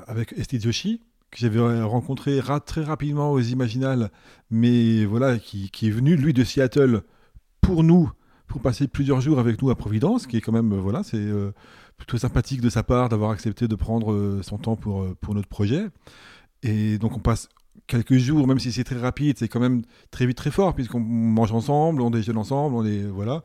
avec 0.06 0.32
Esté 0.34 0.60
Joshi, 0.60 1.00
que 1.34 1.40
j'avais 1.40 1.82
rencontré 1.82 2.40
ra- 2.40 2.60
très 2.60 2.82
rapidement 2.84 3.32
aux 3.32 3.40
Imaginales, 3.40 4.10
mais 4.50 5.04
voilà, 5.04 5.36
qui, 5.38 5.68
est 5.82 5.90
venu, 5.90 6.16
lui, 6.16 6.32
de 6.32 6.44
Seattle, 6.44 7.02
pour 7.60 7.82
nous, 7.82 8.10
pour 8.46 8.60
passer 8.60 8.86
plusieurs 8.86 9.20
jours 9.20 9.38
avec 9.38 9.60
nous 9.60 9.68
à 9.70 9.74
Providence, 9.74 10.26
qui 10.26 10.36
est 10.36 10.40
quand 10.40 10.52
même, 10.52 10.72
euh, 10.72 10.80
voilà, 10.80 11.02
c'est 11.02 11.16
euh, 11.16 11.52
plutôt 11.96 12.18
sympathique 12.18 12.60
de 12.60 12.70
sa 12.70 12.82
part 12.82 13.08
d'avoir 13.08 13.30
accepté 13.32 13.66
de 13.68 13.74
prendre 13.74 14.12
euh, 14.12 14.42
son 14.42 14.58
temps 14.58 14.76
pour, 14.76 15.02
euh, 15.02 15.16
pour 15.20 15.34
notre 15.34 15.48
projet. 15.48 15.88
Et 16.62 16.98
donc 16.98 17.16
on 17.16 17.20
passe 17.20 17.48
quelques 17.88 18.16
jours, 18.16 18.46
même 18.46 18.60
si 18.60 18.70
c'est 18.70 18.84
très 18.84 18.98
rapide, 18.98 19.36
c'est 19.38 19.48
quand 19.48 19.60
même 19.60 19.82
très 20.12 20.26
vite 20.26 20.36
très 20.36 20.52
fort, 20.52 20.74
puisqu'on 20.74 21.00
mange 21.00 21.52
ensemble, 21.52 22.00
on 22.00 22.10
déjeune 22.10 22.38
ensemble, 22.38 22.76
on 22.76 22.84
est 22.84 23.02
voilà. 23.02 23.42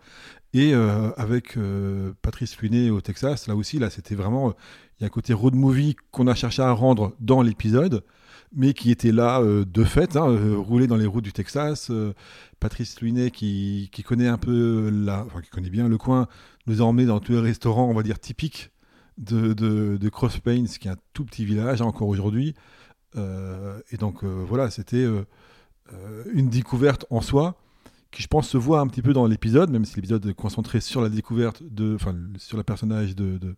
Et 0.54 0.74
euh, 0.74 1.12
avec 1.18 1.58
euh, 1.58 2.14
Patrice 2.22 2.58
Lunet 2.60 2.90
au 2.90 3.02
Texas, 3.02 3.48
là 3.48 3.56
aussi, 3.56 3.80
là 3.80 3.90
c'était 3.90 4.16
vraiment, 4.16 4.54
il 5.00 5.04
y 5.04 5.06
a 5.06 5.08
un 5.08 5.10
côté 5.10 5.34
road 5.34 5.56
movie 5.56 5.96
qu'on 6.12 6.28
a 6.28 6.36
cherché 6.36 6.62
à 6.62 6.72
rendre 6.72 7.14
dans 7.20 7.42
l'épisode, 7.42 8.04
mais 8.54 8.74
qui 8.74 8.92
était 8.92 9.12
là 9.12 9.40
euh, 9.42 9.64
de 9.66 9.84
fait, 9.84 10.18
hein, 10.18 10.28
euh, 10.28 10.58
rouler 10.58 10.88
dans 10.88 10.98
les 10.98 11.06
routes 11.06 11.24
du 11.24 11.32
Texas. 11.32 11.90
euh, 11.90 12.14
Patrice 12.60 13.00
Lunet 13.00 13.32
qui, 13.32 13.90
qui 13.94 14.04
connaît 14.04 14.28
un 14.28 14.38
peu 14.38 14.90
la, 14.92 15.24
enfin 15.26 15.42
qui 15.42 15.50
connaît 15.50 15.70
bien 15.70 15.88
le 15.88 15.98
coin, 15.98 16.28
nous 16.68 16.82
a 16.82 16.86
emmené 16.86 17.06
dans 17.06 17.20
tous 17.20 17.32
les 17.34 17.40
restaurants, 17.40 17.88
on 17.90 17.94
va 17.94 18.04
dire 18.04 18.20
typiques 18.20 18.72
de, 19.18 19.54
de, 19.54 19.98
de 19.98 20.10
Cross 20.10 20.40
Plains, 20.40 20.66
qui 20.66 20.88
est 20.88 20.92
un 20.92 20.98
tout 21.14 21.24
petit 21.24 21.46
village 21.46 21.82
hein, 21.82 21.86
encore 21.86 22.10
aujourd'hui. 22.10 22.56
Euh, 23.16 23.80
et 23.92 23.98
donc 23.98 24.24
voilà, 24.24 24.70
c'était 24.70 25.08
une 26.34 26.50
découverte 26.50 27.06
en 27.10 27.22
soi 27.22 27.56
qui, 28.12 28.22
je 28.24 28.28
pense, 28.28 28.50
se 28.50 28.58
voit 28.58 28.80
un 28.80 28.88
petit 28.88 29.02
peu 29.02 29.14
dans 29.14 29.26
l'épisode, 29.26 29.70
même 29.70 29.86
si 29.86 29.96
l'épisode 29.96 30.26
est 30.26 30.34
concentré 30.34 30.82
sur 30.82 31.02
la 31.02 31.10
découverte 31.10 31.64
de, 31.64 31.96
enfin, 31.96 32.16
sur 32.38 32.58
le 32.58 32.64
personnage 32.64 33.16
de, 33.16 33.56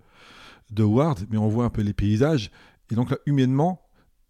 de 0.72 0.84
Ward, 0.84 1.20
mais 1.30 1.38
on 1.38 1.48
voit 1.48 1.66
un 1.66 1.70
peu 1.70 1.82
les 1.82 1.94
paysages. 1.94 2.52
Et 2.90 2.96
donc 2.96 3.12
là, 3.12 3.18
humainement, 3.26 3.82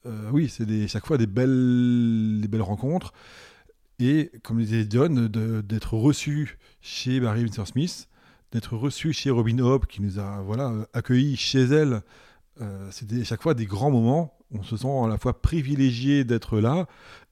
euh, 0.05 0.29
oui, 0.31 0.49
c'est 0.49 0.87
chaque 0.87 1.05
fois 1.05 1.17
des 1.17 1.27
belles, 1.27 2.61
rencontres. 2.61 3.13
Et 3.99 4.31
comme 4.43 4.57
disait 4.57 4.87
John, 4.89 5.27
d'être 5.27 5.93
reçu 5.93 6.57
chez 6.81 7.19
Barry 7.19 7.43
Windsor 7.43 7.67
Smith, 7.67 8.07
d'être 8.51 8.75
reçu 8.75 9.13
chez 9.13 9.29
Robin 9.29 9.59
Hobb, 9.59 9.85
qui 9.85 10.01
nous 10.01 10.19
a 10.19 10.41
voilà, 10.41 10.73
accueillis 10.93 11.37
chez 11.37 11.61
elle. 11.61 12.01
Euh, 12.61 12.87
C'était 12.91 13.23
chaque 13.23 13.41
fois 13.41 13.53
des 13.53 13.65
grands 13.65 13.91
moments. 13.91 14.37
On 14.51 14.63
se 14.63 14.75
sent 14.75 14.87
à 14.87 15.07
la 15.07 15.17
fois 15.17 15.39
privilégié 15.39 16.23
d'être 16.23 16.59
là 16.59 16.87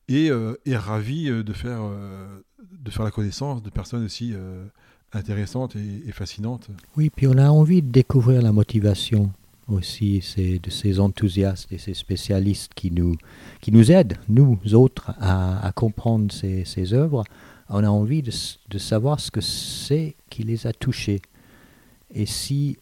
et, 0.07 0.30
euh, 0.32 0.55
et 0.66 0.78
ravi 0.78 1.30
euh, 1.30 1.43
de 1.43 1.53
faire, 1.53 1.82
de 2.72 2.91
faire 2.91 3.03
la 3.03 3.12
connaissance 3.12 3.62
de 3.64 3.70
personnes 3.70 4.05
aussi 4.05 4.34
intéressantes 5.14 5.76
et, 5.76 6.07
et 6.07 6.12
fascinantes. 6.12 6.68
Oui, 6.97 7.10
puis 7.10 7.28
on 7.28 7.38
a 7.38 7.49
envie 7.49 7.82
de 7.82 7.89
découvrir 7.89 8.41
la 8.41 8.51
motivation 8.51 9.32
aussi 9.72 10.22
c'est 10.22 10.60
de 10.60 10.70
ces 10.70 10.99
enthousiastes 10.99 11.72
et 11.72 11.78
ces 11.78 11.93
spécialistes 11.93 12.74
qui 12.74 12.91
nous, 12.91 13.16
qui 13.62 13.72
nous 13.72 13.91
aident, 13.91 14.18
nous 14.28 14.57
autres, 14.74 15.12
à, 15.20 15.66
à 15.66 15.72
comprendre 15.72 16.32
ces, 16.32 16.66
ces 16.66 16.93
œuvres. 16.93 17.24
On 17.70 17.84
a 17.84 17.89
envie 17.89 18.24
de, 18.24 18.78
savoir 18.78 19.20
ce 19.20 19.30
que 19.30 19.41
c'est 19.41 20.16
qui 20.30 20.43
les 20.43 20.66
a 20.66 20.74
touchés. 20.74 21.22
Et 22.14 22.26
si 22.26 22.78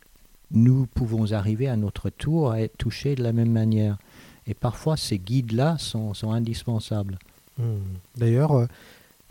nous 0.51 0.86
pouvons 0.86 1.34
arriver 1.34 1.67
à 1.67 1.75
notre 1.75 2.09
tour 2.09 2.51
à 2.51 2.61
être 2.61 2.78
touchés 2.78 3.15
de 3.15 3.23
la 3.23 3.34
même 3.34 3.51
manière. 3.51 3.97
Et 4.45 4.53
parfois, 4.53 4.95
ces 4.95 5.19
guides-là 5.19 5.78
sont, 5.78 6.13
sont 6.13 6.32
indispensables. 6.32 7.19
Hmm. 7.57 7.80
D'ailleurs, 8.15 8.53
euh, 8.53 8.65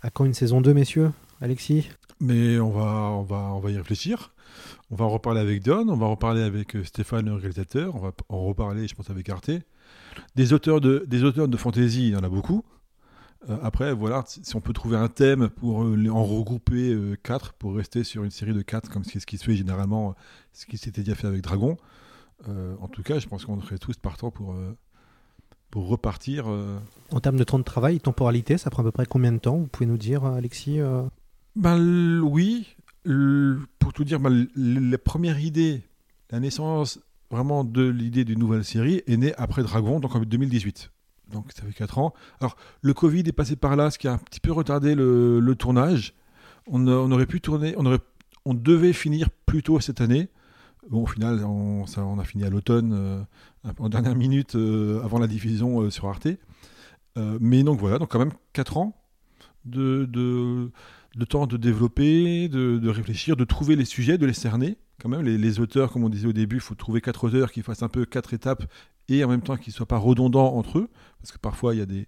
à 0.03 0.11
quand 0.11 0.26
une 0.26 0.34
saison 0.34 0.61
2, 0.61 0.74
messieurs 0.74 1.11
Alexis? 1.40 1.88
Mais 2.21 2.59
on 2.59 2.71
va, 2.71 3.11
on, 3.11 3.23
va, 3.23 3.37
on 3.37 3.61
va 3.61 3.71
y 3.71 3.77
réfléchir. 3.77 4.33
On 4.91 4.97
va 4.97 5.05
en 5.05 5.11
reparler 5.11 5.41
avec 5.41 5.62
Don, 5.62 5.89
on 5.89 5.97
va 5.97 6.07
en 6.07 6.11
reparler 6.11 6.43
avec 6.43 6.77
euh, 6.77 6.85
Stéphane, 6.85 7.27
le 7.27 7.35
réalisateur, 7.35 7.95
on 7.95 7.99
va 7.99 8.12
en 8.29 8.47
reparler, 8.47 8.89
je 8.89 8.95
pense, 8.95 9.11
avec 9.11 9.29
Arte. 9.29 9.51
Des 10.35 10.53
auteurs 10.53 10.81
de, 10.81 11.05
des 11.07 11.25
auteurs 11.25 11.49
de 11.49 11.57
fantasy, 11.57 12.09
il 12.09 12.12
y 12.12 12.17
en 12.17 12.23
a 12.23 12.29
beaucoup. 12.29 12.64
Euh, 13.51 13.59
après, 13.62 13.93
voilà, 13.93 14.25
si 14.27 14.57
on 14.57 14.61
peut 14.61 14.73
trouver 14.73 14.97
un 14.97 15.09
thème 15.09 15.49
pour 15.49 15.83
euh, 15.83 16.09
en 16.09 16.25
regrouper 16.25 16.97
quatre, 17.23 17.53
pour 17.53 17.75
rester 17.75 18.05
sur 18.05 18.25
une 18.25 18.31
série 18.31 18.55
de 18.55 18.62
quatre, 18.62 18.89
comme 18.89 19.05
c'est 19.05 19.21
ce 19.21 19.27
qui 19.27 19.37
se 19.39 19.45
fait 19.45 19.57
généralement, 19.57 20.14
ce 20.53 20.67
qui 20.67 20.79
s'était 20.79 21.03
déjà 21.03 21.17
fait 21.17 21.27
avec 21.27 21.43
Dragon. 21.43 21.77
En 22.47 22.89
tout 22.89 23.03
cas, 23.03 23.19
je 23.19 23.27
pense 23.27 23.45
qu'on 23.45 23.61
serait 23.61 23.79
tous 23.79 23.97
partants 23.97 24.31
pour, 24.31 24.55
pour 25.71 25.89
repartir. 25.89 26.47
En 27.11 27.21
termes 27.21 27.39
de 27.39 27.45
temps 27.45 27.59
de 27.59 27.64
travail, 27.64 27.99
temporalité, 27.99 28.57
ça 28.59 28.71
prend 28.71 28.83
à 28.83 28.85
peu 28.85 28.93
près 28.93 29.07
combien 29.07 29.33
de 29.33 29.39
temps? 29.39 29.57
Vous 29.57 29.67
pouvez 29.67 29.87
nous 29.87 29.97
dire, 29.97 30.25
Alexis 30.25 30.79
Ben 31.57 32.20
oui, 32.20 32.76
pour 33.78 33.94
tout 33.94 34.04
dire, 34.04 34.20
ben, 34.20 34.46
la 34.54 34.98
première 34.98 35.40
idée, 35.40 35.82
la 36.30 36.38
naissance 36.38 37.00
vraiment 37.30 37.64
de 37.64 37.82
l'idée 37.82 38.26
d'une 38.26 38.38
nouvelle 38.38 38.62
série 38.62 39.02
est 39.07 39.16
née 39.16 39.34
après 39.36 39.62
Dragon, 39.62 39.98
donc 39.98 40.14
en 40.14 40.20
2018. 40.20 40.90
Donc 41.32 41.50
ça 41.52 41.62
fait 41.62 41.72
4 41.72 41.98
ans. 41.98 42.14
Alors 42.40 42.57
le 42.82 42.92
Covid 42.92 43.20
est 43.20 43.32
passé 43.32 43.57
par 43.57 43.74
là, 43.74 43.90
ce 43.90 43.98
qui 43.98 44.07
a 44.07 44.12
un 44.12 44.18
petit 44.18 44.38
peu 44.38 44.52
retardé 44.52 44.94
le, 44.94 45.54
tournage. 45.59 46.12
On, 46.66 46.86
aurait 46.86 47.26
pu 47.26 47.40
tourner, 47.40 47.74
on, 47.78 47.86
aurait, 47.86 48.00
on 48.44 48.52
devait 48.52 48.92
finir 48.92 49.30
plus 49.46 49.62
tôt 49.62 49.80
cette 49.80 50.02
année. 50.02 50.28
Bon, 50.90 51.04
au 51.04 51.07
final, 51.07 51.42
on, 51.42 52.18
a 52.18 52.24
fini 52.24 52.44
à 52.44 52.50
l'automne, 52.50 52.92
euh, 52.92 53.72
en 53.78 53.88
dernière 53.88 54.14
minute 54.14 54.57
euh, 54.57 55.02
avant 55.02 55.18
la 55.18 55.26
diffusion 55.26 55.80
euh, 55.80 55.90
sur 55.90 56.07
Arte. 56.07 56.28
Mais 57.40 57.62
donc 57.62 57.80
voilà, 57.80 57.98
donc 57.98 58.11
quand 58.11 58.18
même 58.18 58.34
4 58.52 58.76
ans 58.76 58.94
de, 59.67 60.05
de, 60.07 61.25
temps 61.25 61.47
de 61.47 61.57
développer, 61.57 62.49
de, 62.49 62.79
de 62.79 62.89
réfléchir, 62.89 63.37
de 63.37 63.45
trouver 63.45 63.77
les 63.77 63.85
sujets, 63.85 64.19
de 64.19 64.27
les 64.27 64.33
cerner. 64.33 64.79
Quand 65.01 65.09
même, 65.09 65.23
les, 65.23 65.39
les 65.39 65.61
auteurs, 65.61 65.93
comme 65.93 66.05
on 66.05 66.09
disait 66.09 66.29
au 66.29 66.33
début, 66.33 66.57
il 66.57 66.62
faut 66.62 66.75
trouver 66.75 67.01
quatre 67.01 67.25
auteurs 67.25 67.53
qui 67.53 67.62
fassent 67.62 67.83
un 67.83 67.89
peu 67.89 68.05
quatre 68.07 68.33
étapes 68.35 68.64
et 69.09 69.23
en 69.25 69.29
même 69.29 69.43
temps 69.43 69.57
qu'ils 69.57 69.73
ne 69.73 69.75
soient 69.77 69.87
pas 69.87 69.99
redondants 69.99 70.55
entre 70.55 70.79
eux, 70.79 70.89
parce 71.19 71.33
que 71.33 71.39
parfois 71.39 71.75
il 71.75 71.79
y 71.79 71.83
a 71.83 71.87
des, 71.87 72.07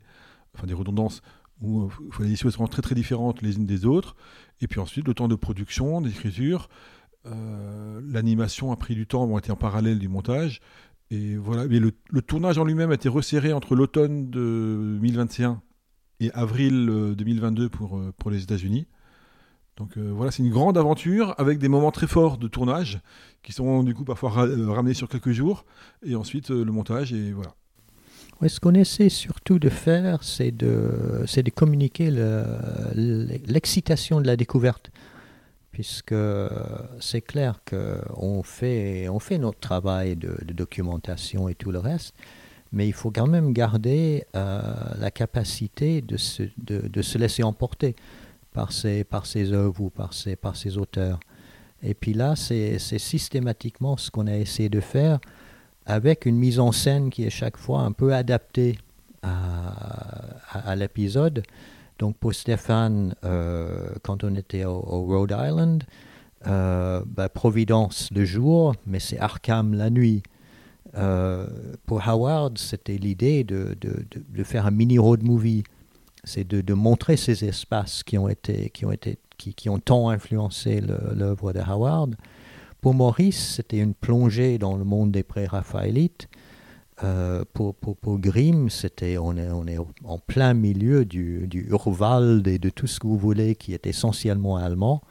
enfin, 0.54 0.66
des 0.66 0.74
redondances 0.74 1.22
où 1.60 1.82
euh, 1.84 1.88
les 2.20 2.32
histoires 2.32 2.52
sont 2.52 2.66
très 2.66 2.82
très 2.82 2.94
différentes 2.94 3.42
les 3.42 3.56
unes 3.56 3.66
des 3.66 3.84
autres. 3.84 4.16
Et 4.60 4.66
puis 4.68 4.80
ensuite, 4.80 5.06
le 5.06 5.14
temps 5.14 5.28
de 5.28 5.36
production, 5.36 6.00
d'écriture, 6.00 6.68
Euh, 7.26 8.00
L'animation 8.04 8.72
a 8.72 8.76
pris 8.76 8.94
du 8.94 9.06
temps, 9.06 9.24
ont 9.24 9.38
été 9.38 9.50
en 9.52 9.56
parallèle 9.56 9.98
du 9.98 10.08
montage. 10.08 10.60
Et 11.10 11.36
voilà. 11.36 11.66
Mais 11.66 11.80
le, 11.80 11.92
le 12.10 12.22
tournage 12.22 12.58
en 12.58 12.64
lui-même 12.64 12.90
a 12.90 12.94
été 12.94 13.08
resserré 13.08 13.52
entre 13.52 13.74
l'automne 13.74 14.30
de 14.30 14.96
2021 15.00 15.60
et 16.20 16.30
avril 16.32 16.88
euh, 16.90 17.14
2022 17.14 17.68
pour, 17.68 17.96
euh, 17.98 18.12
pour 18.18 18.30
les 18.30 18.42
États-Unis. 18.42 18.86
Donc 19.76 19.96
euh, 19.96 20.10
voilà, 20.12 20.32
c'est 20.32 20.42
une 20.42 20.50
grande 20.50 20.76
aventure 20.76 21.34
avec 21.38 21.58
des 21.58 21.68
moments 21.68 21.92
très 21.92 22.08
forts 22.08 22.36
de 22.38 22.48
tournage 22.48 23.00
qui 23.42 23.52
sont 23.52 23.84
du 23.84 23.94
coup 23.94 24.04
parfois 24.04 24.30
ra- 24.30 24.46
euh, 24.46 24.70
ramenés 24.70 24.94
sur 24.94 25.08
quelques 25.08 25.30
jours 25.30 25.64
et 26.04 26.16
ensuite 26.16 26.50
euh, 26.50 26.64
le 26.64 26.72
montage 26.72 27.12
et 27.12 27.30
voilà. 27.32 27.54
Ouais, 28.40 28.48
ce 28.48 28.58
qu'on 28.60 28.74
essaie 28.74 29.08
surtout 29.08 29.58
de 29.58 29.68
faire, 29.68 30.22
c'est 30.22 30.50
de, 30.52 31.24
de 31.26 31.50
communiquer 31.50 32.10
le- 32.10 32.44
le- 32.94 33.26
l'excitation 33.46 34.20
de 34.20 34.26
la 34.26 34.36
découverte. 34.36 34.90
Puisque 35.72 36.14
c'est 36.98 37.20
clair 37.20 37.60
qu'on 37.68 38.42
fait, 38.42 39.08
on 39.08 39.20
fait 39.20 39.38
notre 39.38 39.60
travail 39.60 40.16
de 40.16 40.36
documentation 40.52 41.48
et 41.48 41.54
tout 41.54 41.70
le 41.70 41.78
reste, 41.78 42.14
mais 42.72 42.86
il 42.86 42.92
faut 42.92 43.10
quand 43.10 43.26
même 43.26 43.52
garder 43.52 44.24
euh, 44.36 44.60
la 44.98 45.10
capacité 45.10 46.02
de 46.02 46.16
se, 46.16 46.42
de, 46.58 47.02
se 47.02 47.18
laisser 47.18 47.42
emporter 47.42 47.96
par 48.52 48.72
ces, 48.72 49.04
par 49.04 49.26
ces 49.26 49.52
œuvres 49.52 49.80
ou 49.80 49.90
par 49.90 50.12
ces, 50.12 50.36
par 50.36 50.56
ces 50.56 50.76
auteurs. 50.78 51.18
Et 51.82 51.94
puis 51.94 52.12
là, 52.12 52.34
c'est 52.36 52.78
systématiquement 52.78 53.96
ce 53.96 54.10
qu'on 54.10 54.26
a 54.26 54.36
essayé 54.36 54.68
de 54.68 54.80
faire 54.80 55.18
avec 55.86 56.26
une 56.26 56.36
mise 56.36 56.58
en 56.58 56.72
scène 56.72 57.08
qui 57.10 57.24
est 57.24 57.30
chaque 57.30 57.56
fois 57.56 57.80
un 57.80 57.92
peu 57.92 58.14
adaptée 58.14 58.78
à, 59.22 60.70
à- 60.70 60.76
l'épisode. 60.76 61.42
Donc 61.98 62.16
pour 62.16 62.34
Stéphane, 62.34 63.14
euh, 63.24 63.88
quand 64.02 64.22
on 64.24 64.34
était 64.34 64.64
au, 64.64 64.76
au 64.76 65.06
Rhode 65.06 65.34
Island, 65.36 65.84
euh, 66.46 67.02
bah, 67.06 67.28
Providence 67.28 68.10
le 68.14 68.24
jour, 68.24 68.74
mais 68.86 69.00
c'est 69.00 69.18
Arkham 69.18 69.74
la 69.74 69.90
nuit. 69.90 70.22
Euh, 70.96 71.46
pour 71.86 72.06
Howard, 72.08 72.58
c'était 72.58 72.96
l'idée 72.96 73.44
de, 73.44 73.76
de- 73.80 74.04
de- 74.10 74.44
faire 74.44 74.66
un 74.66 74.70
mini 74.70 74.98
road 74.98 75.22
movie. 75.22 75.64
C'est 76.24 76.46
de, 76.46 76.74
montrer 76.74 77.16
ces 77.16 77.44
espaces 77.44 78.02
qui 78.02 78.18
ont 78.18 78.28
été, 78.28 78.70
qui 78.70 78.84
ont 78.84 78.92
été, 78.92 79.18
qui, 79.36 79.54
qui 79.54 79.68
ont 79.68 79.78
tant 79.78 80.10
influencé 80.10 80.80
l'œuvre 80.80 81.52
de 81.52 81.60
Howard. 81.60 82.16
Pour 82.80 82.94
Maurice, 82.94 83.54
c'était 83.56 83.78
une 83.78 83.94
plongée 83.94 84.58
dans 84.58 84.76
le 84.76 84.84
monde 84.84 85.12
des 85.12 85.22
pré-raphaélites. 85.22 86.28
Euh, 87.04 87.44
pour, 87.52 87.74
pour, 87.76 87.96
pour 87.96 88.18
Grimm, 88.18 88.68
c'était, 88.70 89.18
on, 89.18 89.36
est, 89.36 89.48
on 89.50 89.66
est 89.66 89.78
en 90.04 90.18
plein 90.18 90.52
milieu 90.54 91.04
du, 91.04 91.46
du 91.46 91.68
Urwald 91.70 92.46
et 92.48 92.58
de 92.58 92.70
tout 92.70 92.88
ce 92.88 92.98
que 92.98 93.06
vous 93.06 93.18
voulez 93.18 93.54
qui 93.54 93.72
est 93.72 93.86
essentiellement 93.86 94.56
allemand. 94.56 95.02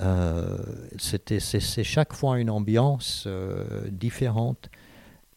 Euh, 0.00 0.58
c'est, 0.98 1.60
chaque 1.82 2.12
fois 2.12 2.38
une 2.38 2.50
ambiance 2.50 3.26
différente. 3.90 4.68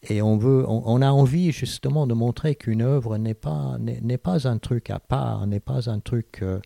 Et 0.09 0.21
on, 0.21 0.37
veut, 0.37 0.65
on, 0.67 1.01
a 1.01 1.11
envie 1.11 1.51
justement 1.51 2.07
de 2.07 2.15
montrer 2.15 2.55
qu'une 2.55 2.81
œuvre 2.81 3.17
n'est 3.17 3.35
pas, 3.35 3.77
n'est, 3.79 4.17
pas 4.17 4.47
un 4.47 4.57
truc 4.57 4.89
à 4.89 4.99
part, 4.99 5.45
n'est 5.45 5.59
pas 5.59 5.91
un 5.91 5.99
truc 5.99 6.39
euh, 6.41 6.59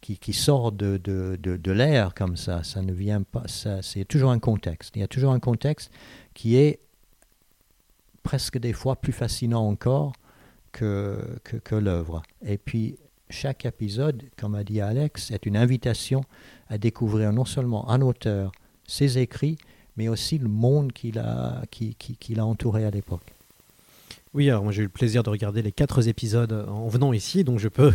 qui, 0.00 0.16
qui, 0.16 0.32
sort 0.32 0.70
de, 0.70 0.96
de, 0.96 1.36
de, 1.42 1.56
de, 1.56 1.72
l'air 1.72 2.14
comme 2.14 2.36
ça. 2.36 2.62
Ça 2.62 2.80
ne 2.80 2.92
vient 2.92 3.22
pas. 3.22 3.42
C'est 3.48 4.04
toujours 4.04 4.30
un 4.30 4.38
contexte. 4.38 4.94
Il 4.94 5.00
y 5.00 5.02
a 5.02 5.08
toujours 5.08 5.32
un 5.32 5.40
contexte 5.40 5.90
qui 6.34 6.56
est 6.56 6.78
presque 8.22 8.58
des 8.58 8.72
fois 8.72 8.94
plus 8.94 9.12
fascinant 9.12 9.66
encore 9.66 10.12
que, 10.70 11.40
que, 11.42 11.56
que 11.56 11.74
l'œuvre. 11.74 12.22
Et 12.46 12.58
puis, 12.58 12.96
chaque 13.30 13.66
épisode, 13.66 14.22
comme 14.36 14.54
a 14.54 14.62
dit 14.62 14.80
Alex, 14.80 15.32
est 15.32 15.46
une 15.46 15.56
invitation 15.56 16.22
à 16.68 16.78
découvrir 16.78 17.32
non 17.32 17.44
seulement 17.44 17.90
un 17.90 18.00
auteur, 18.02 18.52
ses 18.86 19.18
écrits, 19.18 19.58
mais 19.98 20.08
aussi 20.08 20.38
le 20.38 20.48
monde 20.48 20.92
qui 20.92 21.10
l'a, 21.10 21.66
entouré 22.38 22.84
à 22.84 22.90
l'époque. 22.90 23.34
Oui, 24.34 24.48
alors 24.50 24.62
moi 24.62 24.72
j'ai 24.72 24.82
eu 24.82 24.84
le 24.84 24.90
plaisir 24.90 25.22
de 25.22 25.30
regarder 25.30 25.62
les 25.62 25.72
quatre 25.72 26.06
épisodes 26.06 26.66
en 26.68 26.86
venant 26.86 27.12
ici, 27.12 27.44
donc 27.44 27.58
je 27.58 27.66
peux, 27.68 27.92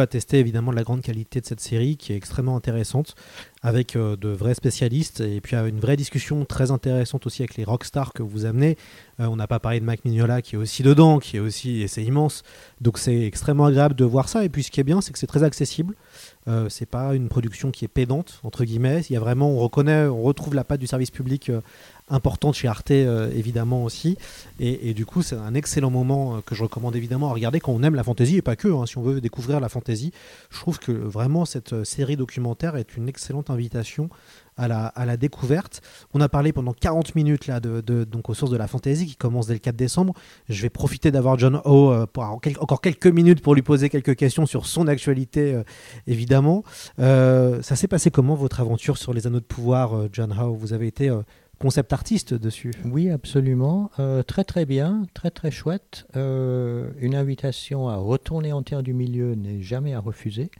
attester 0.00 0.38
évidemment 0.38 0.72
de 0.72 0.76
la 0.76 0.82
grande 0.82 1.00
qualité 1.00 1.40
de 1.40 1.46
cette 1.46 1.60
série 1.60 1.96
qui 1.96 2.12
est 2.12 2.16
extrêmement 2.16 2.56
intéressante, 2.56 3.14
avec 3.62 3.94
euh, 3.94 4.16
de 4.16 4.28
vrais 4.28 4.54
spécialistes 4.54 5.20
et 5.20 5.40
puis 5.40 5.56
euh, 5.56 5.68
une 5.68 5.78
vraie 5.78 5.96
discussion 5.96 6.44
très 6.44 6.72
intéressante 6.72 7.24
aussi 7.24 7.42
avec 7.42 7.56
les 7.56 7.64
rockstars 7.64 8.12
que 8.12 8.22
vous 8.22 8.44
amenez. 8.44 8.76
Euh, 9.20 9.26
on 9.26 9.36
n'a 9.36 9.46
pas 9.46 9.60
parlé 9.60 9.80
de 9.80 9.84
Mike 9.84 10.04
Mignola 10.04 10.42
qui 10.42 10.56
est 10.56 10.58
aussi 10.58 10.82
dedans, 10.82 11.20
qui 11.20 11.36
est 11.36 11.40
aussi, 11.40 11.82
et 11.82 11.88
c'est 11.88 12.02
immense, 12.02 12.42
donc 12.80 12.98
c'est 12.98 13.22
extrêmement 13.22 13.66
agréable 13.66 13.94
de 13.94 14.04
voir 14.04 14.28
ça. 14.28 14.44
Et 14.44 14.48
puis 14.48 14.64
ce 14.64 14.70
qui 14.70 14.80
est 14.80 14.84
bien, 14.84 15.00
c'est 15.00 15.12
que 15.12 15.18
c'est 15.18 15.28
très 15.28 15.44
accessible. 15.44 15.94
Euh, 16.48 16.68
c'est 16.70 16.86
pas 16.86 17.14
une 17.14 17.28
production 17.28 17.70
qui 17.70 17.84
est 17.84 17.88
pédante 17.88 18.40
entre 18.44 18.64
guillemets. 18.64 19.02
Il 19.08 19.12
y 19.12 19.16
a 19.16 19.20
vraiment, 19.20 19.50
on 19.50 19.58
reconnaît, 19.58 20.06
on 20.06 20.22
retrouve 20.22 20.54
la 20.54 20.64
patte 20.64 20.80
du 20.80 20.86
service 20.86 21.10
public 21.10 21.50
euh, 21.50 21.60
importante 22.10 22.54
chez 22.54 22.68
Arte 22.68 22.90
euh, 22.90 23.30
évidemment 23.34 23.84
aussi. 23.84 24.18
Et, 24.58 24.92
du 24.92 25.06
coup, 25.06 25.22
c'est 25.22 25.36
un 25.36 25.54
excellent 25.54 25.90
moment 25.90 26.36
euh, 26.36 26.40
que 26.44 26.54
je 26.54 26.62
recommande 26.62 26.94
évidemment 26.94 27.30
à 27.30 27.32
regarder 27.32 27.60
quand 27.60 27.72
on 27.72 27.82
aime 27.82 27.94
la 27.94 28.04
fantasy 28.04 28.36
et 28.36 28.42
pas 28.42 28.56
que. 28.56 28.68
Hein, 28.68 28.86
si 28.86 28.98
on 28.98 29.02
veut 29.02 29.20
découvrir 29.20 29.60
la 29.60 29.68
fantasy, 29.68 30.12
je 30.50 30.58
trouve 30.58 30.78
que 30.78 30.92
vraiment 30.92 31.44
cette 31.44 31.72
euh, 31.72 31.84
série 31.84 32.16
documentaire 32.16 32.76
est 32.76 32.96
une 32.96 33.08
excellente 33.08 33.48
invitation 33.48 34.10
à 34.60 34.68
la, 34.68 34.86
à 34.86 35.06
la 35.06 35.16
découverte. 35.16 35.80
On 36.12 36.20
a 36.20 36.28
parlé 36.28 36.52
pendant 36.52 36.72
40 36.72 37.14
minutes 37.14 37.46
là 37.46 37.60
de, 37.60 37.80
de, 37.80 38.04
donc 38.04 38.28
aux 38.28 38.34
sources 38.34 38.50
de 38.50 38.56
la 38.56 38.66
fantasy 38.66 39.06
qui 39.06 39.16
commence 39.16 39.46
dès 39.46 39.54
le 39.54 39.58
4 39.58 39.74
décembre. 39.74 40.14
Je 40.48 40.60
vais 40.62 40.70
profiter 40.70 41.10
d'avoir 41.10 41.38
John 41.38 41.60
Ho 41.64 41.90
euh, 41.90 42.06
pour 42.06 42.24
encore 42.24 42.80
quelques 42.80 43.06
minutes 43.06 43.40
pour 43.40 43.54
lui 43.54 43.62
poser 43.62 43.88
quelques 43.88 44.16
questions 44.16 44.46
sur 44.46 44.66
son 44.66 44.86
actualité 44.86 45.54
euh, 45.54 45.62
évidemment. 46.06 46.62
Euh, 46.98 47.62
ça 47.62 47.74
s'est 47.74 47.88
passé 47.88 48.10
comment 48.10 48.34
votre 48.34 48.60
aventure 48.60 48.98
sur 48.98 49.14
les 49.14 49.26
anneaux 49.26 49.40
de 49.40 49.44
pouvoir, 49.44 49.96
euh, 49.96 50.08
John 50.12 50.34
Ho? 50.38 50.52
Vous 50.52 50.74
avez 50.74 50.86
été 50.86 51.08
euh, 51.08 51.22
concept 51.60 51.92
artiste 51.92 52.32
dessus. 52.34 52.72
Oui, 52.86 53.10
absolument. 53.10 53.90
Euh, 53.98 54.22
très 54.22 54.44
très 54.44 54.64
bien, 54.64 55.06
très 55.12 55.30
très 55.30 55.50
chouette. 55.50 56.06
Euh, 56.16 56.90
une 56.98 57.14
invitation 57.14 57.88
à 57.88 57.96
retourner 57.96 58.52
en 58.52 58.62
terre 58.62 58.82
du 58.82 58.94
milieu 58.94 59.34
n'est 59.34 59.60
jamais 59.60 59.94
à 59.94 60.00
refuser. 60.00 60.50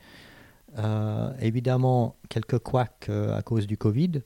Euh, 0.78 1.32
évidemment, 1.40 2.16
quelques 2.28 2.58
couacs 2.58 3.08
à 3.08 3.42
cause 3.42 3.66
du 3.66 3.78
Covid, 3.78 4.22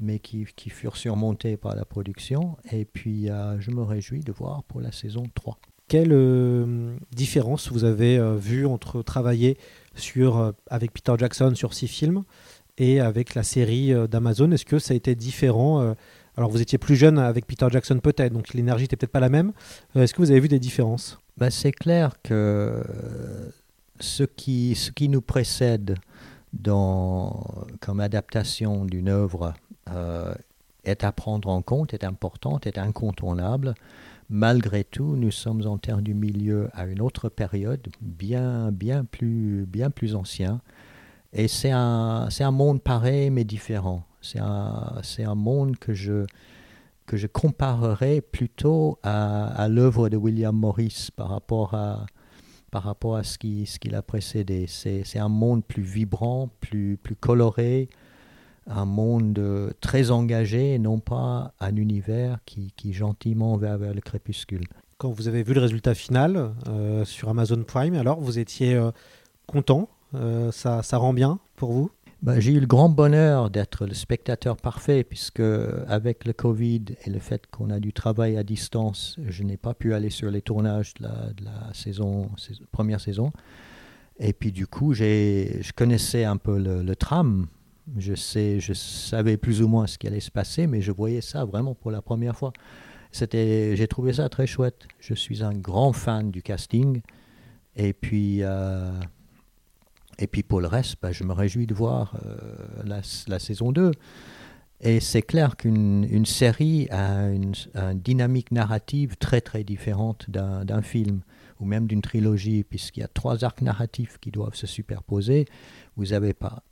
mais 0.00 0.18
qui, 0.18 0.44
qui, 0.56 0.70
furent 0.70 0.96
surmontés 0.96 1.56
par 1.56 1.76
la 1.76 1.84
production. 1.84 2.56
Et 2.72 2.84
puis, 2.84 3.30
euh, 3.30 3.58
je 3.60 3.70
me 3.70 3.82
réjouis 3.82 4.20
de 4.20 4.32
voir 4.32 4.64
pour 4.64 4.80
la 4.80 4.90
saison 4.90 5.22
3. 5.34 5.56
Quelle 5.86 6.14
différence 7.12 7.72
vous 7.72 7.84
avez 7.84 8.20
vue 8.36 8.66
entre 8.66 9.00
travailler 9.00 9.56
sur, 9.94 10.52
avec 10.68 10.92
Peter 10.92 11.14
Jackson 11.16 11.54
sur 11.54 11.72
six 11.72 11.88
films 11.88 12.24
et 12.78 13.00
avec 13.00 13.34
la 13.34 13.42
série 13.42 13.92
euh, 13.92 14.06
d'Amazon 14.06 14.50
Est-ce 14.52 14.64
que 14.64 14.78
ça 14.78 14.94
a 14.94 14.96
été 14.96 15.14
différent 15.14 15.82
euh, 15.82 15.94
Alors, 16.36 16.50
vous 16.50 16.62
étiez 16.62 16.78
plus 16.78 16.96
jeune 16.96 17.18
avec 17.18 17.46
Peter 17.46 17.66
Jackson 17.70 17.98
peut-être, 17.98 18.32
donc 18.32 18.54
l'énergie 18.54 18.84
n'était 18.84 18.96
peut-être 18.96 19.12
pas 19.12 19.20
la 19.20 19.28
même. 19.28 19.52
Euh, 19.96 20.02
Est-ce 20.02 20.14
que 20.14 20.22
vous 20.22 20.30
avez 20.30 20.40
vu 20.40 20.48
des 20.48 20.60
différences? 20.60 21.18
Ben, 21.36 21.50
C'est 21.50 21.72
clair 21.72 22.14
que 22.22 22.82
ce 24.00 24.22
qui, 24.22 24.74
ce 24.76 24.92
qui 24.92 25.08
nous 25.08 25.20
précède 25.20 25.96
dans, 26.52 27.44
comme 27.80 28.00
adaptation 28.00 28.84
d'une 28.84 29.08
œuvre 29.08 29.54
est 30.84 31.02
à 31.02 31.12
prendre 31.12 31.48
en 31.48 31.62
compte, 31.62 31.94
est 31.94 32.04
importante, 32.04 32.66
est 32.66 32.78
incontournable. 32.78 33.74
Malgré 34.30 34.84
tout, 34.84 35.16
nous 35.16 35.30
sommes 35.30 35.66
en 35.66 35.78
terre 35.78 36.02
du 36.02 36.12
milieu 36.12 36.68
à 36.74 36.84
une 36.84 37.00
autre 37.00 37.30
période, 37.30 37.88
bien, 38.02 38.70
bien, 38.70 39.04
plus, 39.04 39.64
bien 39.66 39.90
plus 39.90 40.14
ancien. 40.14 40.60
Et 41.32 41.48
c'est 41.48 41.70
un, 41.70 42.28
un 42.40 42.50
monde 42.50 42.82
pareil 42.82 43.30
mais 43.30 43.44
différent. 43.44 44.04
C'est 44.20 44.40
un, 44.40 45.00
un 45.18 45.34
monde 45.34 45.76
que 45.78 45.94
je, 45.94 46.26
que 47.06 47.16
je 47.16 47.26
comparerais 47.26 48.20
plutôt 48.20 48.98
à, 49.02 49.68
l'œuvre 49.68 50.08
de 50.08 50.16
William 50.16 50.56
Morris 50.56 51.08
par 51.14 51.28
rapport 51.28 51.74
à, 51.74 52.06
par 52.70 52.82
rapport 52.82 53.16
à 53.16 53.24
ce 53.24 53.38
qui, 53.38 53.66
ce 53.66 53.78
qui 53.78 53.88
l'a 53.88 54.02
précédé. 54.02 54.66
C'est, 54.68 55.02
c'est 55.04 55.18
un 55.18 55.28
monde 55.28 55.64
plus 55.64 55.82
vibrant, 55.82 56.50
plus, 56.60 56.98
plus 57.02 57.16
coloré, 57.16 57.88
un 58.66 58.84
monde 58.84 59.74
très 59.80 60.10
engagé, 60.10 60.78
non 60.78 60.98
pas 60.98 61.54
un 61.60 61.76
univers 61.76 62.38
qui, 62.44 62.72
qui 62.76 62.92
gentiment 62.92 63.56
va 63.56 63.76
vers 63.76 63.94
le 63.94 64.00
crépuscule. 64.00 64.64
Quand 64.98 65.10
vous 65.10 65.28
avez 65.28 65.42
vu 65.42 65.54
le 65.54 65.60
résultat 65.60 65.94
final 65.94 66.52
euh, 66.68 67.04
sur 67.04 67.28
Amazon 67.28 67.62
Prime, 67.62 67.94
alors 67.94 68.20
vous 68.20 68.38
étiez 68.38 68.74
euh, 68.74 68.90
content 69.46 69.88
euh, 69.88 69.97
ça, 70.12 70.82
ça 70.82 70.96
rend 70.96 71.12
bien 71.12 71.38
pour 71.56 71.72
vous? 71.72 71.90
Ben, 72.20 72.40
J'ai 72.40 72.52
eu 72.52 72.60
le 72.60 72.66
grand 72.66 72.88
bonheur 72.88 73.48
d'être 73.48 73.86
le 73.86 73.94
spectateur 73.94 74.56
parfait, 74.56 75.04
puisque 75.04 75.42
avec 75.86 76.24
le 76.24 76.32
Covid 76.32 76.84
et 77.04 77.10
le 77.10 77.20
fait 77.20 77.46
qu'on 77.46 77.70
a 77.70 77.78
du 77.78 77.92
travail 77.92 78.36
à 78.36 78.42
distance, 78.42 79.16
je 79.24 79.44
n'ai 79.44 79.56
pas 79.56 79.72
pu 79.72 79.94
aller 79.94 80.10
sur 80.10 80.28
les 80.28 80.42
tournages 80.42 80.94
de 80.94 81.04
la, 81.44 81.72
saison, 81.74 82.28
première 82.72 83.00
saison. 83.00 83.30
Et 84.18 84.32
puis 84.32 84.50
du 84.50 84.66
coup, 84.66 84.94
je 84.94 85.72
connaissais 85.72 86.24
un 86.24 86.38
peu 86.38 86.58
le, 86.58 86.96
tram. 86.96 87.46
Je, 87.96 88.14
sais, 88.14 88.58
je 88.58 88.72
savais 88.72 89.36
plus 89.36 89.62
ou 89.62 89.68
moins 89.68 89.86
ce 89.86 89.96
qui 89.96 90.08
allait 90.08 90.18
se 90.18 90.32
passer, 90.32 90.66
mais 90.66 90.82
je 90.82 90.90
voyais 90.90 91.20
ça 91.20 91.44
vraiment 91.44 91.76
pour 91.76 91.92
la 91.92 92.02
première 92.02 92.36
fois. 92.36 92.52
J'ai 93.12 93.86
trouvé 93.88 94.14
ça 94.14 94.28
très 94.28 94.48
chouette. 94.48 94.88
Je 94.98 95.14
suis 95.14 95.44
un 95.44 95.54
grand 95.54 95.92
fan 95.92 96.32
du 96.32 96.42
casting. 96.42 97.00
Et 97.76 97.92
puis, 97.92 98.42
euh, 98.42 98.90
et 100.18 100.26
puis 100.26 100.42
pour 100.42 100.60
le 100.60 100.66
reste, 100.66 100.96
bah, 101.00 101.12
je 101.12 101.24
me 101.24 101.32
réjouis 101.32 101.66
de 101.66 101.74
voir 101.74 102.18
euh, 102.26 103.00
la, 103.28 103.38
saison 103.38 103.72
2. 103.72 103.92
Et 104.80 105.00
c'est 105.00 105.22
clair 105.22 105.56
qu'une 105.56 106.06
une 106.08 106.26
série 106.26 106.88
a 106.90 107.28
une, 107.28 107.54
dynamique 107.94 108.52
narrative 108.52 109.16
très 109.16 109.40
très 109.40 109.64
différente 109.64 110.30
d'un 110.30 110.82
film 110.82 111.22
ou 111.60 111.64
même 111.64 111.88
d'une 111.88 112.02
trilogie, 112.02 112.62
puisqu'il 112.62 113.00
y 113.00 113.02
a 113.02 113.08
trois 113.08 113.44
arcs 113.44 113.62
narratifs 113.62 114.18
qui 114.18 114.30
doivent 114.30 114.54
se 114.54 114.68
superposer. 114.68 115.46
Vous 115.96 116.12
avez 116.12 116.32
par, 116.32 116.62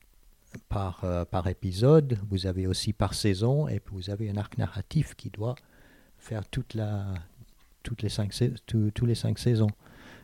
par, 0.69 1.01
euh, 1.03 1.25
épisode, 1.47 2.19
vous 2.31 2.47
avez 2.47 2.69
aussi 2.69 2.93
par 2.93 3.15
saison, 3.15 3.67
et 3.67 3.81
puis 3.81 3.95
vous 3.97 4.11
avez 4.11 4.31
un 4.31 4.37
arc 4.37 4.59
narratif 4.59 5.15
qui 5.17 5.31
doit 5.31 5.57
faire 6.19 6.49
toutes 6.49 6.75
les 6.75 8.09
cinq, 8.09 8.33
tous 8.67 9.07
les 9.07 9.15
cinq 9.17 9.41
saisons. 9.41 9.71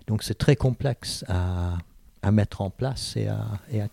Donc 0.07 0.23
c'est 0.23 0.39
très 0.39 0.57
complexe 0.57 1.25
à, 1.29 1.79
à 2.23 2.31
mettre 2.31 2.61
en 2.61 2.71
place 2.71 3.17
et 3.17 3.29
à, 3.29 3.89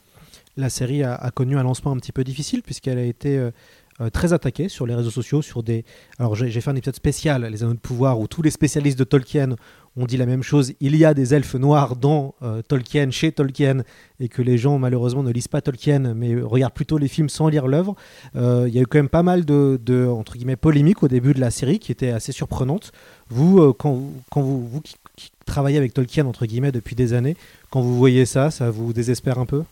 La 0.57 0.69
série 0.69 1.03
a, 1.03 1.31
connu 1.33 1.57
un 1.57 1.63
lancement 1.63 1.91
un 1.91 1.97
petit 1.97 2.11
peu 2.11 2.23
difficile 2.23 2.61
puisqu'elle 2.61 2.97
a 2.97 3.03
été 3.03 3.37
euh, 3.37 3.51
euh, 4.01 4.09
très 4.09 4.33
attaquée 4.33 4.69
sur 4.69 4.85
les 4.85 4.95
réseaux 4.95 5.11
sociaux, 5.11 5.41
sur 5.41 5.63
des. 5.63 5.83
Alors 6.19 6.35
j'ai 6.35 6.61
fait 6.61 6.69
un 6.69 6.75
épisode 6.75 6.95
spécial, 6.95 7.43
les 7.45 7.63
Anneaux 7.63 7.73
de 7.73 7.79
pouvoir, 7.79 8.19
où 8.19 8.27
tous 8.27 8.41
les 8.41 8.51
spécialistes 8.51 8.97
de 8.99 9.03
Tolkien 9.03 9.55
ont 9.97 10.05
dit 10.05 10.17
la 10.17 10.25
même 10.25 10.43
chose. 10.43 10.73
Il 10.79 10.95
y 10.95 11.03
a 11.03 11.13
des 11.13 11.33
elfes 11.33 11.55
noirs 11.55 11.95
dans 11.95 12.35
euh, 12.41 12.61
Tolkien, 12.61 13.09
chez 13.11 13.31
Tolkien, 13.31 13.83
et 14.19 14.29
que 14.29 14.41
les 14.41 14.57
gens 14.57 14.77
malheureusement 14.79 15.23
ne 15.23 15.31
lisent 15.31 15.47
pas 15.47 15.61
Tolkien, 15.61 16.13
mais 16.13 16.39
regardent 16.41 16.73
plutôt 16.73 16.97
les 16.97 17.07
films 17.07 17.29
sans 17.29 17.47
lire 17.49 17.67
l'œuvre. 17.67 17.95
Il 18.35 18.69
y 18.73 18.77
a 18.77 18.81
eu 18.81 18.85
quand 18.85 18.99
même 18.99 19.09
pas 19.09 19.23
mal 19.23 19.43
de, 19.45 20.07
entre 20.07 20.35
guillemets 20.37 20.55
polémiques 20.55 21.03
au 21.03 21.07
début 21.07 21.33
de 21.33 21.41
la 21.41 21.51
série, 21.51 21.79
qui 21.79 21.91
étaient 21.91 22.11
assez 22.11 22.31
surprenantes. 22.31 22.91
Vous, 23.29 23.73
quand, 23.73 23.93
vous- 23.93 24.13
quand 24.29 24.41
vous, 24.41 24.65
vous 24.67 24.81
travaillez 25.49 25.77
avec 25.77 25.93
Tolkien 25.93 26.25
entre 26.25 26.45
guillemets 26.45 26.71
depuis 26.71 26.95
des 26.95 27.13
années, 27.13 27.35
quand 27.69 27.81
vous 27.81 27.97
voyez 27.97 28.25
ça, 28.25 28.51
ça 28.51 28.71
vous 28.71 28.93
désespère 28.93 29.39
un 29.39 29.45
peu? 29.45 29.63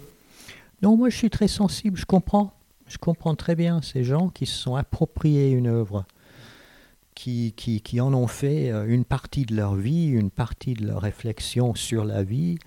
Non, 0.82 0.98
moi 0.98 1.10
je 1.10 1.18
suis 1.18 1.30
très 1.30 1.48
sensible, 1.48 1.98
je 1.98 2.06
comprends. 2.06 2.52
Je 2.88 2.98
comprends 2.98 3.36
très 3.36 3.56
bien 3.56 3.82
ces 3.82 4.04
gens 4.04 4.30
qui 4.30 4.46
se 4.46 4.58
sont 4.58 4.76
appropriés 4.76 5.52
une 5.52 5.68
œuvre, 5.68 6.06
qui, 7.16 7.54
qui, 7.58 7.82
qui 7.82 8.00
en 8.00 8.14
ont 8.14 8.28
fait 8.28 8.72
euh, 8.72 8.86
une 8.88 9.04
partie 9.04 9.46
de 9.46 9.56
leur 9.56 9.76
vie, 9.76 10.08
une 10.08 10.30
partie 10.30 10.74
de 10.74 10.86
leur 10.88 11.02
réflexion 11.02 11.76
sur 11.76 12.06
la 12.06 12.24
vie, 12.24 12.58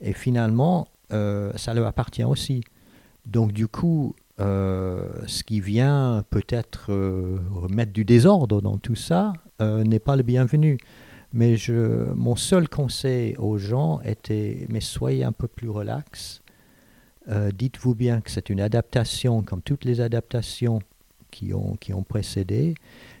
et 0.00 0.12
finalement, 0.12 0.88
euh, 1.12 1.52
ça 1.56 1.74
leur 1.74 1.86
appartient 1.86 2.24
aussi. 2.24 2.62
Donc 3.26 3.52
du 3.52 3.68
coup, 3.68 4.16
euh, 4.40 5.08
ce 5.26 5.44
qui 5.44 5.60
vient 5.60 6.24
peut-être 6.30 6.92
remettre 7.52 7.92
du 7.92 8.04
désordre 8.04 8.60
dans 8.62 8.78
tout 8.78 8.96
ça 8.96 9.32
n'est 9.60 9.98
pas 9.98 10.16
le 10.16 10.22
bienvenu. 10.22 10.78
Mais 11.32 11.56
je, 11.56 12.10
mon 12.14 12.36
seul 12.36 12.68
conseil 12.68 13.36
aux 13.36 13.58
gens 13.58 14.00
était, 14.00 14.66
mais 14.70 14.80
soyez 14.80 15.24
un 15.24 15.32
peu 15.32 15.46
plus 15.46 15.68
relax. 15.68 16.40
Euh, 17.28 17.50
Dites-vous 17.50 17.94
bien 17.94 18.20
que 18.22 18.30
c'est 18.30 18.48
une 18.48 18.60
adaptation, 18.60 19.42
comme 19.42 19.60
toutes 19.60 19.84
les 19.84 20.00
adaptations 20.00 20.80
qui 21.30 21.52
ont, 21.52 21.76
qui 21.76 21.92
ont 21.92 22.02
précédé, 22.02 22.74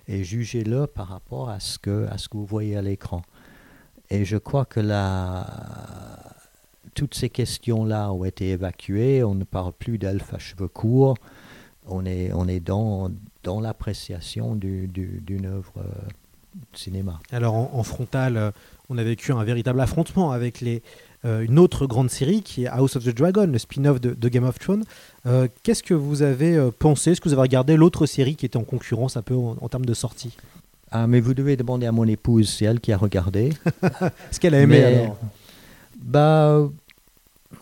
et 0.08 0.24
jugez-le 0.24 0.86
par 0.86 1.08
rapport 1.08 1.50
à 1.50 1.60
ce, 1.60 1.78
que, 1.78 2.06
à 2.10 2.16
ce 2.16 2.28
que 2.30 2.38
vous 2.38 2.46
voyez 2.46 2.76
à 2.76 2.82
l'écran. 2.82 3.20
Et 4.08 4.24
je 4.24 4.38
crois 4.38 4.64
que 4.64 4.80
la, 4.80 5.46
toutes 6.94 7.14
ces 7.14 7.28
questions-là 7.28 8.10
ont 8.10 8.24
été 8.24 8.48
évacuées. 8.48 9.22
On 9.22 9.34
ne 9.34 9.44
parle 9.44 9.74
plus 9.74 9.98
d'elfes 9.98 10.32
à 10.32 10.38
cheveux 10.38 10.68
courts. 10.68 11.18
On 11.86 12.06
est, 12.06 12.32
on 12.32 12.48
est 12.48 12.60
dans, 12.60 13.10
dans 13.42 13.60
l'appréciation 13.60 14.54
du- 14.56 14.88
du- 14.88 15.20
d'une 15.22 15.44
œuvre 15.44 15.74
euh, 15.76 15.82
cinéma. 16.74 17.20
Alors 17.32 17.54
en, 17.54 17.70
en 17.72 17.82
frontal, 17.82 18.36
euh, 18.36 18.50
on 18.88 18.98
a 18.98 19.02
vécu 19.04 19.32
un 19.32 19.42
véritable 19.44 19.80
affrontement 19.80 20.30
avec 20.32 20.60
les, 20.60 20.82
euh, 21.24 21.40
une 21.42 21.58
autre 21.58 21.86
grande 21.86 22.10
série 22.10 22.42
qui 22.42 22.64
est 22.64 22.68
House 22.68 22.96
of 22.96 23.04
the 23.04 23.14
Dragon, 23.14 23.46
le 23.46 23.58
spin-off 23.58 24.00
de, 24.00 24.14
de 24.14 24.28
Game 24.28 24.44
of 24.44 24.58
Thrones. 24.58 24.84
Euh, 25.26 25.48
Qu'est-ce 25.62 25.82
que 25.82 25.94
vous 25.94 26.22
avez 26.22 26.56
euh, 26.56 26.70
pensé? 26.76 27.10
Est-ce 27.12 27.20
que 27.20 27.28
vous 27.28 27.32
avez 27.34 27.42
regardé 27.42 27.76
l'autre 27.76 28.06
série 28.06 28.36
qui 28.36 28.46
était 28.46 28.56
en 28.56 28.64
concurrence 28.64 29.16
un 29.16 29.22
peu 29.22 29.34
en, 29.34 29.56
en 29.60 29.68
termes 29.68 29.84
de 29.86 29.94
sortie? 29.94 30.36
Ah, 30.90 31.06
mais 31.06 31.20
vous 31.20 31.34
devez 31.34 31.56
demander 31.56 31.86
à 31.86 31.92
mon 31.92 32.04
épouse, 32.06 32.48
c'est 32.48 32.64
elle 32.64 32.80
qui 32.80 32.92
a 32.92 32.96
regardé. 32.96 33.52
Est-ce 34.30 34.40
qu'elle 34.40 34.54
a 34.54 34.60
aimé 34.60 34.78
Mais- 34.80 34.94
alors? 35.02 35.18
Bah, 36.00 36.68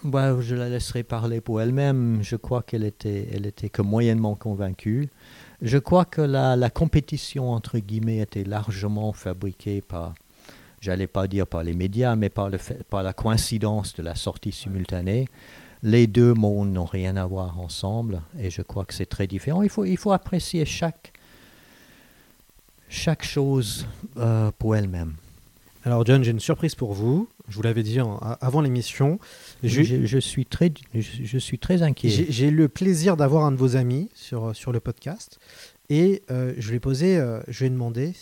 bah, 0.04 0.36
je 0.40 0.54
la 0.54 0.68
laisserai 0.68 1.02
parler 1.02 1.40
pour 1.40 1.60
elle-même. 1.60 2.18
Je 2.22 2.36
crois 2.36 2.62
qu'elle 2.62 2.84
était, 2.84 3.28
elle 3.32 3.46
était 3.46 3.68
que 3.68 3.82
moyennement 3.82 4.34
convaincue. 4.34 5.08
Je 5.62 5.78
crois 5.78 6.04
que 6.04 6.20
la, 6.20 6.54
la 6.56 6.70
compétition, 6.70 7.50
entre 7.52 7.78
guillemets, 7.78 8.18
était 8.18 8.44
largement 8.44 9.12
fabriquée 9.12 9.80
par, 9.80 10.14
j'allais 10.80 11.06
pas 11.06 11.26
dire 11.28 11.46
par 11.46 11.62
les 11.62 11.72
médias, 11.72 12.14
mais 12.16 12.28
par, 12.28 12.50
le 12.50 12.58
fait, 12.58 12.82
par 12.84 13.02
la 13.02 13.12
coïncidence 13.12 13.94
de 13.94 14.02
la 14.02 14.14
sortie 14.14 14.52
simultanée. 14.52 15.28
Les 15.82 16.06
deux 16.06 16.34
mondes 16.34 16.72
n'ont 16.72 16.84
rien 16.86 17.16
à 17.16 17.26
voir 17.26 17.60
ensemble 17.60 18.20
et 18.38 18.50
je 18.50 18.62
crois 18.62 18.84
que 18.84 18.94
c'est 18.94 19.06
très 19.06 19.26
différent. 19.26 19.62
Il 19.62 19.68
faut, 19.68 19.84
il 19.84 19.96
faut 19.96 20.12
apprécier 20.12 20.64
chaque, 20.64 21.12
chaque 22.88 23.24
chose 23.24 23.86
euh, 24.16 24.50
pour 24.58 24.76
elle-même. 24.76 25.14
Alors 25.84 26.04
John, 26.04 26.24
j'ai 26.24 26.32
une 26.32 26.40
surprise 26.40 26.74
pour 26.74 26.94
vous. 26.94 27.28
Je 27.48 27.54
vous 27.56 27.62
l'avais 27.62 27.84
dit 27.84 28.00
en- 28.00 28.16
avant 28.40 28.60
l'émission. 28.60 29.20
Je, 29.62 29.82
je 29.82 30.18
suis 30.18 30.44
très, 30.44 30.72
je, 30.94 31.00
je 31.22 31.38
suis 31.38 31.58
très 31.60 31.82
inquiet. 31.82 32.08
j'ai- 32.28 32.50
le 32.50 32.68
plaisir 32.68 33.16
d'avoir 33.16 33.44
un 33.44 33.52
de 33.52 33.56
vos 33.56 33.76
amis 33.76 34.08
sur, 34.14 34.56
sur 34.56 34.72
le 34.72 34.80
podcast 34.80 35.38
et 35.88 36.22
euh, 36.30 36.54
je 36.58 36.70
lui 36.70 36.76
ai 36.76 36.80
posé, 36.80 37.18
euh, 37.18 37.40
je 37.48 37.60
lui 37.60 37.66
ai 37.66 37.70
demandé 37.70 38.12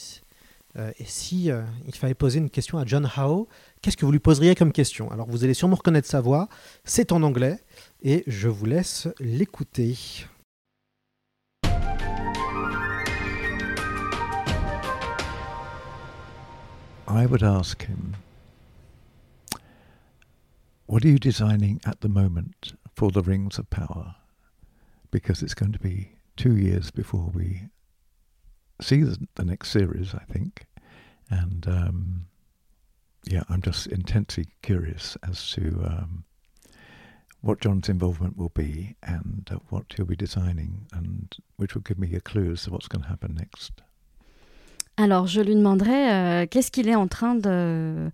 euh, 0.76 0.90
si 1.04 1.50
euh, 1.50 1.62
il 1.86 1.94
fallait 1.94 2.14
poser 2.14 2.38
une 2.40 2.50
question 2.50 2.78
à 2.78 2.84
John 2.84 3.08
Howe, 3.16 3.46
qu'est-ce 3.80 3.96
que 3.96 4.04
vous 4.04 4.12
lui 4.12 4.18
poseriez 4.18 4.56
comme 4.56 4.72
question? 4.72 5.10
Alors 5.12 5.28
vous 5.28 5.44
allez 5.44 5.54
sûrement 5.54 5.76
reconnaître 5.76 6.08
sa 6.08 6.20
voix. 6.20 6.48
C'est 6.84 7.12
en 7.12 7.22
anglais 7.22 7.60
et 8.02 8.24
je 8.26 8.48
vous 8.48 8.66
laisse 8.66 9.08
l'écouter. 9.20 10.26
I 17.06 17.26
would 17.26 17.44
ask 17.44 17.84
him, 17.84 18.16
What 20.86 21.04
are 21.04 21.08
you 21.08 21.18
designing 21.18 21.80
at 21.84 22.00
the 22.00 22.08
moment 22.08 22.74
for 22.96 23.12
the 23.12 23.22
Rings 23.24 23.58
of 23.58 23.70
Power? 23.70 24.16
Because 25.12 25.42
it's 25.42 25.54
going 25.54 25.72
to 25.72 25.78
be 25.78 26.13
two 26.36 26.56
years 26.56 26.90
before 26.90 27.30
we 27.34 27.68
see 28.80 29.02
the, 29.02 29.18
the 29.34 29.44
next 29.44 29.70
series, 29.70 30.14
I 30.14 30.24
think. 30.32 30.66
And 31.30 31.66
um, 31.66 32.26
yeah, 33.26 33.42
I'm 33.48 33.62
just 33.62 33.86
intensely 33.86 34.46
curious 34.62 35.16
as 35.28 35.50
to 35.52 35.62
um, 35.84 36.24
what 37.40 37.60
John's 37.60 37.88
involvement 37.88 38.36
will 38.36 38.52
be 38.54 38.96
and 39.02 39.48
uh, 39.50 39.58
what 39.68 39.84
he'll 39.94 40.06
be 40.06 40.16
designing, 40.16 40.86
and 40.92 41.34
which 41.56 41.74
will 41.74 41.82
give 41.82 41.98
me 41.98 42.14
a 42.14 42.20
clue 42.20 42.52
as 42.52 42.64
to 42.64 42.70
what's 42.70 42.88
going 42.88 43.02
to 43.02 43.08
happen 43.08 43.34
next. 43.34 43.82
Alors, 44.96 45.26
je 45.26 45.40
lui 45.40 45.54
demanderai 45.54 46.10
euh, 46.10 46.46
qu'est-ce 46.46 46.70
qu'il 46.70 46.88
est 46.88 46.94
en 46.94 47.08
train 47.08 47.34
de, 47.34 48.12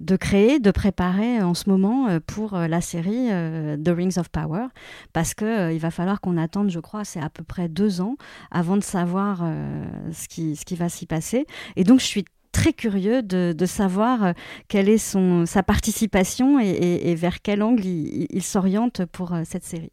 de 0.00 0.16
créer, 0.16 0.58
de 0.60 0.70
préparer 0.70 1.42
en 1.42 1.54
ce 1.54 1.70
moment 1.70 2.08
euh, 2.08 2.20
pour 2.24 2.54
euh, 2.54 2.68
la 2.68 2.80
série 2.80 3.30
euh, 3.30 3.76
The 3.76 3.88
Rings 3.88 4.18
of 4.18 4.28
Power, 4.28 4.66
parce 5.12 5.34
que 5.34 5.44
euh, 5.44 5.72
il 5.72 5.78
va 5.78 5.90
falloir 5.90 6.20
qu'on 6.20 6.36
attende, 6.36 6.70
je 6.70 6.80
crois, 6.80 7.04
c'est 7.04 7.20
à 7.20 7.30
peu 7.30 7.42
près 7.42 7.68
deux 7.68 8.00
ans 8.00 8.16
avant 8.50 8.76
de 8.76 8.82
savoir 8.82 9.40
euh, 9.42 9.84
ce, 10.12 10.28
qui, 10.28 10.76
va 10.76 10.88
s'y 10.88 11.06
passer. 11.06 11.46
Et 11.76 11.84
donc, 11.84 12.00
je 12.00 12.04
suis 12.04 12.24
très 12.56 12.72
curieux 12.72 13.22
de, 13.22 13.66
savoir 13.66 14.24
euh, 14.24 14.32
quelle 14.68 14.88
est 14.88 14.98
sa 15.46 15.62
participation 15.62 16.58
et, 16.58 17.14
vers 17.14 17.42
quel 17.42 17.62
angle 17.62 17.84
il, 17.84 18.42
s'oriente 18.42 19.04
pour 19.06 19.32
euh, 19.32 19.42
cette 19.44 19.64
série. 19.64 19.92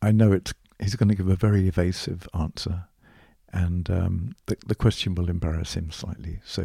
I, 0.00 0.12
know 0.12 0.32
it's, 0.32 0.52
he's 0.80 0.94
going 0.96 1.08
to 1.08 1.16
give 1.16 1.28
a 1.28 1.34
very 1.34 1.66
evasive 1.66 2.28
answer, 2.32 2.84
and 3.52 3.90
um, 3.90 4.30
question 4.78 5.16
will 5.16 5.28
embarrass 5.28 5.74
him 5.74 5.90
slightly. 5.90 6.38
So 6.44 6.62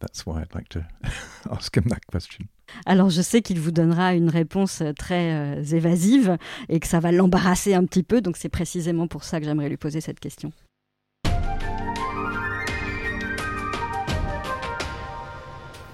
that's 0.00 0.26
why 0.26 0.40
I'd 0.40 0.54
like 0.54 0.68
to 0.70 0.80
ask 1.50 1.76
him 1.76 1.84
that 1.88 2.00
question. 2.10 2.46
Alors 2.86 3.10
je 3.10 3.22
sais 3.22 3.42
qu'il 3.42 3.60
vous 3.60 3.70
donnera 3.70 4.14
une 4.14 4.28
réponse 4.28 4.82
euh, 4.82 4.92
très 4.92 5.32
euh, 5.32 5.62
évasive 5.62 6.36
et 6.68 6.80
que 6.80 6.86
ça 6.86 7.00
va 7.00 7.12
l'embarrasser 7.12 7.74
un 7.74 7.84
petit 7.84 8.02
peu, 8.02 8.20
donc 8.20 8.36
c'est 8.36 8.48
précisément 8.48 9.06
pour 9.06 9.24
ça 9.24 9.40
que 9.40 9.46
j'aimerais 9.46 9.68
lui 9.68 9.76
poser 9.76 10.00
cette 10.00 10.20
question. 10.20 10.52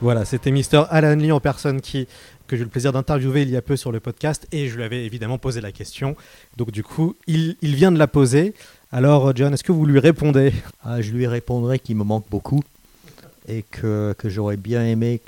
Voilà, 0.00 0.26
c'était 0.26 0.50
Mister 0.50 0.82
Alan 0.90 1.16
Lee 1.16 1.32
en 1.32 1.40
personne 1.40 1.80
qui, 1.80 2.06
que 2.46 2.56
j'ai 2.56 2.62
eu 2.62 2.64
le 2.64 2.70
plaisir 2.70 2.92
d'interviewer 2.92 3.42
il 3.42 3.48
y 3.48 3.56
a 3.56 3.62
peu 3.62 3.76
sur 3.76 3.90
le 3.90 4.00
podcast 4.00 4.46
et 4.52 4.68
je 4.68 4.76
lui 4.76 4.82
avais 4.82 5.06
évidemment 5.06 5.38
posé 5.38 5.62
la 5.62 5.72
question. 5.72 6.14
Donc 6.58 6.72
du 6.72 6.82
coup, 6.82 7.14
il, 7.26 7.56
il 7.62 7.74
vient 7.74 7.90
de 7.90 7.98
la 7.98 8.08
poser. 8.08 8.52
Alors 8.92 9.34
John, 9.34 9.54
est-ce 9.54 9.64
que 9.64 9.72
vous 9.72 9.86
lui 9.86 10.00
répondez? 10.00 10.52
Ah, 10.82 11.00
je 11.00 11.12
lui 11.12 11.26
répondrai 11.26 11.78
qu'il 11.78 11.96
me 11.96 12.04
manque 12.04 12.28
beaucoup 12.28 12.60
et 13.46 13.62
que, 13.62 14.14
que 14.16 14.28
j'aurais 14.28 14.56
bien 14.56 14.84
aimé 14.84 15.20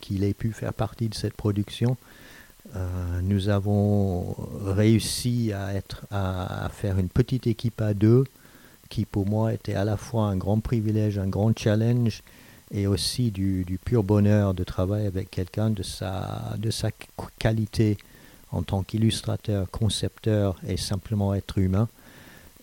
qu'il 0.00 0.24
ait 0.24 0.34
pu 0.34 0.52
faire 0.52 0.74
partie 0.74 1.08
de 1.08 1.14
cette 1.14 1.34
production. 1.34 1.96
Euh, 2.74 3.20
nous 3.22 3.48
avons 3.48 4.34
réussi 4.64 5.52
à, 5.52 5.74
être, 5.74 6.06
à, 6.10 6.64
à 6.64 6.68
faire 6.70 6.98
une 6.98 7.08
petite 7.08 7.46
équipe 7.46 7.80
à 7.80 7.94
deux 7.94 8.24
qui 8.88 9.04
pour 9.04 9.26
moi 9.26 9.52
était 9.52 9.74
à 9.74 9.84
la 9.84 9.96
fois 9.96 10.24
un 10.24 10.36
grand 10.36 10.60
privilège, 10.60 11.18
un 11.18 11.26
grand 11.26 11.56
challenge 11.56 12.22
et 12.72 12.86
aussi 12.86 13.30
du, 13.30 13.64
du 13.64 13.78
pur 13.78 14.02
bonheur 14.02 14.54
de 14.54 14.64
travailler 14.64 15.06
avec 15.06 15.30
quelqu'un 15.30 15.70
de 15.70 15.82
sa, 15.82 16.54
de 16.58 16.70
sa 16.70 16.90
qualité 17.38 17.98
en 18.50 18.62
tant 18.62 18.82
qu'illustrateur, 18.82 19.70
concepteur 19.70 20.56
et 20.66 20.76
simplement 20.76 21.34
être 21.34 21.58
humain. 21.58 21.88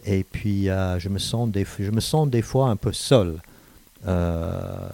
Et 0.05 0.23
puis, 0.23 0.69
euh, 0.69 0.99
je, 0.99 1.09
me 1.09 1.19
sens 1.19 1.49
des, 1.49 1.65
je 1.77 1.91
me 1.91 1.99
sens 1.99 2.29
des 2.29 2.41
fois 2.41 2.69
un 2.69 2.75
peu 2.75 2.91
seul 2.91 3.39
dans, 4.05 4.91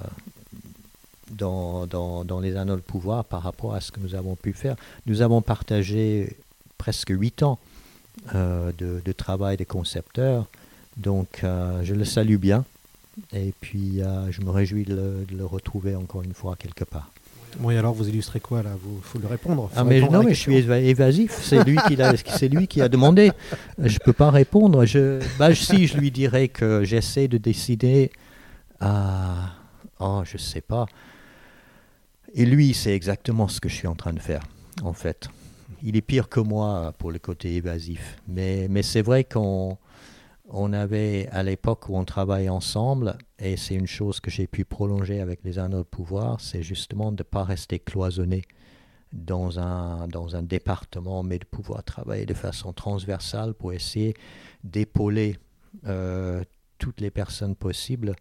dans, 1.88 2.24
dans, 2.24 2.40
les 2.40 2.56
anneaux 2.56 2.76
de 2.76 2.82
pouvoir 2.82 3.26
par 3.26 3.42
rapport 3.42 3.74
à 3.74 3.82
ce 3.82 3.92
que 3.92 4.00
nous 4.00 4.16
avons 4.16 4.36
pu 4.36 4.54
faire. 4.54 4.76
Nous 5.06 5.22
avons 5.22 5.42
partagé 5.42 6.36
presque 6.78 7.10
huit 7.10 7.44
ans 7.44 7.60
euh, 8.36 8.72
de, 8.78 9.02
de, 9.04 9.12
travail 9.12 9.58
des 9.58 9.66
concepteurs. 9.66 10.46
Donc, 10.98 11.42
euh, 11.44 11.82
je 11.84 11.94
le 11.94 12.06
salue 12.06 12.38
bien. 12.38 12.66
Et 13.34 13.54
puis, 13.62 14.02
euh, 14.02 14.32
je 14.32 14.42
me 14.42 14.50
réjouis 14.50 14.84
de 14.84 14.96
le, 14.96 15.26
de 15.30 15.38
le, 15.38 15.46
retrouver 15.46 15.96
encore 15.96 16.24
une 16.24 16.34
fois 16.34 16.56
quelque 16.56 16.84
part. 16.84 17.10
Et 17.70 17.78
alors, 17.78 17.94
vous 17.94 18.08
illustrez 18.08 18.40
quoi 18.40 18.62
là? 18.62 18.72
Il 18.84 19.02
faut 19.02 19.18
le 19.18 19.28
répondre. 19.28 19.70
Faut 19.74 19.80
ah, 19.80 19.84
mais 19.84 20.02
non, 20.02 20.24
mais 20.24 20.34
je 20.34 20.40
suis 20.40 20.56
évasif. 20.56 21.40
C'est 21.42 21.64
lui, 21.64 21.78
qui 21.88 22.00
a, 22.02 22.16
c'est 22.18 22.50
lui 22.50 22.68
qui 22.68 22.82
a 22.82 22.90
demandé. 22.90 23.32
Je 23.80 23.94
ne 23.94 24.00
peux 24.04 24.14
pas 24.14 24.30
répondre. 24.30 24.86
Je, 24.86 25.20
bah, 25.40 25.56
si, 25.56 25.88
je 25.88 25.98
lui 25.98 26.12
dirais 26.12 26.50
que 26.50 26.84
j'essaie 26.84 27.28
de 27.28 27.38
décider 27.38 28.12
à. 28.80 29.52
Oh, 30.00 30.22
je 30.26 30.34
ne 30.34 30.42
sais 30.42 30.62
pas. 30.62 30.86
Et 32.34 32.46
lui, 32.46 32.74
c'est 32.74 32.94
exactement 32.94 33.48
ce 33.48 33.60
que 33.60 33.70
je 33.70 33.76
suis 33.76 33.88
en 33.88 33.96
train 33.96 34.14
de 34.14 34.20
faire, 34.20 34.44
en 34.84 34.94
fait. 34.94 35.30
Il 35.84 35.96
est 35.96 36.02
pire 36.02 36.30
que 36.30 36.40
moi 36.40 36.94
pour 36.98 37.12
le 37.12 37.20
côté 37.20 37.56
évasif. 37.56 38.18
Mais, 38.28 38.68
mais 38.70 38.84
c'est 38.84 39.02
vrai 39.02 39.24
qu'on 39.24 39.78
on 40.50 40.74
avait, 40.74 41.28
à 41.32 41.44
l'époque 41.44 41.90
où 41.90 41.98
on 41.98 42.06
travaillait 42.06 42.50
ensemble, 42.50 43.18
et 43.40 43.58
c'est 43.58 43.76
une 43.76 43.88
chose 43.88 44.20
que 44.20 44.32
j'ai 44.32 44.48
pu 44.48 44.66
prolonger 44.66 45.20
avec 45.20 45.44
les 45.44 45.60
anneaux 45.60 45.80
de 45.80 45.84
pouvoir, 45.84 46.40
c'est 46.40 46.64
justement 46.64 47.12
de 47.12 47.22
ne 47.22 47.24
pas 47.24 47.44
rester 47.44 47.80
cloisonné 47.80 48.44
dans 49.14 49.60
un, 49.60 50.08
dans 50.08 50.36
un 50.36 50.44
département, 50.44 51.24
mais 51.24 51.40
de 51.40 51.46
pouvoir 51.46 51.84
travailler 51.84 52.26
de 52.26 52.34
façon 52.34 52.74
transversale 52.74 53.54
pour 53.54 53.74
essayer 53.74 54.14
d'épauler 54.64 55.38
euh, 55.86 56.44
toutes 56.78 57.02
les 57.02 57.12
personnes 57.12 57.56
possibles 57.56 58.16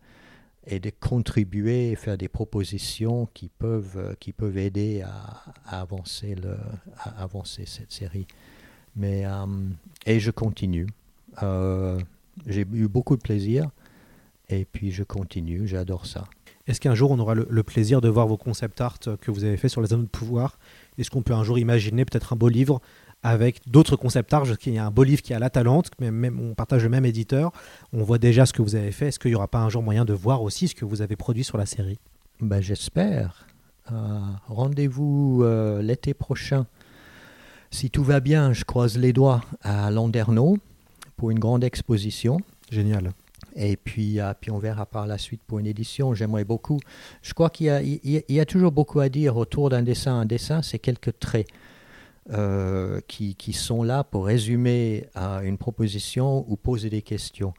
et 0.66 0.80
de 0.80 0.90
contribuer 0.90 1.90
et 1.92 1.96
faire 1.96 2.18
des 2.18 2.28
propositions 2.28 3.28
qui 3.34 3.48
peuvent, 3.48 3.96
euh, 3.96 4.14
qui 4.18 4.32
peuvent 4.32 4.58
aider 4.58 5.02
à, 5.02 5.80
avancer, 5.80 6.34
le, 6.34 6.56
à 6.98 7.22
avancer 7.22 7.64
cette 7.66 7.92
série. 7.92 8.26
Mais, 8.96 9.24
euh, 9.26 9.46
et 10.06 10.18
je 10.18 10.30
continue. 10.30 10.86
Euh, 11.42 11.98
j'ai 12.46 12.66
eu 12.72 12.88
beaucoup 12.88 13.16
de 13.16 13.22
plaisir 13.22 13.70
et 14.48 14.64
puis 14.64 14.90
je 14.90 15.02
continue, 15.02 15.66
j'adore 15.66 16.06
ça. 16.06 16.24
Est-ce 16.66 16.80
qu'un 16.80 16.96
jour 16.96 17.12
on 17.12 17.18
aura 17.20 17.34
le, 17.36 17.46
le, 17.48 17.62
plaisir 17.62 18.00
de 18.00 18.08
voir 18.08 18.26
vos 18.26 18.36
concept 18.36 18.80
art 18.80 18.98
que 18.98 19.30
vous 19.30 19.44
avez 19.44 19.56
fait 19.56 19.68
sur 19.68 19.80
les 19.82 19.92
anneaux 19.92 20.02
de 20.02 20.08
pouvoir? 20.08 20.58
Est-ce 20.98 21.10
qu'on 21.10 21.22
peut 21.22 21.34
un 21.34 21.44
jour 21.44 21.58
imaginer 21.58 22.04
peut-être 22.04 22.32
un 22.32 22.36
beau 22.36 22.48
livre 22.48 22.80
avec 23.22 23.60
d'autres 23.68 23.96
concept 23.96 24.32
art 24.32 24.46
Il 24.66 24.74
y 24.74 24.78
a 24.78 24.86
un 24.86 24.90
beau 24.90 25.02
livre 25.02 25.22
qui 25.22 25.32
est 25.32 25.36
à 25.36 25.40
la 25.40 25.50
Talente, 25.50 25.90
même, 26.00 26.38
on 26.40 26.54
partage 26.54 26.84
le 26.84 26.88
même 26.88 27.04
éditeur. 27.04 27.52
On 27.92 28.04
voit 28.04 28.18
déjà 28.18 28.46
ce 28.46 28.52
que 28.52 28.62
vous 28.62 28.76
avez 28.76 28.92
fait. 28.92 29.08
Est-ce 29.08 29.18
qu'il 29.18 29.30
n'y 29.30 29.34
aura 29.34 29.48
pas 29.48 29.58
un 29.58 29.68
jour 29.68 29.82
moyen 29.82 30.04
de 30.04 30.12
voir 30.12 30.42
aussi 30.42 30.68
ce 30.68 30.74
que 30.74 30.84
vous 30.84 31.02
avez 31.02 31.16
produit 31.16 31.44
sur 31.44 31.58
la 31.58 31.66
série? 31.66 31.98
Ben, 32.40 32.60
J'espère. 32.60 33.46
Euh, 33.90 34.20
Rendez-vous 34.48 35.40
euh, 35.42 35.82
l'été 35.82 36.14
prochain. 36.14 36.66
Si 37.70 37.90
tout 37.90 38.04
va 38.04 38.20
bien, 38.20 38.52
je 38.52 38.64
croise 38.64 38.96
les 38.96 39.12
doigts 39.12 39.42
à 39.62 39.90
Landerneau 39.90 40.58
pour 41.16 41.30
une 41.30 41.38
grande 41.38 41.64
exposition. 41.64 42.38
Génial. 42.70 43.12
Et 43.54 43.76
puis, 43.76 44.20
euh, 44.20 44.34
puis 44.40 44.50
on 44.50 44.58
verra 44.58 44.86
par 44.86 45.06
la 45.06 45.18
suite 45.18 45.40
pour 45.46 45.58
une 45.58 45.66
édition. 45.66 46.14
J'aimerais 46.14 46.44
beaucoup. 46.44 46.78
Je 47.22 47.32
crois 47.32 47.50
qu'il 47.50 47.66
y, 47.66 48.08
y, 48.08 48.24
y, 48.28 48.40
a 48.40 48.44
toujours 48.44 48.70
beaucoup 48.70 49.00
à 49.00 49.08
dire 49.08 49.36
autour 49.36 49.70
d'un 49.70 49.82
dessin. 49.82 50.14
Un 50.14 50.26
dessin, 50.26 50.62
c'est 50.62 50.78
quelques 50.78 51.18
traits 51.18 51.46
euh, 52.32 53.00
qui, 53.06 53.36
qui, 53.36 53.52
sont 53.52 53.82
là 53.82 54.02
pour 54.02 54.26
résumer 54.26 55.06
une 55.14 55.58
proposition 55.58 56.44
ou 56.48 56.56
poser 56.56 56.90
des 56.90 57.02
questions. 57.02 57.54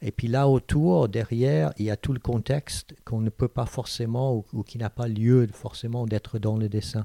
Et 0.00 0.10
puis 0.10 0.26
là 0.26 0.48
autour, 0.48 1.08
derrière, 1.08 1.72
il 1.78 1.86
y 1.86 1.90
a 1.90 1.96
tout 1.96 2.12
le 2.12 2.18
contexte 2.18 2.94
qu'on 3.04 3.20
ne 3.20 3.30
peut 3.30 3.48
pas 3.48 3.66
forcément 3.66 4.44
ou, 4.52 4.62
qui 4.64 4.78
n'a 4.78 4.90
pas 4.90 5.06
lieu 5.06 5.48
forcément 5.52 6.06
d'être 6.06 6.40
dans 6.40 6.56
le 6.56 6.68
dessin. 6.68 7.04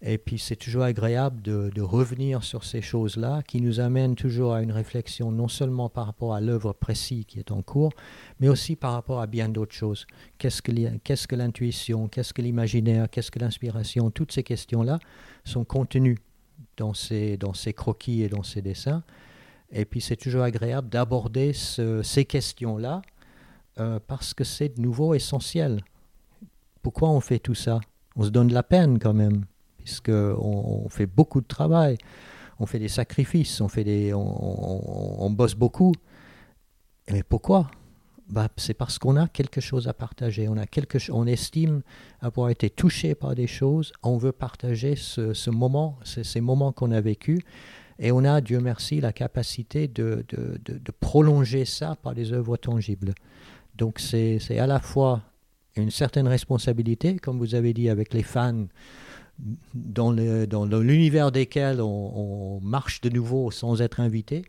Et 0.00 0.18
puis 0.18 0.38
c'est 0.38 0.56
toujours 0.56 0.82
agréable 0.82 1.40
de, 1.40 1.70
de, 1.74 1.80
revenir 1.80 2.42
sur 2.42 2.64
ces 2.64 2.82
choses-là 2.82 3.42
qui 3.42 3.62
nous 3.62 3.80
amènent 3.80 4.16
toujours 4.16 4.52
à 4.52 4.60
une 4.60 4.72
réflexion 4.72 5.32
non 5.32 5.48
seulement 5.48 5.88
par 5.88 6.04
rapport 6.04 6.34
à 6.34 6.42
l'œuvre 6.42 6.74
précise 6.74 7.24
qui 7.24 7.38
est 7.38 7.52
en 7.52 7.62
cours, 7.62 7.92
mais 8.38 8.48
aussi 8.48 8.76
par 8.76 8.92
rapport 8.92 9.20
à 9.20 9.26
bien 9.26 9.48
d'autres 9.48 9.74
choses. 9.74 10.06
Qu'est-ce 10.36 10.60
que, 10.60 10.72
qu'est-ce 11.04 11.26
que 11.26 11.36
l'intuition, 11.36 12.08
qu'est-ce 12.08 12.34
que 12.34 12.42
l'imaginaire, 12.42 13.08
qu'est-ce 13.08 13.30
que 13.30 13.38
l'inspiration, 13.38 14.10
toutes 14.10 14.32
ces 14.32 14.42
questions-là 14.42 14.98
sont 15.44 15.64
contenues 15.64 16.18
dans 16.76 16.94
ces, 16.94 17.36
dans 17.36 17.52
croquis 17.52 18.22
et 18.22 18.28
dans 18.28 18.42
ces 18.42 18.62
dessins. 18.62 19.02
Et 19.70 19.84
puis 19.84 20.00
c'est 20.00 20.16
toujours 20.16 20.42
agréable 20.42 20.88
d'aborder 20.88 21.52
ce, 21.52 22.02
ces 22.02 22.24
questions-là 22.24 23.02
euh, 23.80 23.98
parce 24.06 24.34
que 24.34 24.44
c'est 24.44 24.76
de 24.76 24.80
nouveau 24.80 25.14
essentiel. 25.14 25.82
Pourquoi 26.82 27.10
on 27.10 27.20
fait 27.20 27.38
tout 27.38 27.54
ça? 27.54 27.80
On 28.16 28.22
se 28.22 28.30
donne 28.30 28.52
la 28.52 28.62
peine 28.62 28.98
quand 28.98 29.14
même 29.14 29.44
puisqu'on 29.78 30.84
on 30.84 30.88
fait 30.88 31.06
beaucoup 31.06 31.40
de 31.40 31.46
travail, 31.46 31.98
on 32.58 32.66
fait 32.66 32.78
des 32.78 32.88
sacrifices, 32.88 33.60
on, 33.60 33.68
fait 33.68 33.84
des, 33.84 34.14
on 34.14 35.30
bosse 35.30 35.54
beaucoup. 35.54 35.92
Mais 37.10 37.22
pourquoi? 37.22 37.70
Bah, 38.28 38.48
C'est 38.56 38.74
parce 38.74 38.98
qu'on 38.98 39.16
a 39.16 39.28
quelque 39.28 39.60
chose 39.60 39.88
à 39.88 39.94
partager, 39.94 40.48
on, 40.48 40.56
a 40.56 40.66
quelque, 40.66 40.98
on 41.10 41.26
estime 41.26 41.82
avoir 42.20 42.50
été 42.50 42.70
touché 42.70 43.14
par 43.14 43.34
des 43.34 43.46
choses, 43.46 43.92
on 44.02 44.16
veut 44.16 44.32
partager 44.32 44.96
ce, 44.96 45.34
ce 45.34 45.50
moment, 45.50 45.98
ces 46.04 46.40
moments 46.40 46.72
qu'on 46.72 46.90
a 46.90 47.00
vécus, 47.00 47.40
et 47.98 48.10
on 48.12 48.24
a, 48.24 48.40
Dieu 48.40 48.60
merci, 48.60 49.00
la 49.00 49.12
capacité 49.12 49.86
de, 49.88 50.24
de, 50.28 50.58
de, 50.64 50.92
prolonger 50.98 51.64
ça 51.64 51.96
par 52.02 52.14
des 52.14 52.32
œuvres 52.32 52.56
tangibles. 52.56 53.14
Donc 53.76 54.00
c'est 54.00 54.58
à 54.58 54.66
la 54.66 54.80
fois 54.80 55.22
une 55.76 55.90
certaine 55.90 56.28
responsabilité, 56.28 57.16
comme 57.16 57.38
vous 57.38 57.54
avez 57.54 57.72
dit, 57.72 57.88
avec 57.88 58.12
les 58.14 58.22
fans, 58.22 58.66
dans 59.74 60.12
l'univers 60.12 61.26
dans 61.26 61.30
desquels 61.32 61.80
on, 61.80 62.60
marche 62.62 63.00
de 63.00 63.10
nouveau 63.10 63.50
sans 63.50 63.82
être 63.82 64.00
invité, 64.00 64.44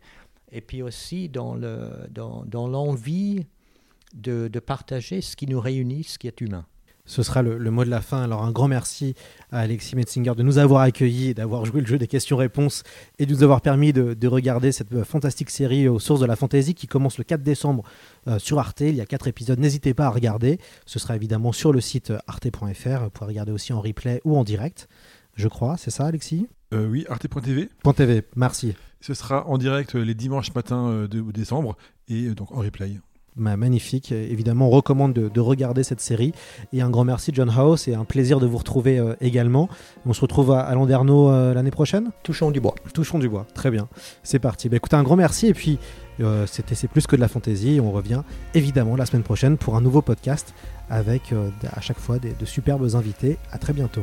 et 0.52 0.60
puis 0.60 0.82
aussi 0.82 1.28
dans 1.28 1.54
l'envie 1.54 3.34
dans, 3.36 3.46
de, 4.14 4.48
de, 4.48 4.60
partager 4.60 5.20
ce 5.20 5.36
qui 5.36 5.46
nous 5.46 5.60
réunit, 5.60 6.04
ce 6.04 6.18
qui 6.18 6.26
est 6.26 6.40
humain. 6.40 6.66
Ce 7.06 7.22
sera 7.22 7.40
le, 7.40 7.56
le, 7.56 7.70
mot 7.70 7.84
de 7.84 7.90
la 7.90 8.00
fin. 8.00 8.22
Alors 8.22 8.42
un 8.42 8.50
grand 8.50 8.66
merci 8.66 9.14
à 9.52 9.60
Alexis 9.60 9.94
Metzinger 9.94 10.34
de 10.34 10.42
nous 10.42 10.58
avoir 10.58 10.82
accueillis, 10.82 11.34
d'avoir 11.34 11.64
joué 11.64 11.80
le 11.80 11.86
jeu 11.86 11.98
des 11.98 12.08
questions-réponses 12.08 12.82
et 13.18 13.26
de 13.26 13.32
nous 13.32 13.44
avoir 13.44 13.60
permis 13.60 13.92
de, 13.92 14.14
de, 14.14 14.28
regarder 14.28 14.72
cette 14.72 15.04
fantastique 15.04 15.50
série 15.50 15.88
aux 15.88 16.00
sources 16.00 16.20
de 16.20 16.26
la 16.26 16.34
fantaisie 16.34 16.74
qui 16.74 16.88
commence 16.88 17.16
le 17.18 17.24
4 17.24 17.42
décembre 17.42 17.84
euh, 18.26 18.40
sur 18.40 18.58
Arte. 18.58 18.80
Il 18.80 18.96
y 18.96 19.00
a 19.00 19.06
quatre 19.06 19.28
épisodes, 19.28 19.58
n'hésitez 19.60 19.94
pas 19.94 20.06
à 20.06 20.10
regarder. 20.10 20.58
Ce 20.84 20.98
sera 20.98 21.14
évidemment 21.14 21.52
sur 21.52 21.72
le 21.72 21.80
site 21.80 22.12
arte.fr. 22.26 23.04
Vous 23.04 23.10
pourrez 23.10 23.28
regarder 23.28 23.52
aussi 23.52 23.72
en 23.72 23.80
replay 23.80 24.20
ou 24.24 24.36
en 24.36 24.42
direct, 24.42 24.88
je 25.36 25.46
crois. 25.46 25.76
C'est 25.76 25.92
ça 25.92 26.06
Alexis? 26.06 26.48
Euh, 26.74 26.88
Oui, 26.88 27.06
arte.tv. 27.08 27.68
.tv, 27.94 28.22
merci. 28.34 28.74
Ce 29.00 29.14
sera 29.14 29.46
en 29.46 29.58
direct 29.58 29.94
les 29.94 30.14
dimanches 30.14 30.52
matins 30.52 31.06
de 31.08 31.20
décembre 31.30 31.76
et 32.08 32.30
donc 32.30 32.50
en 32.50 32.56
replay 32.56 32.98
magnifique. 33.36 34.12
Évidemment, 34.12 34.68
on 34.68 34.70
recommande 34.70 35.12
de, 35.12 35.28
de, 35.28 35.40
regarder 35.40 35.82
cette 35.82 36.00
série. 36.00 36.32
Et 36.72 36.80
un 36.80 36.90
grand 36.90 37.04
merci, 37.04 37.30
John 37.34 37.50
House, 37.50 37.88
et 37.88 37.94
un 37.94 38.04
plaisir 38.04 38.40
de 38.40 38.46
vous 38.46 38.58
retrouver 38.58 38.98
euh, 38.98 39.14
également. 39.20 39.68
On 40.06 40.12
se 40.12 40.20
retrouve 40.20 40.52
à, 40.52 40.60
à 40.60 40.74
Landerneau 40.74 41.30
euh, 41.30 41.54
l'année 41.54 41.70
prochaine? 41.70 42.10
Touchons 42.22 42.50
du 42.50 42.60
bois. 42.60 42.74
Touchons 42.94 43.18
du 43.18 43.28
bois, 43.28 43.46
très 43.54 43.70
bien. 43.70 43.88
C'est 44.22 44.38
parti. 44.38 44.68
Bah, 44.68 44.76
écoutez, 44.76 44.96
un 44.96 45.02
grand 45.02 45.16
merci. 45.16 45.46
Et 45.46 45.54
puis, 45.54 45.78
euh, 46.20 46.46
c'était 46.46 46.74
C'est 46.74 46.88
plus 46.88 47.06
que 47.06 47.16
de 47.16 47.20
la 47.20 47.28
fantaisie. 47.28 47.80
On 47.82 47.92
revient 47.92 48.22
évidemment 48.54 48.96
la 48.96 49.06
semaine 49.06 49.22
prochaine 49.22 49.56
pour 49.58 49.76
un 49.76 49.80
nouveau 49.80 50.02
podcast 50.02 50.54
avec 50.88 51.34
à 51.74 51.80
chaque 51.80 51.98
fois 51.98 52.18
des, 52.18 52.32
de 52.32 52.44
superbes 52.44 52.94
invités. 52.94 53.38
À 53.50 53.58
très 53.58 53.72
bientôt. 53.72 54.02